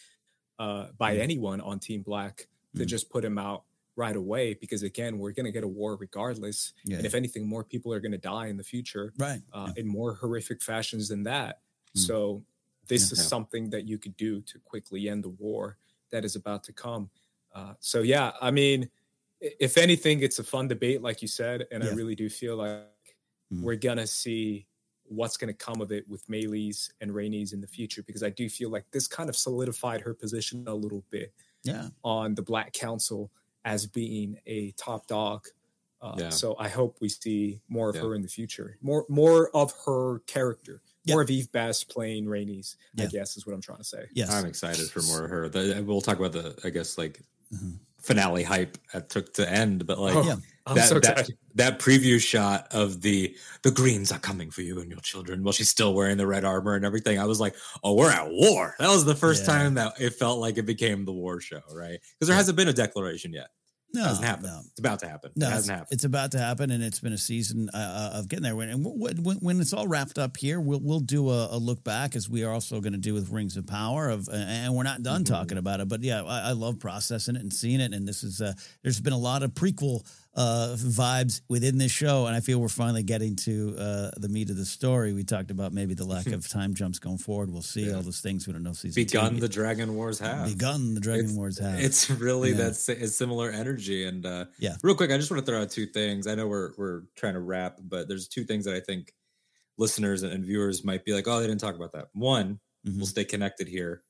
[0.59, 1.21] uh, by mm.
[1.21, 2.87] anyone on Team Black to mm.
[2.87, 4.55] just put him out right away.
[4.55, 6.97] Because again, we're going to get a war regardless, yeah.
[6.97, 9.43] and if anything, more people are going to die in the future, right?
[9.53, 9.83] Uh, yeah.
[9.83, 11.61] In more horrific fashions than that.
[11.95, 12.01] Mm.
[12.01, 12.43] So
[12.89, 15.79] this yeah, is something that you could do to quickly end the war
[16.11, 17.11] that is about to come.
[17.55, 18.89] Uh, so yeah, I mean,
[19.41, 21.91] if anything, it's a fun debate, like you said, and yeah.
[21.91, 23.17] I really do feel like
[23.53, 23.63] mm.
[23.63, 24.67] we're gonna see
[25.09, 28.31] what's going to come of it with Meleys and Rhaenys in the future because I
[28.31, 31.33] do feel like this kind of solidified her position a little bit
[31.63, 31.89] yeah.
[32.03, 33.31] on the Black Council
[33.65, 35.47] as being a top dog.
[36.01, 36.29] Uh, yeah.
[36.31, 38.03] So I hope we see more of yeah.
[38.03, 42.77] her in the future, more more of her character more of Eve Best playing Rhaenys,
[42.99, 44.05] I guess is what I'm trying to say.
[44.13, 44.33] Yes.
[44.33, 45.49] I'm excited for more of her.
[45.49, 47.21] The, we'll talk about the, I guess, like
[47.53, 47.73] mm-hmm.
[47.99, 52.67] finale hype that took to end, but like oh, that, so that, that preview shot
[52.73, 56.17] of the the greens are coming for you and your children while she's still wearing
[56.17, 57.19] the red armor and everything.
[57.19, 57.55] I was like,
[57.85, 58.75] oh, we're at war.
[58.79, 59.59] That was the first yeah.
[59.59, 62.01] time that it felt like it became the war show, right?
[62.15, 63.49] Because there hasn't been a declaration yet.
[63.97, 64.47] No, it hasn't happened.
[64.47, 64.61] No.
[64.71, 65.31] It's about to happen.
[65.35, 65.95] No, it hasn't happened.
[65.95, 68.61] It's about to happen, and it's been a season uh, uh of getting there.
[68.61, 72.15] And when, when, it's all wrapped up here, we'll we'll do a, a look back
[72.15, 74.11] as we are also going to do with Rings of Power.
[74.11, 75.35] Of and we're not done mm-hmm.
[75.35, 77.93] talking about it, but yeah, I, I, love processing it and seeing it.
[77.95, 78.53] And this is uh,
[78.83, 80.07] there's been a lot of prequel
[80.37, 84.51] uh, vibes within this show, and I feel we're finally getting to uh, the meat
[84.51, 85.15] of the story.
[85.15, 87.51] We talked about maybe the lack of time jumps going forward.
[87.51, 87.95] We'll see yeah.
[87.95, 88.47] all those things.
[88.47, 91.81] We don't know season begun the Dragon Wars have begun the Dragon it's, Wars have.
[91.81, 92.69] It's really yeah.
[92.69, 94.05] that similar energy.
[94.05, 96.27] And uh, yeah, real quick, I just want to throw out two things.
[96.27, 99.15] I know we're we're trying to wrap, but there's two things that I think
[99.79, 102.09] listeners and viewers might be like, oh, they didn't talk about that.
[102.13, 102.99] One, mm-hmm.
[102.99, 104.03] we'll stay connected here.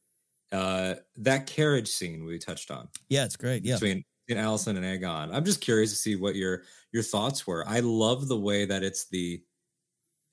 [0.50, 2.88] Uh, that carriage scene we touched on.
[3.08, 3.64] Yeah, it's great.
[3.64, 5.32] Yeah, between in Alicent and Aegon.
[5.32, 6.62] I'm just curious to see what your
[6.92, 7.66] your thoughts were.
[7.66, 9.42] I love the way that it's the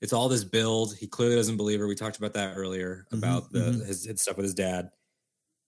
[0.00, 0.96] it's all this build.
[0.96, 1.86] He clearly doesn't believe her.
[1.86, 3.86] We talked about that earlier mm-hmm, about the mm-hmm.
[3.86, 4.90] his, his, stuff with his dad.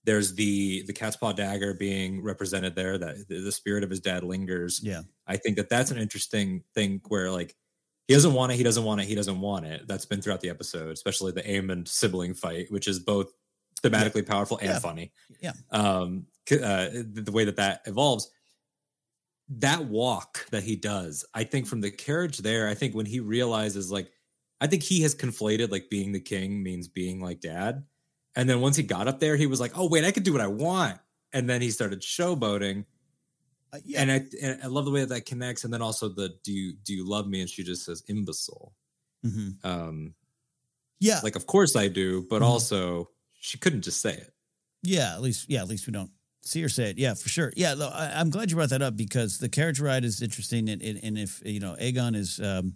[0.05, 2.99] There's the the cat's paw dagger being represented there.
[2.99, 4.81] That the, the spirit of his dad lingers.
[4.83, 7.57] Yeah, I think that that's an interesting thing where like
[8.07, 8.57] he doesn't want it.
[8.57, 9.09] He doesn't want it.
[9.09, 9.89] He doesn't want it.
[9.89, 13.33] That's been throughout the episode, especially the Aemond sibling fight, which is both
[13.83, 14.33] thematically yeah.
[14.33, 14.79] powerful and yeah.
[14.79, 15.13] funny.
[15.41, 15.53] Yeah.
[15.71, 18.31] Um, uh, the way that that evolves.
[19.49, 23.21] that walk that he does, I think from the carriage there, I think when he
[23.21, 24.11] realizes like
[24.61, 27.85] I think he has conflated like being the king means being like dad.
[28.35, 30.33] And then once he got up there, he was like, "Oh wait, I can do
[30.33, 30.99] what I want."
[31.33, 32.85] And then he started showboating.
[33.73, 34.03] Uh, yeah.
[34.03, 35.65] And I and I love the way that, that connects.
[35.65, 38.75] And then also the "Do you do you love me?" And she just says "imbecile."
[39.25, 39.67] Mm-hmm.
[39.67, 40.15] Um,
[41.01, 42.51] yeah, like of course I do, but mm-hmm.
[42.51, 43.11] also
[43.47, 44.33] she couldn't just say it.
[44.83, 46.11] Yeah, at least yeah, at least we don't
[46.43, 46.99] see her say it.
[46.99, 47.53] Yeah, for sure.
[47.57, 50.83] Yeah, I, am glad you brought that up because the carriage ride is interesting, and,
[50.83, 52.41] and, and if you know Aegon is.
[52.41, 52.75] Um,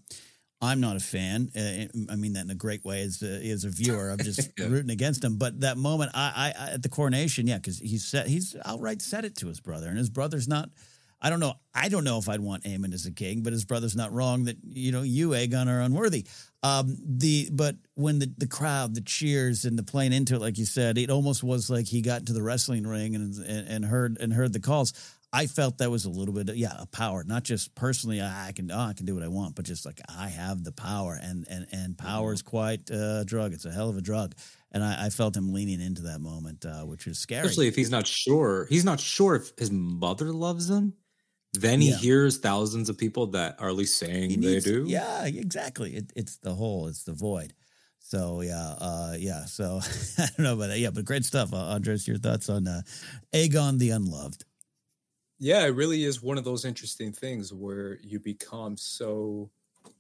[0.63, 1.49] I'm not a fan.
[1.57, 4.11] Uh, I mean that in a great way as a, as a viewer.
[4.11, 4.67] I'm just yeah.
[4.67, 5.39] rooting against him.
[5.39, 9.25] But that moment, I, I at the coronation, yeah, because he's said he's outright said
[9.25, 10.69] it to his brother, and his brother's not.
[11.23, 11.55] I don't know.
[11.75, 14.45] I don't know if I'd want Aemond as a king, but his brother's not wrong
[14.45, 16.27] that you know you Aegon are unworthy.
[16.63, 20.59] Um, the but when the the crowd, the cheers, and the playing into it, like
[20.59, 23.85] you said, it almost was like he got into the wrestling ring and and, and
[23.85, 24.93] heard and heard the calls.
[25.33, 27.23] I felt that was a little bit, yeah, a power.
[27.23, 30.01] Not just personally, I can, oh, I can do what I want, but just like
[30.09, 33.53] I have the power, and and and power is quite a drug.
[33.53, 34.35] It's a hell of a drug,
[34.73, 37.43] and I, I felt him leaning into that moment, uh, which is scary.
[37.43, 38.67] Especially if he's not sure.
[38.69, 40.95] He's not sure if his mother loves him.
[41.53, 41.97] Then he yeah.
[41.97, 44.85] hears thousands of people that are at least saying needs, they do.
[44.87, 45.97] Yeah, exactly.
[45.97, 46.87] It, it's the hole.
[46.87, 47.55] It's the void.
[47.99, 49.45] So yeah, uh, yeah.
[49.47, 49.81] So
[50.19, 50.79] I don't know about that.
[50.79, 52.07] Yeah, but great stuff, uh, Andres.
[52.07, 52.83] Your thoughts on uh,
[53.33, 54.45] Aegon the Unloved?
[55.39, 59.51] Yeah, it really is one of those interesting things where you become so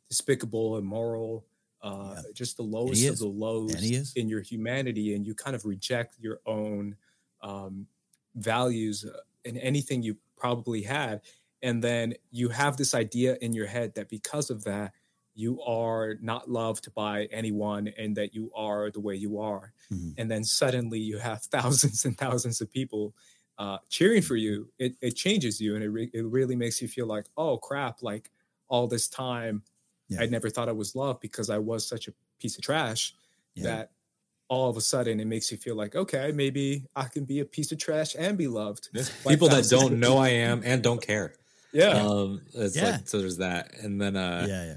[0.08, 1.46] despicable, immoral,
[1.82, 2.22] uh, yeah.
[2.34, 6.40] just the lowest of the lows in your humanity, and you kind of reject your
[6.44, 6.94] own
[7.42, 7.86] um,
[8.34, 9.06] values
[9.46, 11.22] and anything you probably had,
[11.62, 14.92] and then you have this idea in your head that because of that,
[15.34, 19.72] you are not loved by anyone and that you are the way you are.
[19.92, 20.10] Mm-hmm.
[20.18, 23.14] And then suddenly you have thousands and thousands of people
[23.58, 26.88] uh, cheering for you, it, it changes you and it, re- it really makes you
[26.88, 28.30] feel like, oh crap, like
[28.68, 29.62] all this time,
[30.08, 30.22] yeah.
[30.22, 33.14] I never thought I was loved because I was such a piece of trash
[33.54, 33.64] yeah.
[33.64, 33.90] that
[34.48, 37.44] all of a sudden it makes you feel like, okay, maybe I can be a
[37.44, 38.88] piece of trash and be loved.
[39.28, 41.34] People that don't know I am and don't care.
[41.72, 42.06] Yeah.
[42.06, 42.90] Um, it's yeah.
[42.92, 43.74] like, so there's that.
[43.80, 44.76] And then, uh, yeah, yeah.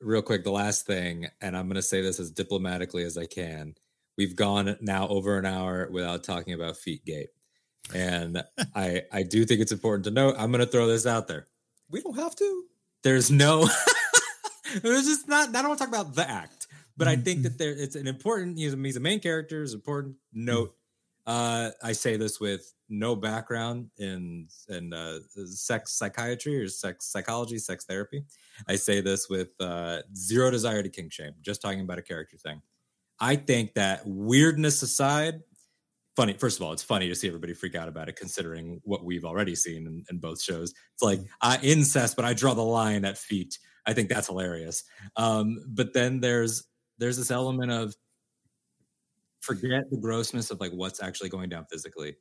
[0.00, 3.26] Real quick, the last thing, and I'm going to say this as diplomatically as I
[3.26, 3.74] can.
[4.18, 7.28] We've gone now over an hour without talking about Feet Gate
[7.94, 8.42] and
[8.74, 10.36] I I do think it's important to note.
[10.38, 11.46] I'm going to throw this out there.
[11.90, 12.64] We don't have to.
[13.02, 13.68] There's no.
[14.82, 15.50] There's just not.
[15.50, 17.20] I don't want to talk about the act, but mm-hmm.
[17.20, 17.42] I think mm-hmm.
[17.44, 18.58] that there it's an important.
[18.58, 19.62] He's, he's a main character.
[19.62, 20.74] Is important note.
[21.26, 27.58] Uh, I say this with no background in in uh, sex psychiatry or sex psychology,
[27.58, 28.22] sex therapy.
[28.68, 31.32] I say this with uh, zero desire to kink shame.
[31.40, 32.60] Just talking about a character thing.
[33.18, 35.40] I think that weirdness aside,
[36.16, 39.04] funny first of all it's funny to see everybody freak out about it considering what
[39.04, 42.62] we've already seen in, in both shows it's like uh, incest but i draw the
[42.62, 44.84] line at feet i think that's hilarious
[45.16, 46.64] um, but then there's
[46.98, 47.94] there's this element of
[49.40, 52.14] forget the grossness of like what's actually going down physically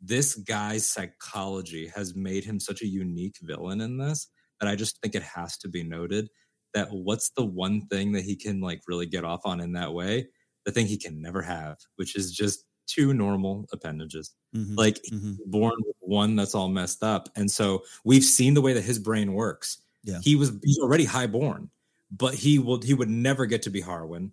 [0.00, 4.28] this guy's psychology has made him such a unique villain in this
[4.60, 6.28] that i just think it has to be noted
[6.74, 9.92] that what's the one thing that he can like really get off on in that
[9.92, 10.26] way
[10.64, 14.32] the thing he can never have which is just two normal appendages.
[14.54, 14.74] Mm-hmm.
[14.74, 15.34] Like mm-hmm.
[15.46, 17.28] born with one that's all messed up.
[17.36, 19.78] And so we've seen the way that his brain works.
[20.04, 20.20] Yeah.
[20.22, 21.70] He was he's already highborn,
[22.10, 24.30] but he will he would never get to be Harwin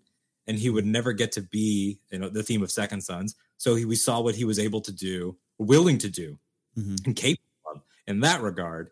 [0.48, 3.36] and he would never get to be, you know, the theme of Second Sons.
[3.58, 6.38] So he, we saw what he was able to do, willing to do,
[6.78, 6.96] mm-hmm.
[7.06, 7.44] and capable
[7.74, 8.92] of in that regard.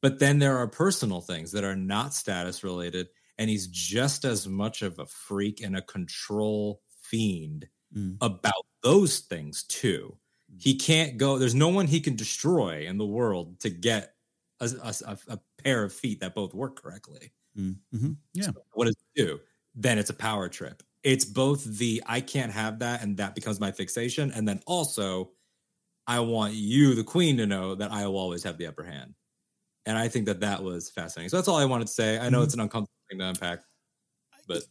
[0.00, 3.08] But then there are personal things that are not status related,
[3.38, 8.16] and he's just as much of a freak and a control fiend mm.
[8.20, 10.16] about those things too.
[10.58, 11.38] He can't go.
[11.38, 14.14] There's no one he can destroy in the world to get
[14.60, 14.70] a,
[15.06, 17.32] a, a pair of feet that both work correctly.
[17.58, 18.12] Mm, mm-hmm.
[18.34, 18.44] Yeah.
[18.44, 19.40] So what does it do?
[19.74, 20.82] Then it's a power trip.
[21.02, 25.32] It's both the I can't have that, and that becomes my fixation, and then also
[26.06, 29.14] I want you, the queen, to know that I will always have the upper hand.
[29.86, 31.28] And I think that that was fascinating.
[31.28, 32.18] So that's all I wanted to say.
[32.18, 32.44] I know mm-hmm.
[32.44, 33.60] it's an uncomfortable thing to unpack,
[34.46, 34.62] but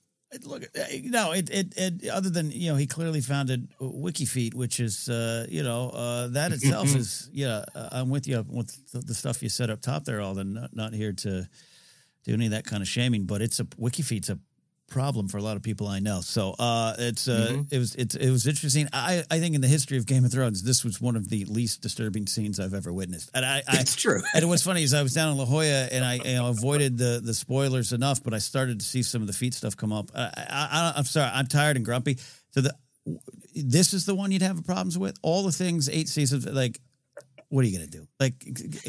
[0.43, 0.63] look,
[1.03, 5.45] no, it, it, it, other than, you know, he clearly founded WikiFeet, which is, uh,
[5.49, 9.43] you know, uh, that itself is, yeah, uh, I'm with you with the, the, stuff
[9.43, 11.47] you said up top there, Alden, not, not here to
[12.23, 14.39] do any of that kind of shaming, but it's a WikiFeet's a
[14.93, 16.21] problem for a lot of people I know.
[16.21, 17.61] So uh, it's uh, mm-hmm.
[17.73, 18.87] it was it's it was interesting.
[18.93, 21.45] I I think in the history of Game of Thrones, this was one of the
[21.45, 23.31] least disturbing scenes I've ever witnessed.
[23.33, 24.21] And I, I it's true.
[24.35, 26.97] and what's funny is I was down in La Jolla and I you know, avoided
[26.99, 29.91] the the spoilers enough, but I started to see some of the feet stuff come
[29.91, 30.11] up.
[30.15, 32.19] I, I, I'm sorry, I'm tired and grumpy.
[32.51, 32.75] So the
[33.55, 35.17] this is the one you'd have problems with.
[35.23, 36.79] All the things eight seasons like
[37.49, 38.07] what are you gonna do?
[38.19, 38.39] Like,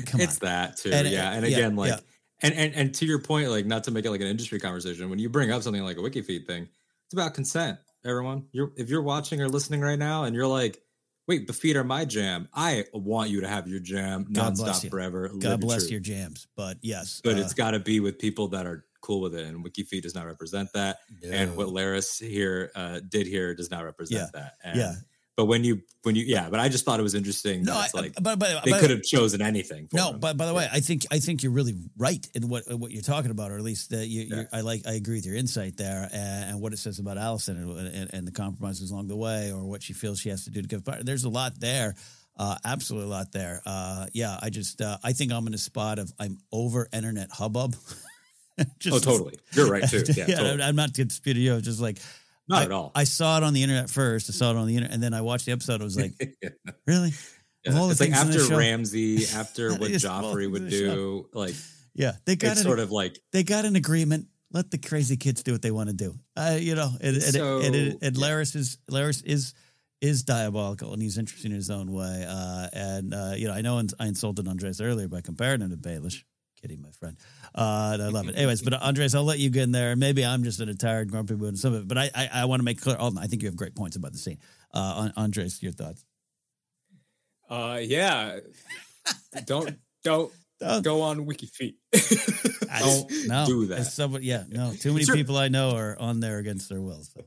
[0.06, 0.48] come it's on.
[0.48, 0.90] that too.
[0.92, 1.32] And, uh, yeah.
[1.32, 2.00] And yeah, again, like yeah.
[2.44, 5.08] And, and and to your point, like not to make it like an industry conversation,
[5.10, 6.68] when you bring up something like a WikiFeet thing,
[7.06, 8.46] it's about consent, everyone.
[8.52, 10.80] You're if you're watching or listening right now and you're like,
[11.26, 12.48] wait, the feet are my jam.
[12.54, 15.30] I want you to have your jam God nonstop forever.
[15.38, 15.90] God bless truth.
[15.90, 19.34] your jams, but yes, But uh, it's gotta be with people that are cool with
[19.34, 19.46] it.
[19.46, 20.98] And WikiFeet does not represent that.
[21.22, 21.68] And what.
[21.68, 24.54] Larys here uh, did here does not represent that.
[24.62, 24.94] And, yeah,
[25.36, 27.64] But when you when you yeah, but I just thought it was interesting.
[27.64, 29.88] no, that I, it's like but but they but- could have chosen anything.
[29.88, 30.20] For No, him.
[30.20, 33.02] but by the way, I think I think you're really right in what what you're
[33.02, 34.44] talking about, or at least uh, you, Yeah.
[34.52, 37.56] I like I agree with your insight there and, and what it says about Alicent
[37.56, 40.50] and, and, and the compromises along the way, or what she feels she has to
[40.50, 40.84] do to give.
[40.84, 41.96] But there's a lot there,
[42.36, 43.60] uh, absolutely a lot there.
[43.66, 47.30] Uh, yeah, I just uh, I think I'm in a spot of I'm over internet
[47.32, 47.74] hubbub.
[48.78, 49.36] Just- oh, totally.
[49.52, 50.04] You're right too.
[50.16, 50.62] Yeah, yeah, totally.
[50.62, 51.60] I'm not disputing you.
[51.60, 51.98] Just like
[52.48, 52.92] not I, at all.
[52.94, 54.28] I saw it on the internet first.
[54.30, 55.80] I saw it on the internet, and then I watched the episode.
[55.80, 56.12] I was like,
[56.42, 56.50] Yeah.
[56.86, 57.12] really?
[57.66, 60.94] Of all It's like after Ramsay, after what It's of all Joffrey would the show.
[60.94, 61.54] do, like
[61.94, 64.26] Yeah, they got it's an, sort of like they got an agreement.
[64.52, 66.14] Let the crazy kids do what they want to do.
[66.36, 68.16] Uh, you know, and and, So, and, and, and.
[68.16, 69.54] Larys is Larys is
[70.00, 72.24] is diabolical, and he's interesting in his own way.
[72.28, 75.76] Uh, and uh, you know, I know I insulted Andres earlier by comparing him to
[75.76, 76.22] Baelish.
[76.64, 77.14] Kidding, my friend.
[77.54, 78.34] Uh, and I love it.
[78.38, 79.94] Anyways, but Andres, I'll let you get in there.
[79.96, 82.28] Maybe I'm just in a tired, grumpy mood and some of it, but I I,
[82.32, 82.96] I want to make clear.
[82.96, 84.38] Alden, I think you have great points about the scene.
[84.72, 86.06] Uh, Andres, your thoughts?
[87.50, 88.38] Uh, yeah.
[89.46, 90.32] don't don't
[90.62, 91.74] Oh, go on WikiFeet.
[92.70, 93.80] I- Don't no, do that.
[93.80, 94.72] It's somebody, yeah, no.
[94.72, 95.14] Too many Sure.
[95.14, 97.02] people I know are on there against their will.
[97.02, 97.20] So.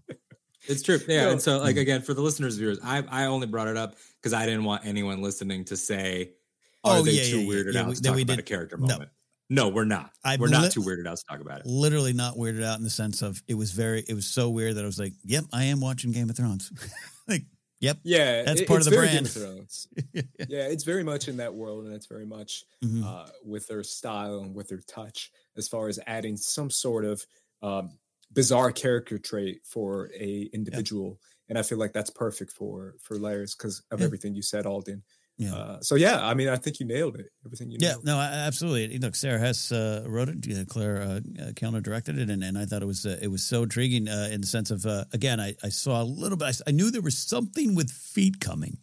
[0.68, 0.98] it's true.
[1.08, 1.26] Yeah.
[1.26, 1.32] No.
[1.34, 4.34] And so like again, for the listeners viewers, I I only brought it up because
[4.34, 6.32] I didn't want anyone listening to say,
[6.84, 7.64] Are Oh, they yeah, too yeah, yeah.
[7.64, 8.88] weirded Yeah, out we- to talk we about did- a character no.
[8.88, 9.12] moment?
[9.50, 10.12] No, we're not.
[10.26, 11.66] I we're not too weirded out to talk about it.
[11.66, 14.76] literally not weirded out in the sense of it was very it was so weird
[14.76, 16.70] that I was like, yep, I am watching Game of Thrones.
[17.28, 17.44] like,
[17.80, 17.98] yep.
[18.04, 19.14] yeah, That's it- part it's of the brand.
[19.14, 19.88] Game of Thrones.
[20.50, 23.04] yeah, it's very much in that world, and it's very much Mhm.
[23.06, 27.26] uh, with their style and with their touch, as far as adding some sort of
[27.62, 27.92] um,
[28.34, 31.20] bizarre character trait for a individual.
[31.50, 35.04] And I feel like that's perfect for for Larys because of everything you said, Alden.
[35.40, 35.54] Yeah.
[35.54, 37.28] Uh, so yeah, I mean, I think you nailed it.
[37.46, 38.06] Everything you Yeah, nailed.
[38.06, 38.98] no, I- absolutely.
[38.98, 40.38] Look, Sara Hess uh, wrote it.
[40.60, 41.20] uh, Clare uh, uh,
[41.52, 44.30] Kilner directed it, and, and I thought it was uh, it was so intriguing uh,
[44.32, 46.60] in the sense of uh, again, I, I saw a little bit.
[46.66, 48.78] I knew there was something with feet coming,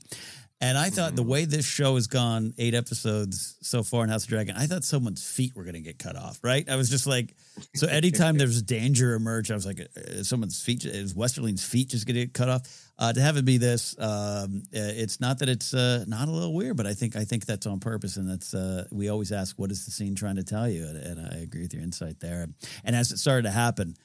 [0.61, 1.29] and I thought the Mhm.
[1.29, 4.85] way this show has gone, eight episodes so far in House of Dragon, I thought
[4.85, 6.39] someone's feet were going to get cut off.
[6.43, 6.69] Right?
[6.69, 7.35] I was just like,
[7.75, 12.07] so anytime there's danger emerge, I was like, uh, someone's feet is Westerling's feet just
[12.07, 12.63] going to get cut off.
[12.97, 16.31] Uh, to have it be this, um, uh, it's not that it's uh, not a
[16.31, 19.33] little weird, but I think I think that's on purpose, and that's uh, we always
[19.33, 20.87] ask, what is the scene trying to tell you?
[20.87, 22.47] And, and I agree with your insight there.
[22.85, 23.97] And as it started to happen,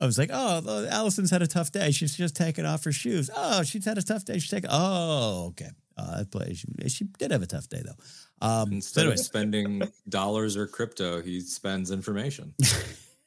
[0.00, 1.90] I was like, oh, Alicent's had a tough day.
[1.90, 3.28] She's just taking off her shoes.
[3.34, 4.38] Oh, she's had a tough day.
[4.38, 4.70] She's taking.
[4.72, 5.68] Oh, okay.
[5.96, 6.54] Uh, I play.
[6.54, 8.46] She, she did have a tough day though.
[8.46, 12.54] Um, so Instead of spending dollars or crypto, he spends information.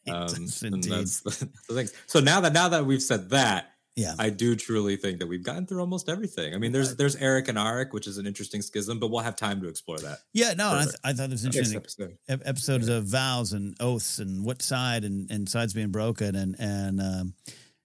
[0.06, 1.91] Um, does and that's the, the.
[2.08, 5.44] So now that now that we've said that, yeah, I do truly think that we've
[5.44, 6.53] gotten through almost everything.
[6.56, 9.36] I mean, there's there's Erryk and Arryk, which is an interesting schism, but we'll have
[9.36, 10.20] time to explore that.
[10.34, 10.53] yeah.
[10.53, 11.78] No, I, th- I thought it was interesting.
[11.78, 12.18] episode.
[12.28, 16.56] ep- episodes of vows and oaths and what side and, and sides being broken and
[16.60, 17.34] and um,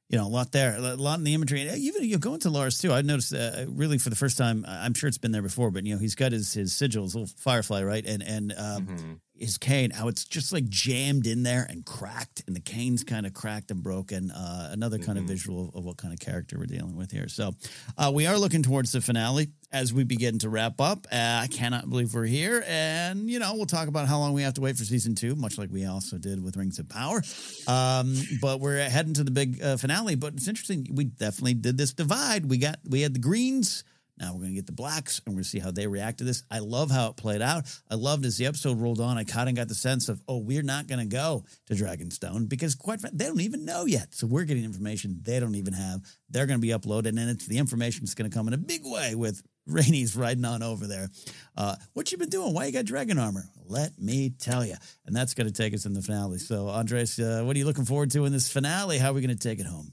[0.08, 2.48] you know a lot there a lot in the imagery and even you go into
[2.48, 5.42] Larys too I noticed uh, really for the first time I'm sure it's been there
[5.42, 8.54] before but you know he's got his his sigil his little firefly right and and
[8.56, 9.20] um, Mhm.
[9.38, 13.26] His cane how it's just like jammed in there and cracked and the cane's kind
[13.26, 15.28] of cracked and broken uh, another kind of Mhm.
[15.28, 17.28] visual of, of what kind of character we're dealing with here.
[17.28, 17.54] So
[17.96, 21.06] uh, we are looking towards the finale as we begin to wrap up.
[21.12, 24.42] Uh, I cannot believe we're here and you know we'll talk about how long we
[24.42, 27.22] have to wait for season two much like we also did with Rings of Power.
[27.66, 31.76] Um, but we're heading to the big uh, finale but it's interesting we definitely did
[31.78, 32.46] this divide.
[32.46, 33.84] We got we had the greens
[34.20, 36.18] now we're going to get the blacks and we're going to see how they react
[36.18, 36.42] to this.
[36.50, 37.64] I love how it played out.
[37.90, 40.38] I loved as the episode rolled on, I kind of got the sense of, oh,
[40.38, 44.14] we're not going to go to Dragonstone because quite frankly, they don't even know yet.
[44.14, 46.00] So we're getting information they don't even have.
[46.30, 48.58] They're going to be uploaded and it's the information that's going to come in a
[48.58, 51.08] big way with Rhaenys riding on over there.
[51.56, 52.54] Uh, what you been doing?
[52.54, 53.44] Why you got dragon armor?
[53.66, 54.76] Let me tell you.
[55.06, 56.38] And that's going to take us in the finale.
[56.38, 58.98] So Andres, uh, what are you looking forward to in this finale?
[58.98, 59.92] How are we going to take it home?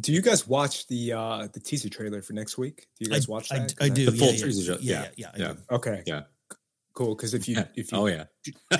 [0.00, 2.86] Do you guys watch the uh the teaser trailer for next week?
[2.98, 3.74] Do you guys watch that?
[3.80, 4.06] I do.
[4.10, 5.76] The full yeah, teaser, yeah, yeah, yeah, yeah, yeah.
[5.76, 6.02] Okay.
[6.06, 6.22] Yeah.
[6.94, 7.14] Cool.
[7.14, 8.24] Because if you if you oh yeah,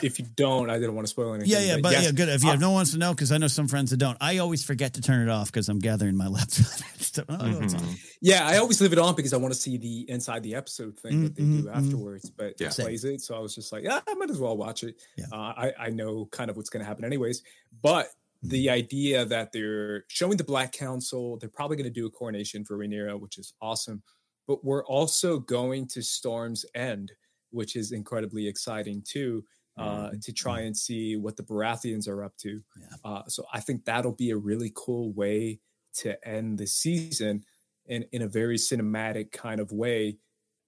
[0.02, 1.52] if you don't, I didn't want to spoil anything.
[1.52, 2.28] Yeah, yeah, but yes, yeah, good.
[2.28, 3.98] If you uh, have no one wants to know, because I know some friends that
[3.98, 4.18] don't.
[4.20, 6.66] I always forget to turn it off because I'm gathering my laptop.
[6.66, 7.80] I just don't- oh, it's on.
[7.80, 7.98] Mhm.
[8.20, 10.98] Yeah, I always leave it on because I want to see the inside the episode
[10.98, 11.76] thing that they do mm, mm.
[11.76, 12.28] afterwards.
[12.28, 12.68] But Yeah.
[12.68, 14.96] it plays it, so I was just like, yeah, I might as well watch it.
[15.16, 15.26] Yeah.
[15.30, 17.42] Uh, I I know kind of what's going to happen anyways.
[17.82, 18.08] But.
[18.42, 22.64] The idea that they're showing the Black Council, they're probably going to do a coronation
[22.64, 24.02] for Rhaenyra, which is awesome.
[24.46, 27.12] but we're also going to Storm's End,
[27.50, 29.44] which is incredibly exciting too.
[29.76, 30.18] Uh, mm-hmm.
[30.18, 32.60] to try and see what the Baratheons are up to.
[32.80, 32.96] Yeah.
[33.04, 35.60] Uh, so I think that'll be a really cool way
[35.98, 37.44] to end the season
[37.86, 40.18] in, in a very cinematic kind of way.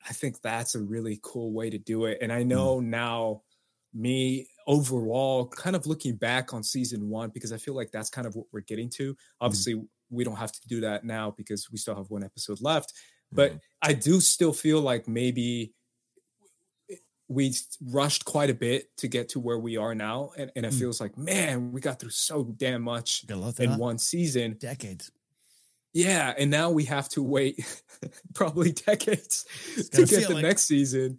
[0.09, 2.19] I think that's a really cool way to do it.
[2.23, 2.85] And I know mm.
[2.85, 3.43] now,
[3.93, 8.27] me overall, kind of looking back on season one, because I feel like that's kind
[8.27, 9.13] of what we're getting to.
[9.13, 9.45] Mm-hmm.
[9.45, 9.87] Obviously, mm.
[10.11, 12.93] we don't have to do that now because we still have one episode left.
[13.33, 13.61] But mm.
[13.83, 15.73] I do still feel like maybe
[17.27, 20.31] we rushed quite a bit to get to where we are now.
[20.39, 20.79] And, and it mm.
[20.79, 24.57] feels like, man, we got through so damn much in one season.
[24.59, 25.11] Decades.
[25.93, 26.33] Yeah.
[26.39, 27.65] And now we have to wait
[28.35, 29.47] probably decades
[29.93, 30.45] to get the like...
[30.45, 31.19] next season.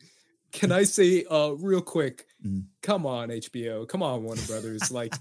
[0.52, 2.26] Can I say uh real quick?
[2.46, 2.66] Mm.
[2.82, 3.88] Come on, HBO.
[3.88, 4.92] Come on, Warner Brothers.
[4.92, 5.14] Like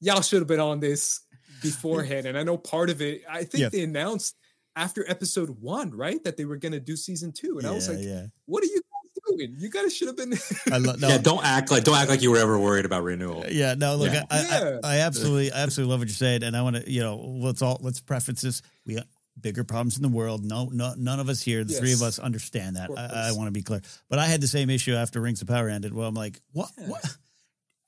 [0.00, 1.20] y'all should have been on this
[1.62, 2.26] beforehand.
[2.26, 4.36] And I know part of it, I think they announced
[4.76, 6.22] after episode one, right?
[6.24, 7.54] That they were gonna do season two.
[7.54, 8.26] And yeah, I was like, yeah.
[8.46, 8.80] what are you
[9.26, 9.56] doing?
[9.58, 10.34] You guys should have been.
[10.72, 11.08] I lo- no.
[11.08, 13.44] Yeah, don't act like don't act like you were ever worried about renewal.
[13.48, 14.24] Yeah, no, look, yeah.
[14.30, 14.78] I, yeah.
[14.82, 17.16] I, I, absolutely, I absolutely love what you're saying, and I want to, you know,
[17.16, 18.62] let's all let's preface this.
[18.86, 19.06] We got
[19.40, 20.44] bigger problems in the world.
[20.44, 21.80] No, no, none of us here, the yes.
[21.80, 22.90] three of us, understand that.
[22.96, 25.48] I, I want to be clear, but I had the same issue after Rings of
[25.48, 25.94] Power ended.
[25.94, 26.70] Well, I'm like, what?
[26.76, 27.04] What?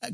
[0.02, 0.10] Uh,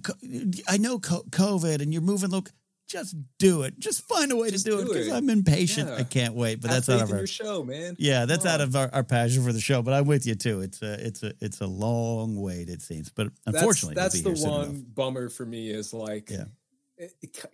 [0.68, 2.30] I know COVID, and you're moving.
[2.30, 2.50] Look,
[2.86, 3.78] just do it.
[3.78, 5.88] Just find a way just to do, do it because I'm impatient.
[5.88, 5.96] Yeah.
[5.96, 6.60] I can't wait.
[6.60, 7.96] But Have that's out of our your show, man.
[7.98, 9.82] Yeah, that's out of our, our, passion for the show.
[9.82, 10.60] But I'm with you too.
[10.60, 12.68] It's a it's a it's a long wait.
[12.68, 15.70] It seems, but unfortunately, that's, that's the one bummer for me.
[15.70, 16.44] Is like, yeah.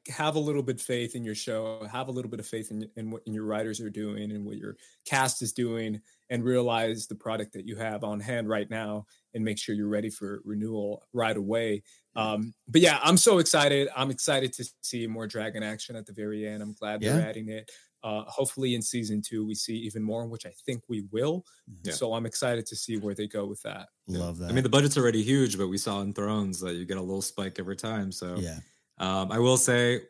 [0.09, 1.87] Have a little bit faith in your show.
[1.91, 4.45] Have a little bit of faith in, in what in your writers are doing and
[4.45, 6.01] what your cast is doing,
[6.31, 9.89] and realize the product that you have on hand right now, and make sure you're
[9.89, 11.83] ready for renewal right away.
[12.15, 13.89] Um, but yeah, I'm so excited.
[13.97, 16.63] I'm excited to see more dragon action at the very end.
[16.63, 17.71] I'm glad they're adding it.
[18.05, 21.45] Uh, hopefully in season two we see even more, which I think we will.
[21.85, 21.93] Yeah.
[21.93, 23.91] So I'm excited to see where they go with that.
[24.09, 24.51] Love that.
[24.51, 27.01] I mean, the budget's already huge, but we saw in Thrones that you get a
[27.01, 28.11] little spike every time.
[28.11, 28.59] So yeah,
[29.03, 30.03] um, I will say,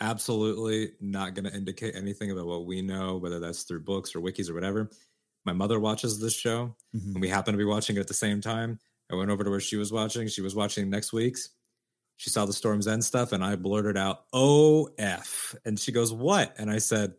[0.00, 4.20] absolutely not going to indicate anything about what we know, whether that's through books or
[4.20, 4.88] wikis or whatever.
[5.44, 7.12] My mother watches this show, mm-hmm.
[7.12, 8.78] and we happen to be watching it at the same time.
[9.10, 10.28] I went over to where she was watching.
[10.28, 11.50] She was watching next week's.
[12.18, 16.54] She saw the Storm's End stuff, and I blurted out "OF," and she goes, "What?"
[16.58, 17.14] And I said,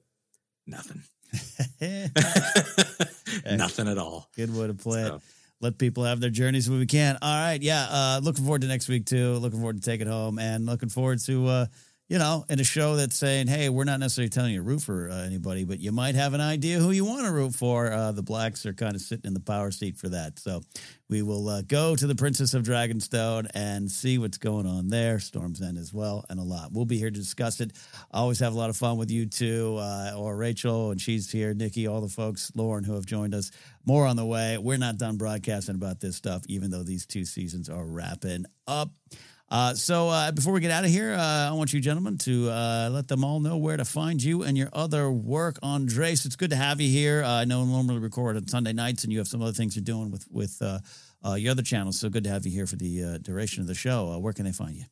[0.67, 1.01] "Nothing,
[3.51, 5.15] nothing at all." Good way to play so.
[5.15, 5.21] it.
[5.61, 7.17] Let people have their journeys when we can.
[7.21, 7.85] All right, yeah.
[7.89, 9.33] Uh, looking forward to next week too.
[9.35, 11.47] Looking forward to take it home, and looking forward to.
[11.47, 11.65] Uh,
[12.11, 14.81] you know, in a show that's saying, hey, we're not necessarily telling you to root
[14.81, 17.89] for uh, anybody, but you might have an idea who you want to root for.
[17.89, 20.37] Uh, the Blacks are kind of sitting in the power seat for that.
[20.37, 20.61] So
[21.09, 25.19] we will uh, go to the Princess of Dragonstone and see what's going on there.
[25.19, 26.73] Storm's End as well, and a lot.
[26.73, 27.71] We'll be here to discuss it.
[28.11, 31.31] I always have a lot of fun with you too, uh, or Rachel, and she's
[31.31, 33.51] here, Nikki, all the folks, Lauren, who have joined us.
[33.85, 34.57] More on the way.
[34.57, 38.89] We're not done broadcasting about this stuff, even though these two seasons are wrapping up.
[39.51, 42.49] Uh, so uh, before we get out of here, uh, I want you gentlemen to
[42.49, 45.59] uh, let them all know where to find you and your other work.
[45.61, 47.21] Andres, it's good to have you here.
[47.21, 49.83] Uh, I know normally record on Sunday nights, and you have some other things you're
[49.83, 51.99] doing with with your other channels.
[51.99, 54.17] So good to have you here for the duration of the show.
[54.19, 54.85] where can they find you?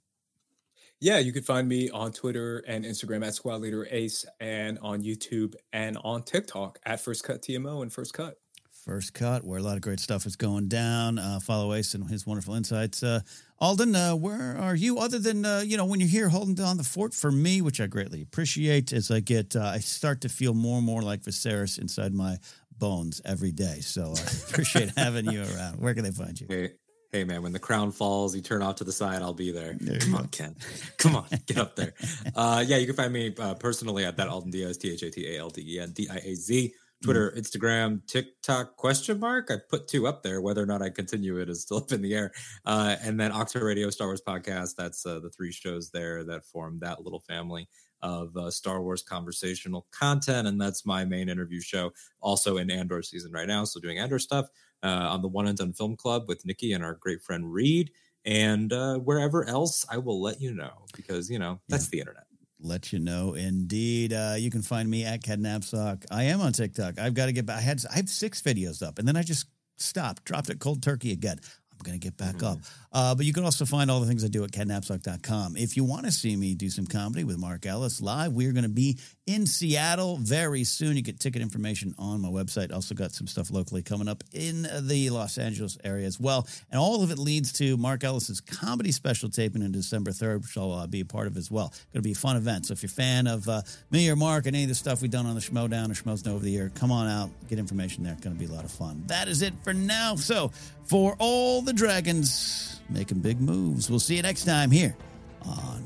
[0.99, 5.02] Yeah, you can find me on Twitter and Instagram at Squad Leader Ace, and on
[5.02, 8.39] YouTube and on TikTok at First Cut TMO and First Cut.
[8.85, 11.19] First Cut, where a lot of great stuff is going down.
[11.19, 13.03] Uh, follow Ace and his wonderful insights.
[13.03, 13.19] Uh,
[13.60, 14.99] Alden, uh, where are you?
[14.99, 17.81] Other than uh, you know, when you're here holding down the fort for me, which
[17.81, 21.23] I greatly appreciate, as I get, uh, I start to feel more and more like
[21.23, 22.38] Viserys inside my
[22.77, 23.80] bones every day.
[23.81, 25.80] So I appreciate having you around.
[25.80, 26.47] Where can they find you?
[26.49, 26.72] Hey,
[27.11, 29.22] hey, man, when the crown falls, you turn off to the side.
[29.22, 29.76] I'll be there.
[29.81, 30.56] there Come on, Ken.
[30.97, 31.93] Come on, get up there.
[32.34, 35.35] Uh, yeah, you can find me personally at that Alden Diaz, T H A T
[35.35, 36.73] A L D E N D I A Z.
[37.03, 37.39] Twitter, mm.
[37.39, 39.49] Instagram, TikTok question mark.
[39.51, 40.41] I put two up there.
[40.41, 42.31] Whether or not I continue it is still up in the air.
[42.65, 44.76] Uh, and then Octo Radio, Star Wars podcast.
[44.76, 47.67] That's uh, the three shows there that form that little family
[48.01, 50.47] of uh, Star Wars conversational content.
[50.47, 51.91] And that's my main interview show.
[52.21, 54.47] Also in Andor season right now, so doing Andor stuff
[54.84, 57.91] uh, on the One and Done Film Club with Nikki and our great friend Reed.
[58.26, 61.89] And uh, wherever else, I will let you know because you know that's yeah.
[61.91, 62.28] the internet
[62.61, 63.34] let you know.
[63.34, 66.06] Indeed, uh, you can find me at Ken Napzok.
[66.11, 66.99] I am on TikTok.
[66.99, 67.57] I've got to get back.
[67.57, 70.84] I had I have six videos up, and then I just stopped, dropped it cold
[70.84, 71.40] turkey again.
[71.72, 72.45] I'm going to get back mm-hmm.
[72.45, 72.60] up.
[72.91, 75.57] Uh, but you can also find all the things I do at kennapzok.com.
[75.57, 78.64] If you want to see me do some comedy with Mark Ellis live, we're going
[78.64, 78.98] to be
[79.28, 80.95] in Seattle very soon.
[80.95, 82.74] You get ticket information on my website.
[82.74, 86.48] Also got some stuff locally coming up in the Los Angeles area as well.
[86.72, 90.57] And all of it leads to Mark Ellis's comedy special taping on December 3rd, which
[90.57, 91.68] I'll uh, be a part of as well.
[91.94, 92.66] Going to be a fun event.
[92.66, 93.61] So if you're a fan of uh,
[93.91, 96.26] me or Mark and any of the stuff we've done on the Schmoedown or Schmoes
[96.26, 98.14] Know over the year, come on out, get information there.
[98.14, 99.03] It's going to be a lot of fun.
[99.07, 100.16] That is it for now.
[100.16, 100.52] So
[100.86, 104.95] for all the dragons making big moves, we'll see you next time here
[105.44, 105.86] on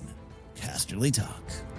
[0.56, 1.73] Casterly Talk.